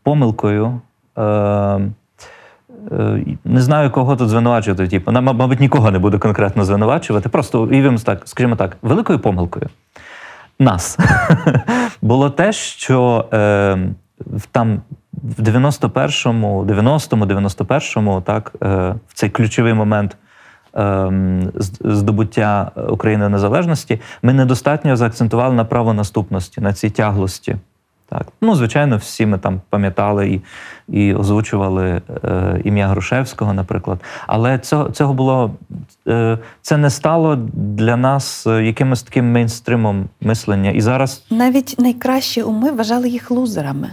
помилкою. 0.03 0.82
Е, 1.18 1.80
не 3.45 3.61
знаю, 3.61 3.91
кого 3.91 4.15
тут 4.15 4.29
звинувачувати. 4.29 4.87
Типу, 4.87 5.11
нам, 5.11 5.23
мабуть, 5.23 5.59
нікого 5.59 5.91
не 5.91 5.99
буду 5.99 6.19
конкретно 6.19 6.65
звинувачувати. 6.65 7.29
Просто 7.29 7.61
уявимо 7.63 7.97
так, 7.97 8.21
скажімо 8.25 8.55
так, 8.55 8.77
великою 8.81 9.19
помилкою 9.19 9.69
нас 10.59 10.99
було 12.01 12.29
те, 12.29 12.51
що 12.51 13.25
е, 13.33 13.77
там 14.51 14.81
в 15.13 15.41
91-му, 15.41 16.63
90-му, 16.65 17.25
91-му, 17.25 18.21
так, 18.21 18.51
е, 18.63 18.67
в 19.07 19.13
цей 19.13 19.29
ключовий 19.29 19.73
момент 19.73 20.17
з- 21.55 21.71
здобуття 21.85 22.71
України 22.89 23.29
незалежності, 23.29 24.01
ми 24.23 24.33
недостатньо 24.33 24.95
заакцентували 24.95 25.55
на 25.55 25.65
правонаступності, 25.65 26.61
на 26.61 26.73
цій 26.73 26.89
тяглості. 26.89 27.55
Так. 28.14 28.28
Ну, 28.41 28.55
звичайно, 28.55 28.97
всі 28.97 29.26
ми 29.26 29.38
там 29.38 29.61
пам'ятали 29.70 30.30
і, 30.30 30.41
і 30.88 31.14
озвучували 31.14 32.01
е, 32.24 32.61
ім'я 32.64 32.88
Грушевського, 32.88 33.53
наприклад. 33.53 33.99
Але 34.28 34.59
цього, 34.59 34.89
цього 34.89 35.14
було 35.14 35.51
е, 36.07 36.38
це 36.61 36.78
не 36.78 36.89
стало 36.89 37.36
для 37.53 37.97
нас 37.97 38.47
е, 38.47 38.64
якимось 38.64 39.03
таким 39.03 39.32
мейнстримом 39.32 40.05
мислення. 40.22 40.72
І 40.72 40.82
зараз 40.82 41.24
Навіть 41.30 41.76
найкращі 41.80 42.41
уми 42.41 42.72
вважали 42.72 43.09
їх 43.09 43.32
лузерами. 43.32 43.89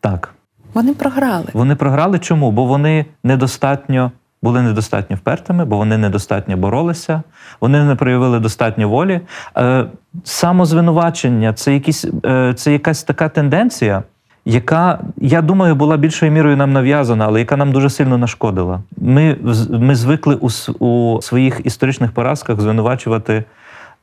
так. 0.00 0.32
Вони 0.74 0.94
програли. 0.94 1.46
Вони 1.52 1.74
програли 1.74 2.18
чому? 2.18 2.50
Бо 2.50 2.64
вони 2.64 3.06
недостатньо 3.24 4.12
були 4.42 4.62
недостатньо 4.62 5.16
впертими, 5.16 5.64
бо 5.64 5.76
вони 5.76 5.98
недостатньо 5.98 6.56
боролися, 6.56 7.22
вони 7.60 7.84
не 7.84 7.94
проявили 7.94 8.40
достатньо 8.40 8.88
волі. 8.88 9.20
Е, 9.58 9.86
самозвинувачення 10.24 11.52
це, 11.52 11.74
якісь, 11.74 12.04
е, 12.26 12.54
це 12.56 12.72
якась 12.72 13.02
така 13.02 13.28
тенденція, 13.28 14.02
яка, 14.44 14.98
я 15.16 15.42
думаю, 15.42 15.74
була 15.74 15.96
більшою 15.96 16.32
мірою 16.32 16.56
нам 16.56 16.72
нав'язана, 16.72 17.26
але 17.26 17.40
яка 17.40 17.56
нам 17.56 17.72
дуже 17.72 17.90
сильно 17.90 18.18
нашкодила. 18.18 18.80
Ми, 19.00 19.36
ми 19.70 19.94
звикли 19.94 20.38
у, 20.40 20.48
у 20.86 21.22
своїх 21.22 21.60
історичних 21.64 22.12
поразках 22.12 22.60
звинувачувати 22.60 23.44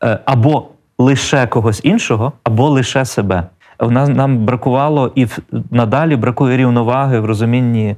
е, 0.04 0.20
або 0.26 0.68
лише 0.98 1.48
когось 1.48 1.82
іншого, 1.84 2.34
або 2.44 2.70
лише 2.70 3.06
себе. 3.06 3.44
У 3.80 3.92
нас 3.92 4.10
нам 4.10 4.46
бракувало 4.46 5.12
і 5.16 5.26
в- 5.26 5.40
надалі 5.72 6.16
бракує 6.16 6.58
рівноваги 6.58 7.20
в 7.20 7.26
розумінні 7.26 7.96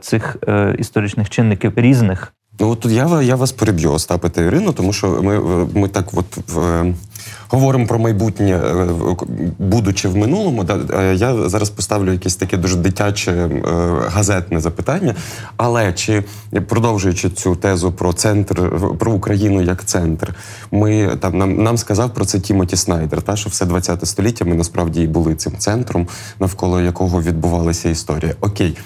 цих 0.00 0.36
е, 0.48 0.76
історичних 0.78 1.30
чинників 1.30 1.72
різних. 1.76 2.32
Ну 2.60 2.76
тут 2.76 2.92
я, 2.92 3.22
я 3.22 3.36
вас 3.36 3.52
переб'ю, 3.52 3.92
Остапе 3.92 4.28
та 4.28 4.42
Ірину, 4.42 4.72
тому 4.72 4.92
що 4.92 5.22
ми, 5.22 5.36
е, 5.36 5.66
ми 5.74 5.88
так 5.88 6.06
от 6.12 6.26
в, 6.48 6.60
е, 6.60 6.94
говоримо 7.48 7.86
про 7.86 7.98
майбутнє, 7.98 8.52
е, 8.52 8.86
будучи 9.58 10.08
в 10.08 10.16
минулому. 10.16 10.64
Да, 10.64 10.78
е, 10.94 11.14
я 11.14 11.48
зараз 11.48 11.70
поставлю 11.70 12.12
якесь 12.12 12.36
таке 12.36 12.56
дуже 12.56 12.76
дитяче 12.76 13.32
е, 13.32 13.60
газетне 14.06 14.60
запитання. 14.60 15.14
Але 15.56 15.92
чи 15.92 16.24
продовжуючи 16.68 17.30
цю 17.30 17.56
тезу 17.56 17.92
про 17.92 18.12
центр, 18.12 18.70
про 18.98 19.12
Україну 19.12 19.62
як 19.62 19.84
центр, 19.84 20.34
ми 20.70 21.16
там 21.20 21.38
нам, 21.38 21.62
нам 21.62 21.78
сказав 21.78 22.14
про 22.14 22.24
це 22.24 22.40
Тімоті 22.40 22.76
Снайдер, 22.76 23.22
та 23.22 23.36
що 23.36 23.50
все 23.50 23.66
20 23.66 24.06
століття 24.06 24.44
ми 24.44 24.54
насправді 24.54 25.02
і 25.02 25.06
були 25.06 25.34
цим 25.34 25.52
центром, 25.58 26.08
навколо 26.40 26.80
якого 26.80 27.22
відбувалася 27.22 27.88
історія. 27.88 28.34
Окей. 28.40 28.76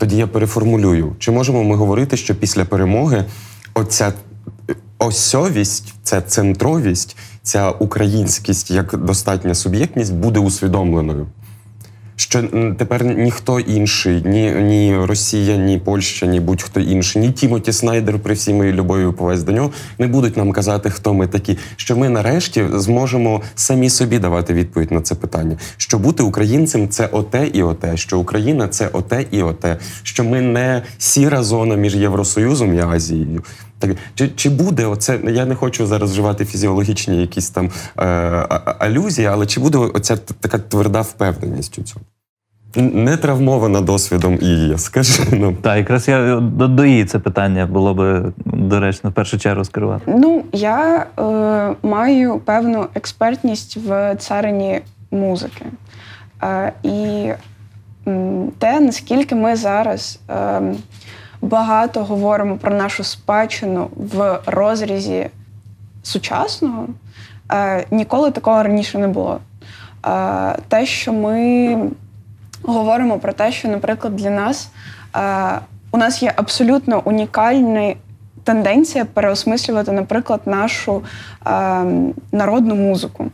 Тоді 0.00 0.16
я 0.16 0.26
переформулюю: 0.26 1.16
чи 1.18 1.30
можемо 1.30 1.64
ми 1.64 1.76
говорити, 1.76 2.16
що 2.16 2.34
після 2.34 2.64
перемоги 2.64 3.24
оця 3.74 4.12
осьовість, 4.98 5.94
ця 6.02 6.20
центровість, 6.20 7.16
ця 7.42 7.70
українськість 7.70 8.70
як 8.70 8.96
достатня 8.96 9.54
суб'єктність 9.54 10.14
буде 10.14 10.40
усвідомленою? 10.40 11.26
Що 12.20 12.42
тепер 12.78 13.04
ніхто 13.04 13.60
інший, 13.60 14.22
ні, 14.24 14.50
ні 14.50 14.96
Росія, 14.96 15.56
ні 15.56 15.78
Польща, 15.78 16.26
ні 16.26 16.40
будь-хто 16.40 16.80
інший, 16.80 17.22
ні 17.22 17.32
Тімоті 17.32 17.72
Снайдер 17.72 18.18
при 18.18 18.34
всій 18.34 18.54
моїй 18.54 18.72
любові 18.72 19.14
і 19.34 19.44
до 19.44 19.52
нього 19.52 19.70
не 19.98 20.06
будуть 20.06 20.36
нам 20.36 20.52
казати, 20.52 20.90
хто 20.90 21.14
ми 21.14 21.26
такі. 21.26 21.58
Що 21.76 21.96
ми 21.96 22.08
нарешті 22.08 22.64
зможемо 22.74 23.42
самі 23.54 23.90
собі 23.90 24.18
давати 24.18 24.54
відповідь 24.54 24.92
на 24.92 25.00
це 25.00 25.14
питання. 25.14 25.56
Що 25.76 25.98
бути 25.98 26.22
українцем 26.22 26.88
це 26.88 27.06
оте 27.06 27.46
і 27.52 27.62
оте, 27.62 27.96
що 27.96 28.18
Україна 28.18 28.68
це 28.68 28.88
оте 28.92 29.24
і 29.30 29.42
оте, 29.42 29.78
що 30.02 30.24
ми 30.24 30.40
не 30.40 30.82
сіра 30.98 31.42
зона 31.42 31.74
між 31.74 31.96
Євросоюзом 31.96 32.74
і 32.74 32.80
Азією. 32.80 33.44
Так 33.78 33.90
чи, 34.14 34.28
чи 34.28 34.50
буде 34.50 34.86
оце? 34.86 35.20
Я 35.28 35.46
не 35.46 35.54
хочу 35.54 35.86
зараз 35.86 36.10
вживати 36.10 36.44
фізіологічні 36.44 37.20
якісь 37.20 37.50
там 37.50 37.70
е, 37.98 38.02
алюзії, 38.78 39.26
але 39.26 39.46
чи 39.46 39.60
буде 39.60 39.78
оця 39.78 40.16
така 40.16 40.58
тверда 40.58 41.00
впевненість 41.00 41.78
у 41.78 41.82
цьому? 41.82 42.04
Не 42.76 43.16
травмована 43.16 43.80
досвідом 43.80 44.34
і 44.34 44.78
скажи 44.78 45.36
нам. 45.36 45.54
Так, 45.54 45.76
якраз 45.76 46.08
я 46.08 46.40
до, 46.40 46.68
до 46.68 46.84
її 46.84 47.04
це 47.04 47.18
питання 47.18 47.66
було 47.66 47.94
би 47.94 48.32
доречно 48.44 49.10
в 49.10 49.12
першу 49.12 49.38
чергу 49.38 49.64
скерувати. 49.64 50.02
Ну, 50.06 50.44
я 50.52 51.06
е, 51.18 51.76
маю 51.82 52.38
певну 52.38 52.86
експертність 52.94 53.76
в 53.76 54.16
царині 54.16 54.80
музики. 55.10 55.66
Е, 56.42 56.72
і 56.82 57.30
те, 58.58 58.80
наскільки 58.80 59.34
ми 59.34 59.56
зараз 59.56 60.18
е, 60.30 60.60
багато 61.42 62.04
говоримо 62.04 62.56
про 62.56 62.74
нашу 62.74 63.04
спадщину 63.04 63.90
в 63.96 64.38
розрізі 64.46 65.26
сучасного, 66.02 66.86
е, 67.52 67.86
ніколи 67.90 68.30
такого 68.30 68.62
раніше 68.62 68.98
не 68.98 69.08
було. 69.08 69.40
Е, 70.06 70.56
те, 70.68 70.86
що 70.86 71.12
ми 71.12 71.76
говоримо 72.62 73.18
про 73.18 73.32
те, 73.32 73.52
що, 73.52 73.68
наприклад, 73.68 74.16
для 74.16 74.30
нас 74.30 74.68
е, 75.16 75.60
у 75.90 75.98
нас 75.98 76.22
є 76.22 76.32
абсолютно 76.36 77.02
унікальний 77.04 77.96
тенденція 78.44 79.04
переосмислювати, 79.04 79.92
наприклад, 79.92 80.40
нашу 80.46 81.02
е, 81.46 81.84
народну 82.32 82.74
музику. 82.74 83.26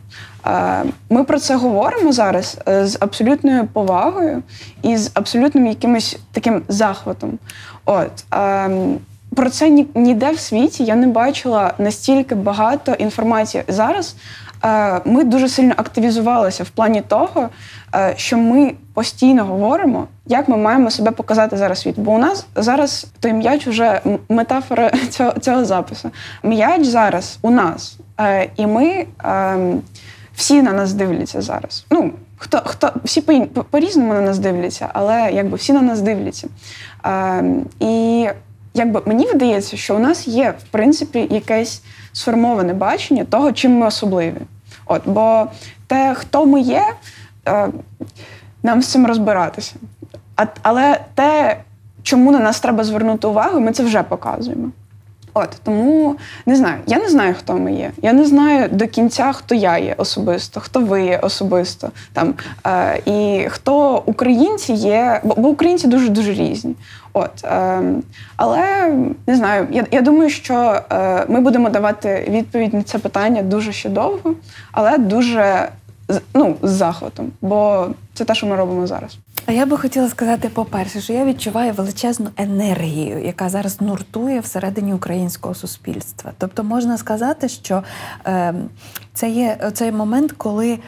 Е, 0.47 0.83
ми 1.09 1.23
про 1.23 1.39
це 1.39 1.55
говоримо 1.55 2.11
зараз 2.11 2.57
е, 2.67 2.87
з 2.87 2.97
абсолютною 2.99 3.67
повагою 3.67 4.43
і 4.81 4.97
з 4.97 5.11
абсолютним 5.13 5.67
якимось 5.67 6.19
таким 6.31 6.61
захватом. 6.67 7.39
От 7.85 8.25
е, 8.33 8.69
про 9.35 9.49
це 9.49 9.69
ні, 9.69 9.87
ніде 9.95 10.31
в 10.31 10.39
світі 10.39 10.83
я 10.83 10.95
не 10.95 11.07
бачила 11.07 11.73
настільки 11.77 12.35
багато 12.35 12.93
інформації 12.93 13.63
зараз. 13.67 14.15
Е, 14.65 15.01
Ми 15.05 15.23
дуже 15.23 15.49
сильно 15.49 15.73
активізувалися 15.77 16.63
в 16.63 16.69
плані 16.69 17.01
того, 17.01 17.49
е, 17.95 18.13
що 18.17 18.37
ми 18.37 18.73
постійно 18.93 19.45
говоримо, 19.45 20.07
як 20.25 20.47
ми 20.47 20.57
маємо 20.57 20.91
себе 20.91 21.11
показати 21.11 21.57
зараз 21.57 21.81
світ. 21.81 21.99
Бо 21.99 22.11
у 22.11 22.17
нас 22.17 22.45
зараз 22.55 23.07
той 23.19 23.33
м'яч 23.33 23.67
вже 23.67 24.01
метафора 24.29 24.91
цього, 25.09 25.31
цього 25.31 25.65
запису. 25.65 26.11
М'яч 26.43 26.85
зараз 26.85 27.39
у 27.41 27.49
нас, 27.51 27.97
Е, 28.19 28.49
і 28.55 28.67
ми 28.67 29.05
ем, 29.23 29.81
всі 30.35 30.61
на 30.61 30.73
нас 30.73 30.93
дивляться 30.93 31.41
зараз. 31.41 31.85
Ну, 31.91 32.11
хто, 32.37 32.61
хто 32.65 32.91
всі 33.03 33.21
по- 33.21 33.63
по-різному 33.63 34.13
на 34.13 34.21
нас 34.21 34.39
дивляться, 34.39 34.89
але 34.93 35.31
якби 35.33 35.57
всі 35.57 35.73
на 35.73 35.81
нас 35.81 36.01
дивляться. 36.01 36.47
Ем, 37.03 37.65
і 37.79 38.27
якби 38.73 39.01
мені 39.05 39.25
видається, 39.25 39.77
що 39.77 39.95
у 39.95 39.99
нас 39.99 40.27
є, 40.27 40.53
в 40.59 40.63
принципі, 40.71 41.27
якесь 41.31 41.81
сформоване 42.17 42.73
бачення 42.73 43.25
того, 43.25 43.51
чим 43.51 43.77
ми 43.77 43.87
особливі. 43.87 44.41
От, 44.85 45.01
бо 45.05 45.47
те, 45.87 46.15
хто 46.15 46.45
ми 46.45 46.61
є, 46.61 46.83
е, 47.47 47.69
нам 48.63 48.81
з 48.81 48.87
цим 48.87 49.07
розбиратися. 49.07 49.75
Але 50.61 50.99
те, 51.15 51.57
чому 52.03 52.31
на 52.31 52.39
нас 52.39 52.59
треба 52.59 52.83
звернути 52.83 53.27
увагу, 53.27 53.59
ми 53.59 53.71
це 53.71 53.83
вже 53.83 54.03
показуємо. 54.03 54.71
От 55.33 55.49
тому 55.63 56.15
не 56.45 56.55
знаю. 56.55 56.79
Я 56.87 56.97
не 56.97 57.09
знаю, 57.09 57.35
хто 57.39 57.53
ми 57.53 57.73
є. 57.73 57.91
Я 58.01 58.13
не 58.13 58.25
знаю 58.25 58.69
до 58.71 58.87
кінця, 58.87 59.33
хто 59.33 59.55
я 59.55 59.77
є 59.77 59.95
особисто, 59.97 60.59
хто 60.59 60.79
ви 60.79 61.05
є 61.05 61.17
особисто. 61.17 61.89
Там 62.13 62.33
е, 62.67 63.01
і 63.05 63.49
хто 63.49 64.03
українці 64.05 64.73
є, 64.73 65.21
бо, 65.23 65.35
бо 65.37 65.49
українці 65.49 65.87
дуже 65.87 66.09
дуже 66.09 66.33
різні. 66.33 66.75
От 67.17 67.45
е, 67.45 67.81
але 68.35 68.91
не 69.27 69.35
знаю. 69.35 69.67
Я, 69.71 69.85
я 69.91 70.01
думаю, 70.01 70.29
що 70.29 70.81
е, 70.91 71.25
ми 71.29 71.41
будемо 71.41 71.69
давати 71.69 72.27
відповідь 72.29 72.73
на 72.73 72.83
це 72.83 72.97
питання 72.99 73.41
дуже 73.41 73.71
ще 73.71 73.89
довго, 73.89 74.33
але 74.71 74.97
дуже 74.97 75.69
ну, 76.33 76.55
з 76.61 76.71
захватом, 76.71 77.31
бо 77.41 77.87
це 78.13 78.25
те, 78.25 78.35
що 78.35 78.47
ми 78.47 78.55
робимо 78.55 78.87
зараз. 78.87 79.17
А 79.45 79.51
я 79.51 79.65
би 79.65 79.77
хотіла 79.77 80.09
сказати, 80.09 80.49
по-перше, 80.49 81.01
що 81.01 81.13
я 81.13 81.25
відчуваю 81.25 81.73
величезну 81.73 82.29
енергію, 82.37 83.25
яка 83.25 83.49
зараз 83.49 83.81
нуртує 83.81 84.39
всередині 84.39 84.93
українського 84.93 85.55
суспільства. 85.55 86.31
Тобто 86.37 86.63
можна 86.63 86.97
сказати, 86.97 87.49
що 87.49 87.83
е, 88.25 88.53
це 89.13 89.29
є 89.29 89.57
цей 89.73 89.91
момент, 89.91 90.31
коли 90.31 90.79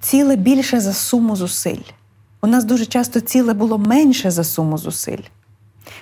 ціле 0.00 0.36
більше 0.36 0.80
за 0.80 0.92
суму 0.92 1.36
зусиль. 1.36 1.82
У 2.42 2.46
нас 2.46 2.64
дуже 2.64 2.86
часто 2.86 3.20
ціле 3.20 3.54
було 3.54 3.78
менше 3.78 4.30
за 4.30 4.44
суму 4.44 4.78
зусиль. 4.78 5.22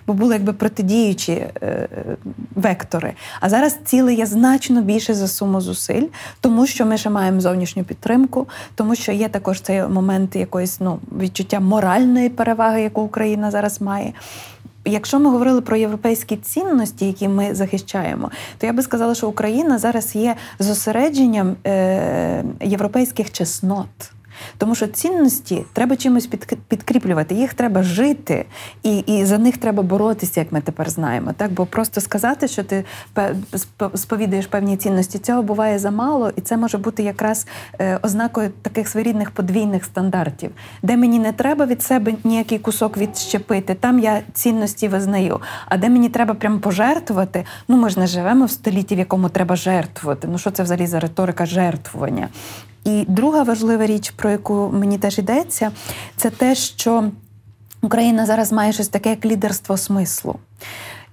Бо 0.06 0.12
були 0.12 0.34
якби 0.34 0.52
протидіючі 0.52 1.32
е, 1.32 1.88
вектори. 2.54 3.12
А 3.40 3.48
зараз 3.48 3.78
ціле 3.84 4.14
є 4.14 4.26
значно 4.26 4.82
більше 4.82 5.14
за 5.14 5.28
суму 5.28 5.60
зусиль, 5.60 6.06
тому 6.40 6.66
що 6.66 6.86
ми 6.86 6.98
ще 6.98 7.10
маємо 7.10 7.40
зовнішню 7.40 7.84
підтримку, 7.84 8.48
тому 8.74 8.94
що 8.94 9.12
є 9.12 9.28
також 9.28 9.60
цей 9.60 9.82
момент 9.82 10.36
якоїсь 10.36 10.80
ну, 10.80 10.98
відчуття 11.18 11.60
моральної 11.60 12.28
переваги, 12.28 12.82
яку 12.82 13.00
Україна 13.00 13.50
зараз 13.50 13.80
має. 13.80 14.12
Якщо 14.84 15.20
ми 15.20 15.30
говорили 15.30 15.60
про 15.60 15.76
європейські 15.76 16.36
цінності, 16.36 17.06
які 17.06 17.28
ми 17.28 17.54
захищаємо, 17.54 18.30
то 18.58 18.66
я 18.66 18.72
би 18.72 18.82
сказала, 18.82 19.14
що 19.14 19.28
Україна 19.28 19.78
зараз 19.78 20.16
є 20.16 20.36
зосередженням 20.58 21.56
е, 21.66 22.44
європейських 22.60 23.32
чеснот. 23.32 24.12
Тому 24.58 24.74
що 24.74 24.86
цінності 24.86 25.64
треба 25.72 25.96
чимось 25.96 26.26
підкріплювати, 26.68 27.34
їх 27.34 27.54
треба 27.54 27.82
жити, 27.82 28.46
і 28.82 28.98
і 28.98 29.24
за 29.24 29.38
них 29.38 29.56
треба 29.56 29.82
боротися, 29.82 30.40
як 30.40 30.52
ми 30.52 30.60
тепер 30.60 30.90
знаємо. 30.90 31.32
Так, 31.36 31.52
бо 31.52 31.66
просто 31.66 32.00
сказати, 32.00 32.48
що 32.48 32.64
ти 32.64 32.84
сповідуєш 33.94 34.46
певні 34.46 34.76
цінності, 34.76 35.18
цього 35.18 35.42
буває 35.42 35.78
замало, 35.78 36.32
і 36.36 36.40
це 36.40 36.56
може 36.56 36.78
бути 36.78 37.02
якраз 37.02 37.46
е, 37.80 37.98
ознакою 38.02 38.50
таких 38.62 38.88
своєрідних 38.88 39.30
подвійних 39.30 39.84
стандартів, 39.84 40.50
де 40.82 40.96
мені 40.96 41.18
не 41.18 41.32
треба 41.32 41.66
від 41.66 41.82
себе 41.82 42.14
ніякий 42.24 42.58
кусок 42.58 42.96
відщепити. 42.96 43.74
Там 43.74 43.98
я 43.98 44.22
цінності 44.32 44.88
визнаю. 44.88 45.40
А 45.66 45.76
де 45.76 45.88
мені 45.88 46.08
треба 46.08 46.34
прям 46.34 46.60
пожертвувати, 46.60 47.44
ну 47.68 47.76
ми 47.76 47.90
ж 47.90 48.00
не 48.00 48.06
живемо 48.06 48.44
в 48.44 48.50
столітті, 48.50 48.94
в 48.94 48.98
якому 48.98 49.28
треба 49.28 49.56
жертвувати. 49.56 50.28
Ну 50.30 50.38
що 50.38 50.50
це 50.50 50.62
взагалі 50.62 50.86
за 50.86 51.00
риторика 51.00 51.46
жертвування? 51.46 52.28
І 52.84 53.04
друга 53.08 53.42
важлива 53.42 53.86
річ, 53.86 54.10
про 54.10 54.30
яку 54.30 54.70
мені 54.72 54.98
теж 54.98 55.18
йдеться, 55.18 55.70
це 56.16 56.30
те, 56.30 56.54
що 56.54 57.10
Україна 57.82 58.26
зараз 58.26 58.52
має 58.52 58.72
щось 58.72 58.88
таке, 58.88 59.10
як 59.10 59.24
лідерство 59.24 59.76
смислу. 59.76 60.36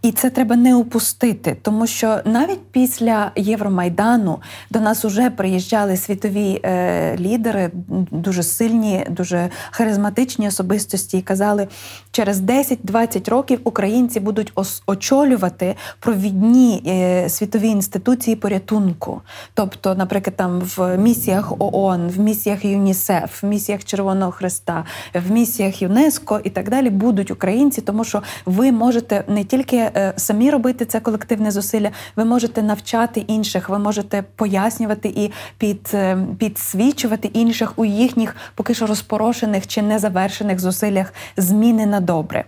І 0.07 0.11
це 0.11 0.29
треба 0.29 0.55
не 0.55 0.75
упустити, 0.75 1.57
тому 1.61 1.87
що 1.87 2.19
навіть 2.25 2.71
після 2.71 3.31
Євромайдану 3.35 4.39
до 4.69 4.79
нас 4.79 5.05
вже 5.05 5.29
приїжджали 5.29 5.97
світові 5.97 6.61
е, 6.63 7.17
лідери, 7.17 7.71
дуже 8.11 8.43
сильні, 8.43 9.05
дуже 9.09 9.49
харизматичні 9.71 10.47
особистості, 10.47 11.17
і 11.17 11.21
казали, 11.21 11.67
через 12.11 12.41
10-20 12.41 13.29
років 13.29 13.59
українці 13.63 14.19
будуть 14.19 14.53
очолювати 14.85 15.75
провідні 15.99 16.83
е, 16.87 17.29
світові 17.29 17.67
інституції 17.67 18.35
порятунку. 18.35 19.21
Тобто, 19.53 19.95
наприклад, 19.95 20.35
там 20.35 20.61
в 20.77 20.97
місіях 20.97 21.53
ООН, 21.59 22.07
в 22.15 22.19
місіях 22.19 22.65
ЮНІСЕФ, 22.65 23.43
в 23.43 23.45
місіях 23.45 23.85
Червоного 23.85 24.31
Христа, 24.31 24.85
в 25.13 25.31
місіях 25.31 25.81
ЮНЕСКО 25.81 26.41
і 26.43 26.49
так 26.49 26.69
далі 26.69 26.89
будуть 26.89 27.31
українці, 27.31 27.81
тому 27.81 28.03
що 28.03 28.21
ви 28.45 28.71
можете 28.71 29.23
не 29.27 29.43
тільки 29.43 29.91
Е, 29.96 29.96
самі 30.17 30.51
робити 30.51 30.85
це 30.85 30.99
колективне 30.99 31.51
зусилля. 31.51 31.91
Ви 32.15 32.25
можете 32.25 32.63
навчати 32.63 33.19
інших, 33.19 33.69
ви 33.69 33.79
можете 33.79 34.23
пояснювати 34.35 35.09
і 35.09 35.31
під, 35.57 35.91
е, 35.93 36.17
підсвічувати 36.39 37.27
інших 37.27 37.73
у 37.75 37.85
їхніх 37.85 38.35
поки 38.55 38.73
що 38.73 38.85
розпорошених 38.85 39.67
чи 39.67 39.81
незавершених 39.81 40.59
зусиллях 40.59 41.13
зміни 41.37 41.85
на 41.85 41.99
добре. 41.99 42.45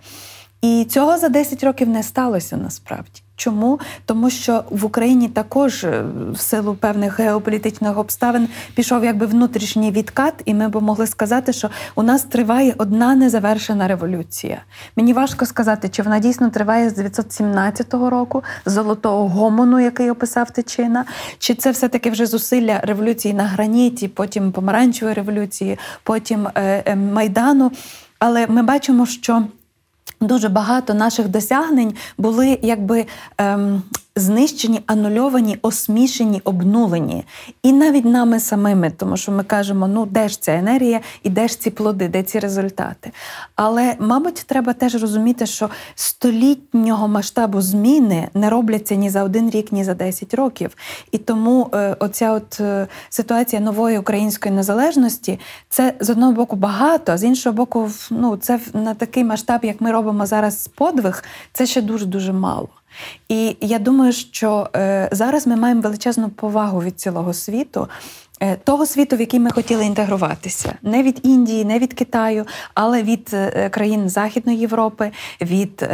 І 0.61 0.87
цього 0.89 1.17
за 1.17 1.29
10 1.29 1.63
років 1.63 1.89
не 1.89 2.03
сталося 2.03 2.57
насправді. 2.57 3.21
Чому? 3.39 3.79
Тому 4.05 4.29
що 4.29 4.63
в 4.69 4.85
Україні 4.85 5.27
також 5.27 5.83
е, 5.83 6.03
в 6.31 6.39
силу 6.39 6.75
певних 6.75 7.19
геополітичних 7.19 7.97
обставин 7.97 8.47
пішов 8.75 9.03
якби 9.03 9.25
внутрішній 9.25 9.91
відкат, 9.91 10.33
і 10.45 10.53
ми 10.53 10.69
б 10.69 10.81
могли 10.81 11.07
сказати, 11.07 11.53
що 11.53 11.69
у 11.95 12.03
нас 12.03 12.23
триває 12.23 12.75
одна 12.77 13.15
незавершена 13.15 13.87
революція. 13.87 14.61
Мені 14.95 15.13
важко 15.13 15.45
сказати, 15.45 15.89
чи 15.89 16.03
вона 16.03 16.19
дійсно 16.19 16.49
триває 16.49 16.89
з 16.89 16.93
917 16.93 17.93
року, 17.93 18.43
золотого 18.65 19.27
гомону, 19.27 19.79
який 19.79 20.11
описав 20.11 20.51
Тичина, 20.51 21.05
чи 21.37 21.55
це 21.55 21.71
все-таки 21.71 22.09
вже 22.09 22.25
зусилля 22.25 22.79
революції 22.83 23.33
на 23.33 23.43
граніті, 23.43 24.07
потім 24.07 24.51
помаранчевої 24.51 25.15
революції, 25.15 25.79
потім 26.03 26.47
е, 26.47 26.83
е, 26.85 26.95
майдану. 26.95 27.71
Але 28.19 28.47
ми 28.47 28.63
бачимо, 28.63 29.05
що 29.05 29.43
Дуже 30.21 30.49
багато 30.49 30.93
наших 30.93 31.27
досягнень 31.27 31.93
були 32.17 32.59
якби 32.61 33.05
ем, 33.37 33.81
знищені, 34.19 34.81
анульовані, 34.85 35.57
осмішені, 35.61 36.41
обнулені. 36.43 37.25
І 37.63 37.73
навіть 37.73 38.05
нами 38.05 38.39
самими, 38.39 38.91
тому 38.97 39.17
що 39.17 39.31
ми 39.31 39.43
кажемо, 39.43 39.87
ну 39.87 40.05
де 40.05 40.29
ж 40.29 40.41
ця 40.41 40.53
енергія 40.53 40.99
і 41.23 41.29
де 41.29 41.47
ж 41.47 41.59
ці 41.59 41.69
плоди, 41.69 42.07
де 42.07 42.23
ці 42.23 42.39
результати. 42.39 43.11
Але, 43.55 43.95
мабуть, 43.99 44.43
треба 44.47 44.73
теж 44.73 45.01
розуміти, 45.01 45.45
що 45.45 45.69
столітнього 45.95 47.07
масштабу 47.07 47.61
зміни 47.61 48.29
не 48.33 48.49
робляться 48.49 48.95
ні 48.95 49.09
за 49.09 49.23
один 49.23 49.49
рік, 49.49 49.71
ні 49.71 49.83
за 49.83 49.93
10 49.93 50.33
років. 50.33 50.75
І 51.11 51.17
тому 51.17 51.69
е, 51.73 51.95
оця 51.99 52.33
от 52.33 52.59
е, 52.59 52.87
ситуація 53.09 53.61
нової 53.61 53.97
української 53.97 54.55
незалежності 54.55 55.39
це 55.69 55.93
з 55.99 56.09
одного 56.09 56.31
боку 56.31 56.55
багато, 56.55 57.11
а 57.11 57.17
з 57.17 57.23
іншого 57.23 57.55
боку, 57.55 57.91
ну 58.11 58.37
це 58.37 58.59
на 58.73 58.93
такий 58.93 59.23
масштаб, 59.23 59.65
як 59.65 59.81
ми 59.81 59.91
робимо 59.91 60.25
зараз 60.25 60.67
подвиг, 60.67 61.23
це 61.53 61.65
ще 61.65 61.81
дуже 61.81 62.05
дуже 62.05 62.33
мало. 62.33 62.69
І 63.29 63.57
я 63.61 63.79
думаю, 63.79 64.13
що 64.13 64.69
е, 64.75 65.09
зараз 65.11 65.47
ми 65.47 65.55
маємо 65.55 65.81
величезну 65.81 66.29
повагу 66.29 66.81
від 66.81 66.99
цілого 66.99 67.33
світу. 67.33 67.87
Е, 68.41 68.55
того 68.55 68.85
світу, 68.85 69.15
в 69.15 69.19
який 69.19 69.39
ми 69.39 69.51
хотіли 69.51 69.85
інтегруватися, 69.85 70.73
не 70.81 71.03
від 71.03 71.19
Індії, 71.23 71.65
не 71.65 71.79
від 71.79 71.93
Китаю, 71.93 72.45
але 72.73 73.03
від 73.03 73.29
е, 73.33 73.69
країн 73.69 74.09
Західної 74.09 74.57
Європи, 74.57 75.11
від 75.41 75.89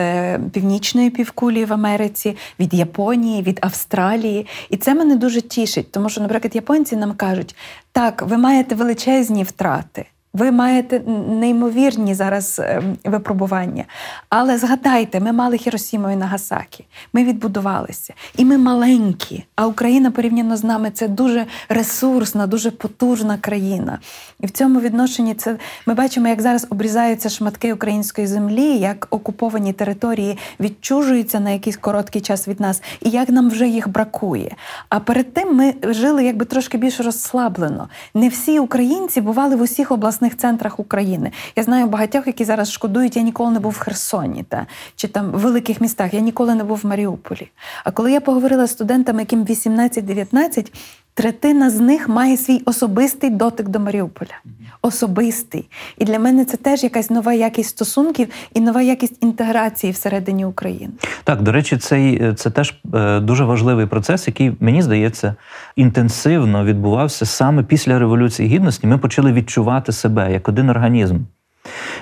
північної 0.51 1.09
півкулі 1.09 1.65
в 1.65 1.73
Америці, 1.73 2.37
від 2.59 2.73
Японії, 2.73 3.41
від 3.41 3.59
Австралії. 3.61 4.47
І 4.69 4.77
це 4.77 4.95
мене 4.95 5.15
дуже 5.15 5.41
тішить, 5.41 5.91
тому 5.91 6.09
що, 6.09 6.21
наприклад, 6.21 6.55
японці 6.55 6.95
нам 6.95 7.13
кажуть, 7.13 7.55
так, 7.91 8.21
ви 8.21 8.37
маєте 8.37 8.75
величезні 8.75 9.43
втрати. 9.43 10.05
Ви 10.35 10.51
маєте 10.51 10.99
неймовірні 11.29 12.13
зараз 12.13 12.61
ем, 12.63 12.97
випробування. 13.03 13.83
Але 14.29 14.57
згадайте, 14.57 15.19
ми 15.19 15.31
мали 15.31 15.57
Хіросіму 15.57 16.09
і 16.09 16.15
Нагасакі, 16.15 16.85
ми 17.13 17.23
відбудувалися, 17.23 18.13
і 18.37 18.45
ми 18.45 18.57
маленькі. 18.57 19.43
А 19.55 19.67
Україна 19.67 20.11
порівняно 20.11 20.57
з 20.57 20.63
нами 20.63 20.91
це 20.91 21.07
дуже 21.07 21.45
ресурсна, 21.69 22.47
дуже 22.47 22.71
потужна 22.71 23.37
країна. 23.37 23.99
І 24.39 24.47
в 24.47 24.51
цьому 24.51 24.79
відношенні 24.79 25.33
це 25.33 25.57
ми 25.85 25.93
бачимо, 25.93 26.27
як 26.27 26.41
зараз 26.41 26.67
обрізаються 26.69 27.29
шматки 27.29 27.73
української 27.73 28.27
землі, 28.27 28.77
як 28.77 29.07
окуповані 29.09 29.73
території 29.73 30.37
відчужуються 30.59 31.39
на 31.39 31.49
якийсь 31.49 31.77
короткий 31.77 32.21
час 32.21 32.47
від 32.47 32.59
нас, 32.59 32.81
і 33.01 33.09
як 33.09 33.29
нам 33.29 33.49
вже 33.49 33.67
їх 33.67 33.89
бракує. 33.89 34.55
А 34.89 34.99
перед 34.99 35.33
тим 35.33 35.55
ми 35.55 35.73
жили 35.83 36.25
якби 36.25 36.45
трошки 36.45 36.77
більш 36.77 36.99
розслаблено. 36.99 37.89
Не 38.13 38.29
всі 38.29 38.59
українці 38.59 39.21
бували 39.21 39.55
в 39.55 39.61
усіх 39.61 39.91
обласних 39.91 40.24
обласних 40.25 40.37
центрах 40.37 40.79
України. 40.79 41.31
Я 41.55 41.63
знаю 41.63 41.87
багатьох, 41.87 42.27
які 42.27 42.45
зараз 42.45 42.71
шкодують, 42.71 43.15
я 43.15 43.21
ніколи 43.21 43.51
не 43.51 43.59
був 43.59 43.71
в 43.71 43.79
Херсоні 43.79 44.43
та 44.43 44.67
чи 44.95 45.07
там 45.07 45.31
в 45.31 45.39
великих 45.39 45.81
містах. 45.81 46.13
Я 46.13 46.19
ніколи 46.19 46.55
не 46.55 46.63
був 46.63 46.79
в 46.83 46.85
Маріуполі. 46.85 47.51
А 47.83 47.91
коли 47.91 48.11
я 48.11 48.21
поговорила 48.21 48.67
з 48.67 48.71
студентами, 48.71 49.21
яким 49.21 49.45
18-19, 49.45 50.71
третина 51.15 51.69
з 51.69 51.79
них 51.79 52.09
має 52.09 52.37
свій 52.37 52.61
особистий 52.65 53.29
дотик 53.29 53.69
до 53.69 53.79
Маріуполя. 53.79 54.39
Особистий. 54.81 55.69
І 55.97 56.05
для 56.05 56.19
мене 56.19 56.45
це 56.45 56.57
теж 56.57 56.83
якась 56.83 57.09
нова 57.09 57.33
якість 57.33 57.69
стосунків 57.69 58.27
і 58.53 58.59
нова 58.59 58.81
якість 58.81 59.23
інтеграції 59.23 59.93
всередині 59.93 60.45
України. 60.45 60.93
Так, 61.23 61.41
до 61.41 61.51
речі, 61.51 61.77
цей 61.77 62.33
це 62.33 62.49
теж 62.49 62.75
е, 62.93 63.19
дуже 63.19 63.43
важливий 63.43 63.85
процес, 63.85 64.27
який 64.27 64.51
мені 64.59 64.81
здається 64.81 65.35
інтенсивно 65.75 66.65
відбувався 66.65 67.25
саме 67.25 67.63
після 67.63 67.99
революції 67.99 68.49
гідності. 68.49 68.87
Ми 68.87 68.97
почали 68.97 69.33
відчувати 69.33 69.91
себе 69.91 70.31
як 70.31 70.49
один 70.49 70.69
організм. 70.69 71.17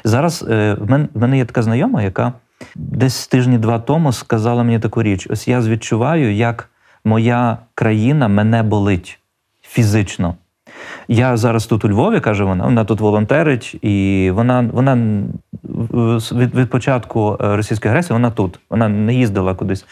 Зараз 0.03 0.45
е, 0.49 0.77
в 1.13 1.19
мене 1.19 1.37
є 1.37 1.45
така 1.45 1.61
знайома, 1.61 2.03
яка 2.03 2.33
десь 2.75 3.27
тижні 3.27 3.57
два 3.57 3.79
тому 3.79 4.13
сказала 4.13 4.63
мені 4.63 4.79
таку 4.79 5.03
річ: 5.03 5.27
ось 5.29 5.47
я 5.47 5.59
відчуваю, 5.59 6.35
як 6.35 6.69
моя 7.05 7.57
країна 7.75 8.27
мене 8.27 8.63
болить 8.63 9.19
фізично. 9.61 10.35
Я 11.07 11.37
зараз 11.37 11.65
тут 11.65 11.85
у 11.85 11.89
Львові, 11.89 12.19
каже 12.19 12.43
вона, 12.43 12.63
вона 12.63 12.85
тут 12.85 12.99
волонтерить, 12.99 13.75
і 13.81 14.31
вона 14.33 14.69
вона 14.73 15.23
від 16.31 16.55
від 16.55 16.69
початку 16.69 17.37
е, 17.41 17.55
російської 17.55 17.89
агресії 17.89 18.13
вона 18.13 18.31
тут. 18.31 18.59
Вона 18.69 18.87
не 18.87 19.13
їздила 19.13 19.55
кудись 19.55 19.85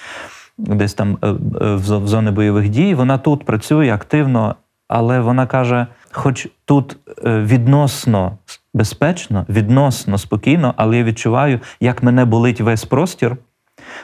десь 0.57 0.93
там 0.93 1.17
е, 1.21 1.27
е, 1.27 1.33
в 1.75 2.07
зони 2.07 2.31
бойових 2.31 2.69
дій. 2.69 2.93
Вона 2.93 3.17
тут 3.17 3.45
працює 3.45 3.91
активно, 3.93 4.55
але 4.87 5.19
вона 5.19 5.47
каже: 5.47 5.87
хоч 6.11 6.47
тут 6.65 6.97
відносно 7.25 8.37
безпечно, 8.73 9.45
відносно 9.49 10.17
спокійно, 10.17 10.73
але 10.77 10.97
я 10.97 11.03
відчуваю, 11.03 11.59
як 11.79 12.03
мене 12.03 12.25
болить 12.25 12.61
весь 12.61 12.85
простір 12.85 13.37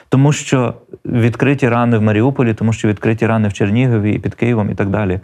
Тому 0.08 0.32
що 0.32 0.74
відкриті 1.04 1.68
рани 1.68 1.98
в 1.98 2.02
Маріуполі, 2.02 2.54
тому 2.54 2.72
що 2.72 2.88
відкриті 2.88 3.26
рани 3.26 3.48
в 3.48 3.52
Чернігові 3.52 4.12
і 4.12 4.18
під 4.18 4.34
Києвом 4.34 4.70
і 4.70 4.74
так 4.74 4.88
далі. 4.88 5.20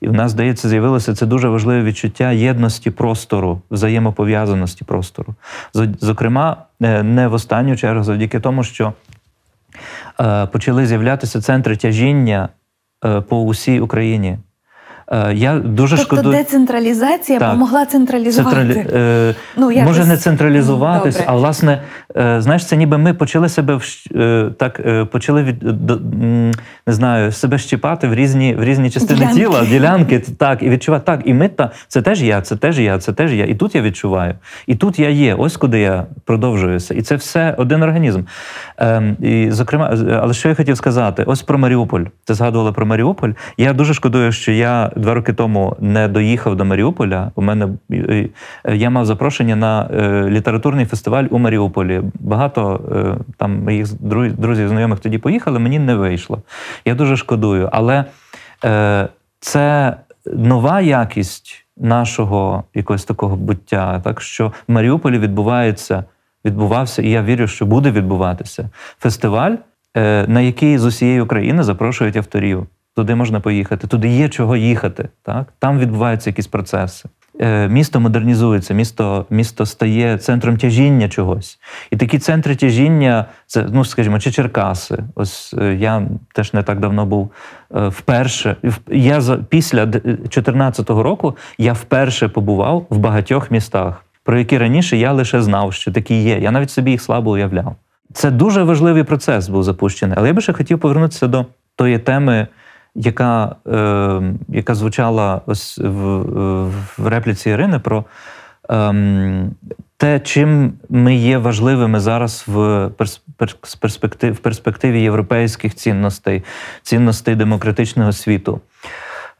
І 0.00 0.08
в 0.08 0.12
нас, 0.12 0.30
здається, 0.30 0.68
з'явилося 0.68 1.14
це 1.14 1.26
дуже 1.26 1.48
важливе 1.48 1.82
відчуття 1.82 2.30
єдності 2.30 2.90
простору, 2.90 3.60
взаємопов'язаності 3.70 4.84
простору. 4.84 5.34
Зокрема, 6.00 6.56
е, 6.82 7.02
не 7.02 7.28
в 7.28 7.32
останню 7.32 7.76
чергу, 7.76 8.04
завдяки 8.04 8.40
тому, 8.40 8.64
що 8.64 8.92
е, 10.20 10.46
почали 10.46 10.86
з'являтися 10.86 11.40
центри 11.40 11.76
тяжіння 11.76 12.48
е, 13.04 13.20
по 13.20 13.42
усій 13.42 13.80
Україні. 13.80 14.38
Е, 15.08 15.34
я 15.34 15.58
дуже 15.58 15.96
тобто 15.96 16.16
шкодую. 16.16 16.36
децентралізація 16.36 17.38
Так. 17.38 17.48
допомогла 17.48 17.86
централізувати. 17.86 18.56
Централі... 18.56 18.86
Е, 18.94 19.34
Ну, 19.56 19.70
якось- 19.72 19.88
Може 19.96 20.08
не 20.08 20.16
централізуватись, 20.16 21.14
Добре. 21.16 21.32
а 21.32 21.36
власне, 21.36 21.82
е, 22.16 22.40
знаєш, 22.40 22.66
це 22.66 22.76
ніби 22.76 22.98
ми 22.98 23.14
почали 23.14 23.48
себе 23.48 23.78
е, 24.16 24.50
так, 24.58 24.80
е, 24.80 25.04
почали 25.04 25.42
від 25.42 25.58
до- 25.58 26.00
не 26.86 26.92
знаю, 26.94 27.32
себе 27.32 27.58
щіпати 27.58 28.08
в 28.08 28.14
різні 28.14 28.54
в 28.54 28.64
різні 28.64 28.90
частини 28.90 29.18
Ділянки. 29.18 29.40
тіла, 29.40 29.64
ділянки, 29.64 30.18
так, 30.18 30.62
і 30.62 30.68
відчувати. 30.70 31.04
Так, 31.06 31.20
і 31.24 31.34
ми 31.34 31.48
та 31.48 31.70
це 31.88 32.02
теж 32.02 32.22
я, 32.22 32.40
це 32.40 32.56
теж 32.56 32.80
я, 32.80 32.98
це 32.98 33.12
теж 33.12 33.34
я. 33.34 33.44
І 33.44 33.54
тут 33.54 33.74
я 33.74 33.82
відчуваю. 33.82 34.34
І 34.66 34.74
тут 34.74 34.98
я 34.98 35.08
є. 35.08 35.34
Ось 35.34 35.56
куди 35.56 35.80
я 35.80 36.06
продовжуюся. 36.24 36.94
І 36.94 37.02
це 37.02 37.16
все 37.16 37.54
один 37.58 37.82
організм. 37.82 38.22
Ем, 38.78 39.16
і, 39.20 39.50
зокрема, 39.50 39.96
але 40.22 40.34
що 40.34 40.48
я 40.48 40.54
хотів 40.54 40.76
сказати? 40.76 41.22
Ось 41.26 41.42
про 41.42 41.58
Маріуполь. 41.58 42.02
Ти 42.24 42.34
згадувала 42.34 42.72
про 42.72 42.86
Маріуполь. 42.86 43.30
Я 43.56 43.72
дуже 43.72 43.94
шкодую, 43.94 44.32
що 44.32 44.52
я 44.52 44.90
два 44.96 45.14
роки 45.14 45.32
тому 45.32 45.76
не 45.80 46.08
доїхав 46.08 46.56
до 46.56 46.64
Маріуполя. 46.64 47.30
У 47.34 47.42
мене 47.42 47.68
е, 47.92 48.28
я 48.72 48.90
мав 48.90 49.06
запрошення 49.06 49.56
на 49.56 49.90
е, 49.92 50.30
літературний 50.30 50.86
фестиваль 50.86 51.24
у 51.30 51.38
Маріуполі. 51.38 52.02
Багато 52.20 52.80
е, 53.20 53.24
там 53.36 53.62
моїх 53.62 53.94
друзів, 54.38 54.68
знайомих 54.68 55.00
тоді 55.00 55.18
поїхали, 55.18 55.58
мені 55.58 55.78
не 55.78 55.94
вийшло. 55.94 56.42
Я 56.84 56.94
дуже 56.94 57.16
шкодую. 57.16 57.68
Але 57.72 58.04
це 59.40 59.96
нова 60.26 60.80
якість 60.80 61.66
нашого 61.76 62.64
якогось 62.74 63.04
такого 63.04 63.36
буття, 63.36 64.00
так 64.04 64.20
що 64.20 64.52
в 64.68 64.72
Маріуполі 64.72 65.18
відбувається, 65.18 66.04
відбувався, 66.44 67.02
і 67.02 67.10
я 67.10 67.22
вірю, 67.22 67.46
що 67.46 67.66
буде 67.66 67.90
відбуватися 67.90 68.70
фестиваль, 68.98 69.52
на 70.26 70.40
який 70.40 70.78
з 70.78 70.84
усієї 70.84 71.20
України 71.20 71.62
запрошують 71.62 72.16
авторів. 72.16 72.66
Туди 72.96 73.14
можна 73.14 73.40
поїхати, 73.40 73.86
туди 73.86 74.08
є 74.08 74.28
чого 74.28 74.56
їхати. 74.56 75.08
Так? 75.22 75.52
Там 75.58 75.78
відбуваються 75.78 76.30
якісь 76.30 76.46
процеси. 76.46 77.08
Е, 77.40 77.68
Місто 77.68 78.00
модернізується, 78.00 78.74
місто, 78.74 79.26
місто 79.30 79.66
стає 79.66 80.18
центром 80.18 80.56
тяжіння 80.56 81.08
чогось. 81.08 81.58
І 81.90 81.96
такі 81.96 82.18
центри 82.18 82.56
тяжіння, 82.56 83.24
це, 83.46 83.66
ну 83.72 83.84
скажімо, 83.84 84.18
чи 84.18 84.32
Черкаси. 84.32 84.98
Ось 85.14 85.54
е, 85.58 85.74
я 85.74 86.02
теж 86.34 86.52
не 86.52 86.62
так 86.62 86.80
давно 86.80 87.06
був 87.06 87.30
е, 87.74 87.88
вперше. 87.88 88.56
Я 88.88 89.20
за 89.20 89.36
після 89.36 89.86
2014 89.86 90.90
року 90.90 91.36
я 91.58 91.72
вперше 91.72 92.28
побував 92.28 92.86
в 92.90 92.98
багатьох 92.98 93.50
містах, 93.50 94.04
про 94.24 94.38
які 94.38 94.58
раніше 94.58 94.96
я 94.96 95.12
лише 95.12 95.42
знав, 95.42 95.72
що 95.72 95.92
такі 95.92 96.22
є. 96.22 96.38
Я 96.38 96.50
навіть 96.50 96.70
собі 96.70 96.90
їх 96.90 97.02
слабо 97.02 97.30
уявляв. 97.30 97.76
Це 98.12 98.30
дуже 98.30 98.62
важливий 98.62 99.02
процес 99.02 99.48
був 99.48 99.62
запущений. 99.62 100.16
Але 100.18 100.28
я 100.28 100.34
би 100.34 100.40
ще 100.40 100.52
хотів 100.52 100.78
повернутися 100.78 101.26
до 101.26 101.46
тої 101.76 101.98
теми, 101.98 102.46
яка, 102.94 103.56
е, 103.66 104.34
яка 104.48 104.74
звучала 104.74 105.40
ось 105.46 105.78
в, 105.78 106.22
в 106.98 107.06
репліці 107.06 107.50
Ірини 107.50 107.78
про 107.78 108.04
ем, 108.68 109.54
те, 109.96 110.20
чим 110.20 110.72
ми 110.88 111.14
є 111.14 111.38
важливими 111.38 112.00
зараз 112.00 112.44
в 112.46 112.58
перс- 112.86 113.20
перс- 113.38 113.80
перспектив, 113.80 114.34
в 114.34 114.38
перспективі 114.38 115.02
європейських 115.02 115.74
цінностей, 115.74 116.42
цінностей 116.82 117.34
демократичного 117.34 118.12
світу. 118.12 118.60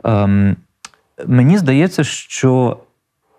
Ем, 0.05 0.57
мені 1.27 1.59
здається, 1.59 2.05
що 2.05 2.77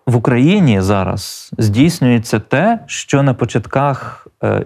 в 0.05 0.16
Україні 0.16 0.82
зараз 0.82 1.51
здійснюється 1.57 2.39
те, 2.39 2.80
що 2.86 3.24
на 3.24 3.34
початках 3.34 4.28
е, 4.43 4.47
е, 4.47 4.66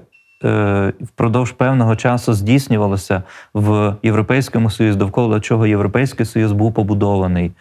впродовж 1.01 1.51
певного 1.51 1.95
часу 1.95 2.33
здійснювалося 2.33 3.23
в 3.53 3.95
Європейському 4.03 4.69
Союзі, 4.69 4.97
довкола 4.97 5.39
чого 5.39 5.67
Європейський 5.67 6.25
Союз 6.25 6.51
був 6.51 6.73
побудований. 6.73 7.51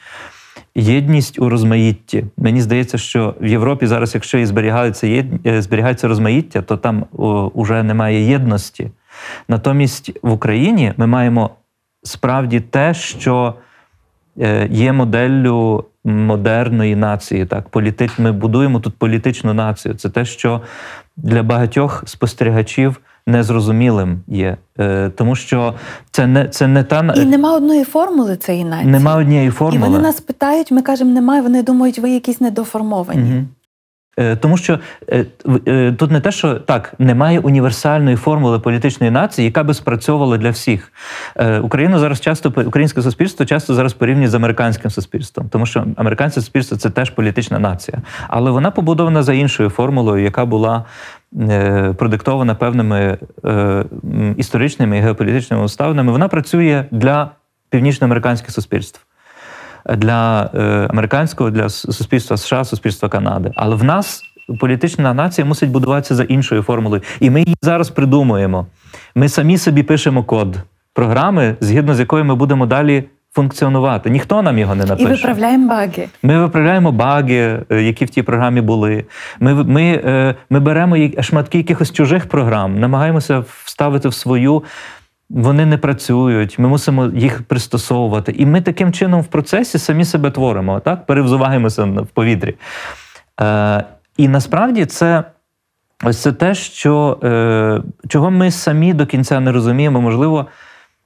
Єдність 0.74 1.38
у 1.38 1.48
розмаїтті. 1.48 2.24
Мені 2.36 2.60
здається, 2.60 2.98
що 2.98 3.34
в 3.40 3.46
Європі 3.46 3.86
зараз, 3.86 4.14
якщо 4.14 4.38
і 4.38 4.46
зберігається, 4.46 5.06
єд... 5.06 5.46
е, 5.46 5.62
зберігається 5.62 6.08
розмаїття, 6.08 6.62
то 6.62 6.76
там 6.76 7.04
о, 7.12 7.50
уже 7.54 7.82
немає 7.82 8.28
єдності. 8.28 8.90
Натомість 9.48 10.12
в 10.22 10.32
Україні 10.32 10.92
ми 10.96 11.06
маємо 11.06 11.50
справді 12.02 12.60
те, 12.60 12.94
що 12.94 13.54
е, 14.40 14.68
є 14.70 14.92
моделлю 14.92 15.84
модерної 16.04 16.96
нації. 16.96 17.46
Так, 17.46 17.68
політи... 17.68 18.10
Ми 18.18 18.32
будуємо 18.32 18.80
тут 18.80 18.98
політичну 18.98 19.54
націю. 19.54 19.94
Це 19.94 20.08
те, 20.10 20.24
що 20.24 20.60
для 21.16 21.42
багатьох 21.42 22.02
спостерігачів 22.06 23.00
незрозумілим 23.26 24.20
є. 24.28 24.56
Е, 24.78 25.10
Тому 25.16 25.36
що 25.36 25.74
це 26.10 26.26
не, 26.26 26.48
це 26.48 26.66
не 26.66 26.84
та 26.84 27.14
І 27.16 27.24
нема 27.24 27.56
одної 27.56 27.84
формули 27.84 28.36
цієї 28.36 28.64
нації. 28.64 28.90
нема 28.92 29.16
однієї 29.16 29.48
І 29.48 29.78
вони 29.78 29.98
нас 29.98 30.20
питають, 30.20 30.70
ми 30.70 30.82
кажемо, 30.82 31.10
немає. 31.10 31.42
Вони 31.42 31.62
думають, 31.62 31.98
ви 31.98 32.10
якісь 32.10 32.40
недоформовані. 32.40 33.20
Мгм. 33.20 33.48
Е, 34.18 34.36
Тому 34.36 34.56
що 34.56 34.78
е, 35.08 35.26
е, 35.68 35.92
тут 35.92 36.10
не 36.10 36.20
те, 36.20 36.32
що 36.32 36.54
так, 36.54 36.94
немає 36.98 37.40
універсальної 37.40 38.16
формули 38.16 38.58
політичної 38.58 39.12
нації, 39.12 39.44
яка 39.44 39.64
би 39.64 39.74
спрацьовувала 39.74 40.36
для 40.36 40.50
всіх. 40.50 40.92
Україну 41.62 41.98
зараз 41.98 42.20
часто 42.20 42.48
українське 42.66 43.02
суспільство 43.02 43.46
часто 43.46 43.74
зараз 43.74 43.92
порівнює 43.92 44.28
з 44.28 44.34
американським 44.34 44.90
суспільством, 44.90 45.48
тому 45.48 45.66
що 45.66 45.86
американське 45.96 46.40
суспільство 46.40 46.76
це 46.76 46.90
теж 46.90 47.10
політична 47.10 47.58
нація, 47.58 47.98
але 48.28 48.50
вона 48.50 48.70
побудована 48.70 49.22
за 49.22 49.34
іншою 49.34 49.70
формулою, 49.70 50.24
яка 50.24 50.44
була 50.44 50.84
продиктована 51.96 52.54
певними 52.54 53.18
історичними 54.36 54.98
і 54.98 55.00
геополітичними 55.00 55.62
обставинами. 55.62 56.12
Вона 56.12 56.28
працює 56.28 56.84
для 56.90 57.30
північноамериканських 57.70 58.50
суспільств 58.50 59.05
для 59.94 60.50
е, 60.54 60.86
американського, 60.90 61.50
для 61.50 61.68
суспільства 61.68 62.36
США, 62.36 62.64
суспільства 62.64 63.08
Канади. 63.08 63.52
Але 63.56 63.76
в 63.76 63.84
нас 63.84 64.22
політична 64.60 65.14
нація 65.14 65.44
мусить 65.44 65.70
будуватися 65.70 66.14
за 66.14 66.22
іншою 66.22 66.62
формулою. 66.62 67.02
І 67.20 67.30
ми 67.30 67.40
її 67.40 67.56
зараз 67.62 67.90
придумуємо. 67.90 68.66
Ми 69.14 69.28
самі 69.28 69.58
собі 69.58 69.82
пишемо 69.82 70.24
код 70.24 70.56
програми, 70.92 71.56
згідно 71.60 71.94
з 71.94 72.00
якою 72.00 72.24
ми 72.24 72.34
будемо 72.34 72.66
далі 72.66 73.04
функціонувати. 73.36 74.10
Ніхто 74.10 74.42
нам 74.42 74.58
його 74.58 74.74
не 74.74 74.84
І 74.84 74.86
напише. 74.86 75.08
виправляємо 75.08 75.68
баги. 75.68 76.08
Ми 76.22 76.38
виправляємо 76.38 76.92
баги, 76.92 77.62
е, 77.70 77.82
які 77.82 78.04
в 78.04 78.10
тій 78.10 78.22
програмі 78.22 78.60
були. 78.60 79.04
Ми, 79.40 79.54
ми, 79.64 80.02
е, 80.04 80.34
ми 80.50 80.60
беремо 80.60 80.96
шматки 81.20 81.58
якихось 81.58 81.92
чужих 81.92 82.26
програм, 82.26 82.80
намагаємося 82.80 83.44
вставити 83.64 84.08
в 84.08 84.14
свою. 84.14 84.62
Вони 85.30 85.66
не 85.66 85.78
працюють, 85.78 86.58
ми 86.58 86.68
мусимо 86.68 87.06
їх 87.06 87.42
пристосовувати. 87.42 88.32
І 88.32 88.46
ми 88.46 88.60
таким 88.60 88.92
чином 88.92 89.20
в 89.20 89.26
процесі 89.26 89.78
самі 89.78 90.04
себе 90.04 90.30
творимо, 90.30 90.80
так? 90.80 91.06
перевзуваємося 91.06 91.84
в 91.84 92.06
повітрі. 92.06 92.54
Е, 93.40 93.84
і 94.16 94.28
насправді 94.28 94.86
це. 94.86 95.24
Ось 96.04 96.22
це 96.22 96.32
те, 96.32 96.54
що, 96.54 97.18
е, 97.22 97.82
чого 98.08 98.30
ми 98.30 98.50
самі 98.50 98.92
до 98.94 99.06
кінця 99.06 99.40
не 99.40 99.52
розуміємо. 99.52 100.00
Можливо, 100.00 100.46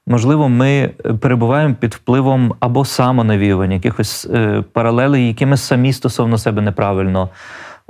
можливо, 0.07 0.49
ми 0.49 0.91
перебуваємо 1.21 1.75
під 1.81 1.95
впливом 1.95 2.55
або 2.61 2.85
самонавіювання, 2.85 3.75
якихось 3.75 4.29
е, 4.35 4.65
паралелей, 4.73 5.27
які 5.27 5.47
ми 5.47 5.57
самі 5.57 5.93
стосовно 5.93 6.39
себе 6.39 6.63
неправильно 6.63 7.29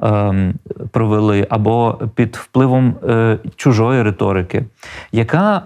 е, 0.02 0.54
провели, 0.90 1.46
або 1.50 1.98
під 2.14 2.36
впливом 2.36 2.96
е, 3.08 3.38
чужої 3.56 4.02
риторики, 4.02 4.64
яка 5.12 5.62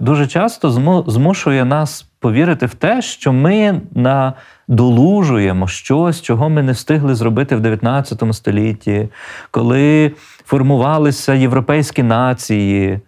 дуже 0.00 0.26
часто 0.26 0.70
змушує 1.06 1.64
нас 1.64 2.02
повірити 2.02 2.66
в 2.66 2.74
те, 2.74 3.02
що 3.02 3.32
ми 3.32 3.80
надолужуємо 3.94 5.68
щось, 5.68 6.22
чого 6.22 6.50
ми 6.50 6.62
не 6.62 6.72
встигли 6.72 7.14
зробити 7.14 7.56
в 7.56 7.60
19 7.60 8.22
столітті, 8.34 9.08
коли 9.50 10.12
формувалися 10.44 11.34
європейські 11.34 12.02
нації. 12.02 13.00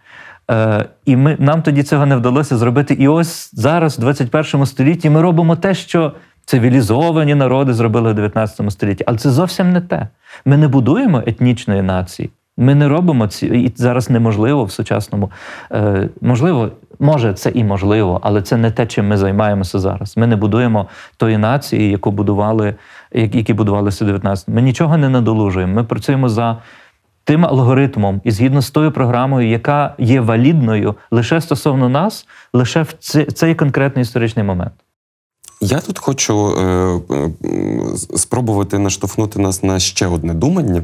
Е, 0.51 0.85
і 1.05 1.17
ми, 1.17 1.37
нам 1.39 1.63
тоді 1.63 1.83
цього 1.83 2.07
не 2.07 2.17
вдалося 2.17 2.57
зробити. 2.57 2.95
І 2.95 3.09
ось 3.09 3.51
зараз, 3.55 3.99
в 3.99 4.01
21 4.01 4.67
столітті, 4.67 5.11
ми 5.11 5.23
робимо 5.23 5.57
те, 5.57 5.75
що 5.75 6.13
цивілізовані 6.45 7.35
народи 7.35 7.75
зробили 7.75 8.13
в 8.13 8.15
19 8.15 8.73
столітті. 8.73 9.05
Але 9.07 9.19
це 9.19 9.31
зовсім 9.31 9.73
не 9.73 9.81
те. 9.81 10.09
Ми 10.45 10.57
не 10.57 10.69
будуємо 10.69 11.23
етнічної 11.27 11.83
нації. 11.83 12.31
Ми 12.57 12.75
не 12.75 12.89
робимо 12.89 13.27
ці, 13.27 13.47
і 13.47 13.73
зараз 13.77 14.11
неможливо 14.11 14.65
в 14.65 14.71
сучасному. 14.71 15.31
Е, 15.73 16.09
можливо, 16.21 16.71
може, 16.99 17.33
це 17.35 17.51
і 17.51 17.65
можливо, 17.65 18.21
але 18.23 18.43
це 18.43 18.57
не 18.57 18.71
те, 18.71 18.87
чим 18.87 19.09
ми 19.09 19.17
займаємося 19.17 19.79
зараз. 19.79 20.17
Ми 20.17 20.27
не 20.27 20.37
будуємо 20.37 20.87
тої 21.17 21.39
нації, 21.39 21.91
яку 21.91 22.11
будували, 22.11 22.75
як- 23.13 23.35
які 23.35 23.55
будувалися 23.55 24.05
в 24.05 24.07
19. 24.07 24.49
Ми 24.49 24.63
нічого 24.63 24.97
не 24.97 25.09
надолужуємо. 25.09 25.75
Ми 25.75 25.85
працюємо 25.85 26.29
за 26.29 26.57
тим 27.25 27.47
алгоритмом 27.47 28.21
і 28.25 28.31
згідно 28.31 28.63
з 28.63 28.71
тою 28.71 28.93
програмою, 28.93 29.49
яка 29.49 29.95
є 29.99 30.21
валідною 30.21 30.95
лише 31.11 31.41
стосовно 31.41 31.89
нас, 31.89 32.27
лише 32.53 32.83
в 32.83 32.93
цей 33.33 33.55
конкретний 33.55 34.03
історичний 34.03 34.45
момент. 34.45 34.73
Я 35.61 35.81
тут 35.81 35.99
хочу 35.99 36.49
е, 36.49 36.63
е, 37.15 37.31
спробувати 38.17 38.79
наштовхнути 38.79 39.39
нас 39.39 39.63
на 39.63 39.79
ще 39.79 40.07
одне 40.07 40.35
думання. 40.35 40.83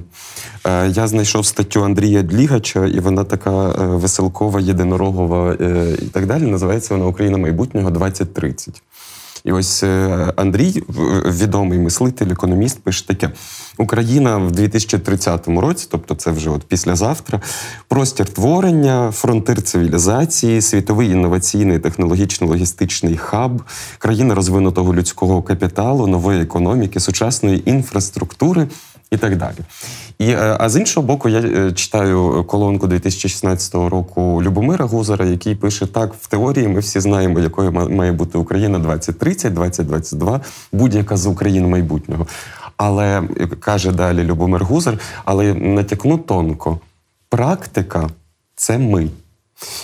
Е, 0.64 0.88
Я 0.88 1.06
знайшов 1.06 1.46
статтю 1.46 1.84
Андрія 1.84 2.22
Длігача, 2.22 2.86
і 2.86 3.00
вона 3.00 3.24
така 3.24 3.68
е, 3.68 3.86
веселкова, 3.86 4.60
єдинорогова 4.60 5.56
е, 5.60 5.96
і 6.02 6.06
так 6.06 6.26
далі. 6.26 6.42
Називається 6.42 6.94
вона 6.94 7.06
Україна 7.06 7.38
майбутнього 7.38 7.90
2030. 7.90 8.82
І 9.44 9.52
ось 9.52 9.82
е, 9.82 10.32
Андрій, 10.36 10.82
відомий 11.26 11.78
мислитель, 11.78 12.30
економіст, 12.30 12.82
пише 12.82 13.06
таке: 13.06 13.30
Україна 13.78 14.36
в 14.36 14.52
2030 14.52 15.48
році, 15.48 15.86
тобто 15.90 16.14
це 16.14 16.30
вже 16.30 16.50
от 16.50 16.62
післязавтра, 16.62 17.40
простір 17.88 18.28
творення, 18.28 19.10
фронтир 19.12 19.62
цивілізації, 19.62 20.62
світовий 20.62 21.10
інноваційний 21.10 21.78
технологічно-логістичний 21.78 23.16
хаб, 23.16 23.62
країна 23.98 24.34
розвинутого 24.34 24.94
людського 24.94 25.42
капіталу, 25.42 26.06
нової 26.06 26.42
економіки, 26.42 27.00
сучасної 27.00 27.70
інфраструктури 27.70 28.68
і 29.12 29.16
так 29.16 29.36
далі. 29.36 29.56
І, 30.18 30.30
е, 30.30 30.56
А 30.60 30.68
з 30.68 30.76
іншого 30.76 31.06
боку, 31.06 31.28
я 31.28 31.40
е, 31.40 31.72
читаю 31.72 32.44
колонку 32.48 32.86
2016 32.86 33.74
року 33.74 34.42
Любомира 34.42 34.84
Гузара, 34.84 35.26
який 35.26 35.54
пише: 35.54 35.86
так, 35.86 36.14
в 36.14 36.26
теорії 36.26 36.68
ми 36.68 36.80
всі 36.80 37.00
знаємо, 37.00 37.40
якою 37.40 37.72
має 37.72 38.12
бути 38.12 38.38
Україна 38.38 38.78
2030, 38.78 39.54
2022, 39.54 40.40
будь-яка 40.72 41.16
з 41.16 41.26
України 41.26 41.68
майбутнього. 41.68 42.26
Але 42.76 43.22
каже 43.60 43.92
далі 43.92 44.22
Любомир 44.24 44.64
Гузар, 44.64 44.98
але 45.24 45.54
натякну 45.54 46.18
тонко: 46.18 46.78
практика 47.28 48.08
це 48.56 48.78
ми. 48.78 49.08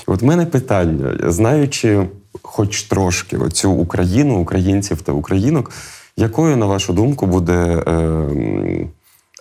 От 0.07 0.23
мене 0.23 0.47
питання, 0.47 1.31
знаючи 1.31 2.07
хоч 2.43 2.83
трошки 2.83 3.37
оцю 3.37 3.71
Україну, 3.71 4.39
українців 4.39 5.03
та 5.03 5.13
українок, 5.13 5.71
якою, 6.17 6.57
на 6.57 6.67
вашу 6.67 6.93
думку, 6.93 7.27
буде. 7.27 7.83
Е, 7.89 8.89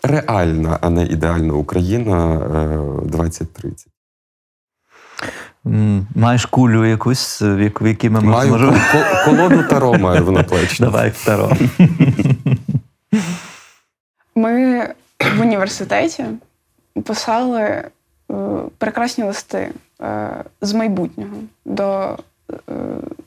реальна, 0.04 0.78
а 0.82 0.90
не 0.90 1.06
ідеальна 1.06 1.54
Україна 1.54 2.40
2030. 3.04 3.88
Е, 5.66 6.04
маєш 6.16 6.46
кулю 6.46 6.86
якусь, 6.86 7.42
в 7.42 7.88
якій 7.88 8.10
ми 8.10 8.22
Маю 8.22 8.52
можемо... 8.52 8.78
колоду 9.26 9.64
таро 9.64 9.94
маю 9.94 10.26
в 10.26 10.32
наплечі. 10.32 10.84
Давай 10.84 11.14
таро. 11.26 11.52
Ми 14.36 14.84
в 15.38 15.42
університеті 15.42 16.26
писали 17.04 17.62
е, 17.62 17.90
прекрасні 18.78 19.24
листи 19.24 19.72
е, 20.02 20.44
з 20.62 20.74
майбутнього 20.74 21.36
до 21.66 22.18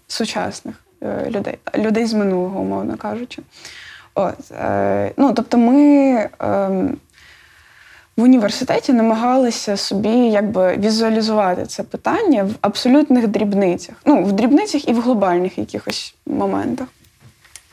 сучасних 0.06 0.74
людей, 1.26 1.58
людей 1.76 2.06
з 2.06 2.14
минулого, 2.14 2.60
умовно 2.60 2.96
кажучи. 2.96 3.42
От, 4.14 4.50
е, 4.52 5.12
ну, 5.16 5.32
Тобто 5.32 5.58
ми 5.58 6.12
е, 6.12 6.28
в 8.16 8.22
університеті 8.22 8.92
намагалися 8.92 9.76
собі 9.76 10.08
якби 10.08 10.76
візуалізувати 10.76 11.66
це 11.66 11.82
питання 11.82 12.44
в 12.44 12.50
абсолютних 12.60 13.28
дрібницях. 13.28 13.94
Ну, 14.04 14.24
в 14.24 14.32
дрібницях 14.32 14.88
і 14.88 14.92
в 14.92 15.00
глобальних 15.00 15.58
якихось 15.58 16.14
моментах. 16.26 16.88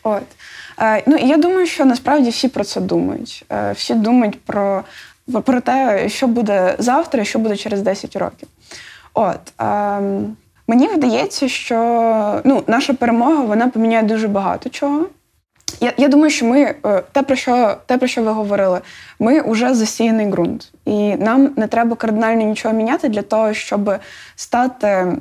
От. 0.03 0.23
Е, 0.79 1.03
ну, 1.07 1.15
І 1.15 1.27
я 1.27 1.37
думаю, 1.37 1.65
що 1.65 1.85
насправді 1.85 2.29
всі 2.29 2.47
про 2.47 2.63
це 2.63 2.81
думають. 2.81 3.45
Е, 3.51 3.71
всі 3.71 3.93
думають 3.93 4.41
про 4.41 4.83
про 5.45 5.61
те, 5.61 6.09
що 6.09 6.27
буде 6.27 6.75
завтра 6.79 7.23
що 7.23 7.39
буде 7.39 7.57
через 7.57 7.81
10 7.81 8.15
років. 8.15 8.47
От. 9.13 9.61
Е, 9.61 10.01
Мені 10.69 10.87
видається, 10.87 11.47
що 11.49 12.41
ну, 12.43 12.63
наша 12.67 12.93
перемога 12.93 13.43
вона 13.43 13.67
поміняє 13.67 14.03
дуже 14.03 14.27
багато 14.27 14.69
чого. 14.69 15.07
Я 15.79 15.93
я 15.97 16.07
думаю, 16.07 16.29
що 16.29 16.45
ми 16.45 16.61
е, 16.61 17.03
те, 17.11 17.23
про 17.23 17.35
що 17.35 17.77
те, 17.85 17.97
про 17.97 18.07
що 18.07 18.23
ви 18.23 18.31
говорили, 18.31 18.81
ми 19.19 19.41
вже 19.41 19.73
засіяний 19.73 20.25
ґрунт, 20.25 20.71
і 20.85 21.15
нам 21.15 21.53
не 21.55 21.67
треба 21.67 21.95
кардинально 21.95 22.43
нічого 22.43 22.73
міняти 22.73 23.09
для 23.09 23.21
того, 23.21 23.53
щоб 23.53 23.95
стати 24.35 25.17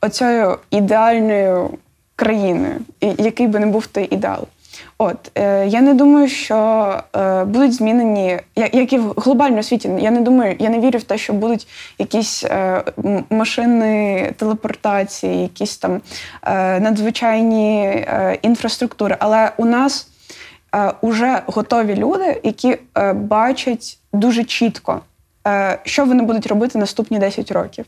оцею 0.00 0.58
ідеальною 0.70 1.70
країною, 2.16 2.74
який 3.00 3.46
би 3.46 3.58
не 3.58 3.66
був 3.66 3.86
той 3.86 4.08
ідеал. 4.10 4.46
От 5.02 5.30
е, 5.34 5.66
я 5.66 5.80
не 5.80 5.94
думаю, 5.94 6.28
що 6.28 6.56
е, 7.16 7.44
будуть 7.44 7.74
змінені, 7.74 8.38
як, 8.56 8.74
як 8.74 8.92
і 8.92 8.98
в 8.98 9.14
глобальному 9.16 9.62
світі. 9.62 9.90
Я 9.98 10.10
не 10.10 10.20
думаю, 10.20 10.56
я 10.58 10.70
не 10.70 10.80
вірю 10.80 10.98
в 10.98 11.02
те, 11.02 11.18
що 11.18 11.32
будуть 11.32 11.68
якісь 11.98 12.44
е, 12.44 12.82
машини 13.30 14.32
телепортації, 14.36 15.42
якісь 15.42 15.78
там 15.78 16.00
е, 16.42 16.80
надзвичайні 16.80 17.84
е, 17.84 18.38
інфраструктури. 18.42 19.16
Але 19.18 19.52
у 19.56 19.64
нас 19.64 20.08
е, 20.74 20.92
уже 21.00 21.42
готові 21.46 21.96
люди, 21.96 22.40
які 22.44 22.78
е, 22.98 23.12
бачать 23.12 23.98
дуже 24.12 24.44
чітко, 24.44 25.00
е, 25.46 25.78
що 25.84 26.04
вони 26.04 26.22
будуть 26.22 26.46
робити 26.46 26.78
наступні 26.78 27.18
10 27.18 27.50
років. 27.52 27.84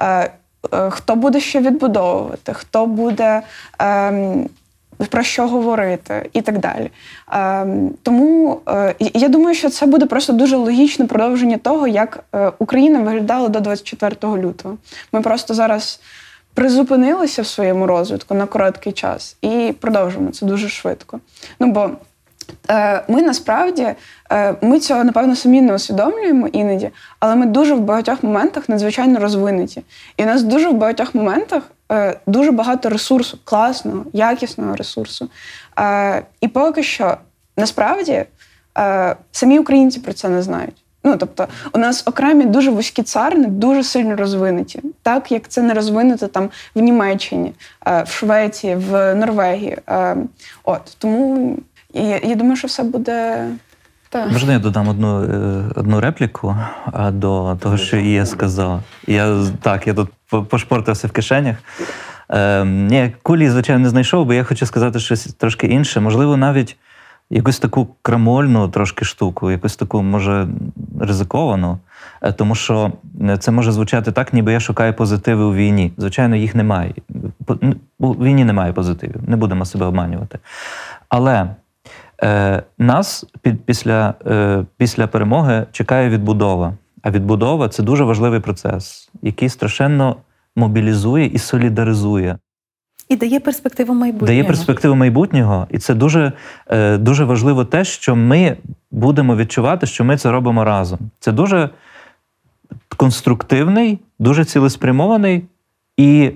Е, 0.00 0.30
е, 0.74 0.90
Хто 0.90 1.16
буде 1.16 1.40
що 1.40 1.60
відбудовувати, 1.60 2.54
хто 2.54 2.86
буде 2.86 3.42
ем, 3.78 4.48
про 5.06 5.22
що 5.22 5.48
говорити 5.48 6.30
і 6.32 6.42
так 6.42 6.58
далі. 6.58 6.90
Ем, 7.32 7.90
тому 8.02 8.60
е, 8.68 8.94
я 8.98 9.28
думаю, 9.28 9.54
що 9.54 9.70
це 9.70 9.86
буде 9.86 10.06
просто 10.06 10.32
дуже 10.32 10.56
логічне 10.56 11.06
продовження 11.06 11.58
того, 11.58 11.88
як 11.88 12.24
е, 12.34 12.52
Україна 12.58 13.00
виглядала 13.00 13.48
до 13.48 13.60
24 13.60 14.16
лютого. 14.22 14.76
Ми 15.12 15.22
просто 15.22 15.54
зараз 15.54 16.00
призупинилися 16.54 17.42
в 17.42 17.46
своєму 17.46 17.86
розвитку 17.86 18.34
на 18.34 18.46
короткий 18.46 18.92
час 18.92 19.36
і 19.42 19.74
продовжимо 19.80 20.30
це 20.30 20.46
дуже 20.46 20.68
швидко. 20.68 21.20
Ну 21.60 21.72
бо 21.72 21.90
е, 22.70 23.02
ми 23.08 23.22
насправді 23.22 23.86
ми 24.62 24.80
цього 24.80 25.04
напевно 25.04 25.36
самі 25.36 25.60
не 25.60 25.74
усвідомлюємо 25.74 26.46
іноді, 26.48 26.90
але 27.20 27.36
ми 27.36 27.46
дуже 27.46 27.74
в 27.74 27.80
багатьох 27.80 28.22
моментах 28.22 28.68
надзвичайно 28.68 29.20
розвинуті. 29.20 29.82
І 30.16 30.22
у 30.22 30.26
нас 30.26 30.42
дуже 30.42 30.68
в 30.68 30.74
багатьох 30.74 31.14
моментах 31.14 31.62
дуже 32.26 32.50
багато 32.50 32.88
ресурсу, 32.88 33.38
класного, 33.44 34.04
якісного 34.12 34.76
ресурсу. 34.76 35.28
Е, 35.78 36.22
і 36.40 36.48
поки 36.48 36.82
що 36.82 37.16
насправді 37.56 38.24
е, 38.78 39.16
самі 39.32 39.58
українці 39.58 40.00
про 40.00 40.12
це 40.12 40.28
не 40.28 40.42
знають. 40.42 40.76
Ну, 41.04 41.16
тобто, 41.16 41.48
у 41.72 41.78
нас 41.78 42.02
окремі 42.06 42.44
дуже 42.44 42.70
вузькі 42.70 43.02
царни, 43.02 43.46
дуже 43.46 43.84
сильно 43.84 44.16
розвинуті, 44.16 44.80
так 45.02 45.32
як 45.32 45.48
це 45.48 45.62
не 45.62 45.74
розвинуто 45.74 46.28
там 46.28 46.50
в 46.74 46.80
Німеччині, 46.80 47.52
в 47.86 48.06
Швеції, 48.10 48.74
в 48.74 49.14
Норвегії. 49.14 49.78
От 50.64 50.96
тому 50.98 51.56
я, 51.92 52.18
я 52.18 52.34
думаю, 52.34 52.56
що 52.56 52.68
все 52.68 52.82
буде. 52.82 53.46
Так. 54.08 54.32
Можна 54.32 54.52
я 54.52 54.58
додам 54.58 54.88
одну 54.88 55.14
одну 55.76 56.00
репліку 56.00 56.56
до 57.10 57.56
того, 57.60 57.76
що 57.76 57.96
Ія 57.96 58.26
сказала. 58.26 58.82
Я 59.06 59.44
так, 59.62 59.86
я 59.86 59.94
тут 59.94 60.08
пошпортився 60.48 61.08
в 61.08 61.10
кишенях. 61.10 61.56
Е, 62.30 62.64
ні, 62.64 63.12
кулі, 63.22 63.50
звичайно, 63.50 63.82
не 63.82 63.88
знайшов, 63.88 64.26
бо 64.26 64.34
я 64.34 64.44
хочу 64.44 64.66
сказати 64.66 64.98
щось 64.98 65.24
трошки 65.24 65.66
інше. 65.66 66.00
Можливо, 66.00 66.36
навіть 66.36 66.76
якусь 67.30 67.58
таку 67.58 67.88
крамольну 68.02 68.68
трошки 68.68 69.04
штуку, 69.04 69.50
якусь 69.50 69.76
таку, 69.76 70.02
може, 70.02 70.48
ризиковану. 71.00 71.78
Е, 72.22 72.32
тому 72.32 72.54
що 72.54 72.92
е, 73.22 73.38
це 73.38 73.50
може 73.50 73.72
звучати 73.72 74.12
так, 74.12 74.32
ніби 74.32 74.52
я 74.52 74.60
шукаю 74.60 74.94
позитиви 74.94 75.44
у 75.44 75.54
війні. 75.54 75.92
Звичайно, 75.96 76.36
їх 76.36 76.54
немає. 76.54 76.94
У 77.98 78.12
війні 78.12 78.44
немає 78.44 78.72
позитивів, 78.72 79.28
не 79.28 79.36
будемо 79.36 79.64
себе 79.64 79.86
обманювати. 79.86 80.38
Але 81.08 81.34
е, 81.34 81.56
нас 82.78 83.24
під, 83.42 83.62
після, 83.64 84.14
е, 84.26 84.64
після 84.76 85.06
перемоги 85.06 85.66
чекає 85.72 86.08
відбудова. 86.08 86.74
А 87.02 87.10
відбудова 87.10 87.68
це 87.68 87.82
дуже 87.82 88.04
важливий 88.04 88.40
процес, 88.40 89.10
який 89.22 89.48
страшенно 89.48 90.16
мобілізує 90.56 91.26
і 91.26 91.38
солідаризує. 91.38 92.38
І 93.08 93.16
дає 93.16 93.40
перспективу 93.40 93.94
майбутнього. 93.94 94.26
Дає 94.26 94.44
перспективу 94.44 94.94
майбутнього, 94.94 95.66
і 95.70 95.78
це 95.78 95.94
дуже 95.94 96.32
е, 96.66 96.98
дуже 96.98 97.24
важливо 97.24 97.64
те, 97.64 97.84
що 97.84 98.16
ми 98.16 98.56
будемо 98.90 99.36
відчувати, 99.36 99.86
що 99.86 100.04
ми 100.04 100.16
це 100.16 100.30
робимо 100.30 100.64
разом. 100.64 100.98
Це 101.20 101.32
дуже 101.32 101.70
конструктивний, 102.96 103.98
дуже 104.18 104.44
цілеспрямований 104.44 105.44
і, 105.96 106.30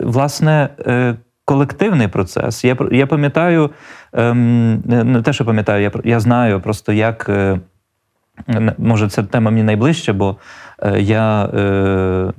власне, 0.00 0.68
е, 0.86 1.16
колективний 1.44 2.08
процес. 2.08 2.64
Я 2.64 2.76
я 2.92 3.06
пам'ятаю, 3.06 3.70
ем, 4.12 4.82
не 4.86 5.22
те, 5.22 5.32
що 5.32 5.44
пам'ятаю, 5.44 5.82
я 5.82 5.92
я 6.04 6.20
знаю 6.20 6.60
просто, 6.60 6.92
як. 6.92 7.28
Е, 7.28 7.60
Може, 8.78 9.08
ця 9.08 9.22
тема 9.22 9.50
мені 9.50 9.62
найближча, 9.62 10.12
бо 10.12 10.36
е, 10.82 11.00
я 11.00 11.44
е, 11.44 12.32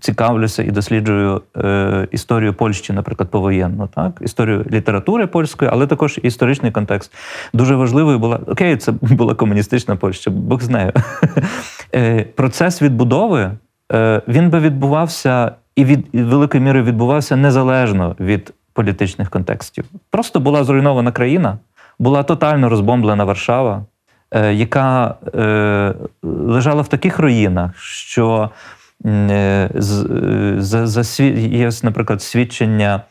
цікавлюся 0.00 0.62
і 0.62 0.70
досліджую 0.70 1.42
е, 1.56 2.08
історію 2.10 2.54
Польщі, 2.54 2.92
наприклад, 2.92 3.30
повоєнну, 3.30 3.88
так? 3.94 4.18
історію 4.20 4.64
літератури 4.70 5.26
польської, 5.26 5.70
але 5.74 5.86
також 5.86 6.20
історичний 6.22 6.72
контекст. 6.72 7.14
Дуже 7.52 7.74
важливою 7.74 8.18
була 8.18 8.40
окей, 8.46 8.76
це 8.76 8.92
була 8.92 9.34
комуністична 9.34 9.96
Польща, 9.96 10.30
Бог 10.30 10.62
знає. 10.62 10.92
Е, 11.94 12.22
Процес 12.22 12.82
відбудови 12.82 13.50
е, 13.92 14.22
він 14.28 14.50
би 14.50 14.60
відбувався 14.60 15.52
і 15.76 15.84
від 15.84 16.06
і 16.12 16.22
великою 16.22 16.64
мірою 16.64 16.84
відбувався 16.84 17.36
незалежно 17.36 18.16
від 18.20 18.54
політичних 18.72 19.30
контекстів. 19.30 19.84
Просто 20.10 20.40
була 20.40 20.64
зруйнована 20.64 21.12
країна, 21.12 21.58
була 21.98 22.22
тотально 22.22 22.68
розбомблена 22.68 23.24
Варшава, 23.24 23.84
е, 24.30 24.54
яка 24.54 25.14
е, 25.34 25.94
лежала 26.22 26.82
в 26.82 26.88
таких 26.88 27.18
руїнах, 27.18 27.78
що 27.78 28.50
е, 29.04 29.10
е, 29.10 29.70
за, 30.58 30.86
за 30.86 31.22
є, 31.22 31.70
наприклад, 31.82 32.22
свідчення 32.22 33.02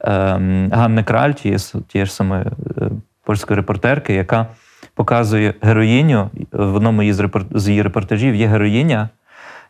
е, 0.00 0.10
Ганни 0.72 1.02
Краль, 1.02 1.32
тієї, 1.32 1.58
ж 2.06 2.12
самої 2.12 2.44
е, 2.44 2.90
польської 3.24 3.56
репортерки, 3.56 4.14
яка 4.14 4.46
показує 4.94 5.54
героїню 5.60 6.30
в 6.52 6.74
одному 6.74 7.02
із 7.02 7.20
репор- 7.20 7.58
з 7.58 7.68
її 7.68 7.82
репортажів 7.82 8.34
є 8.34 8.46
героїня, 8.46 9.08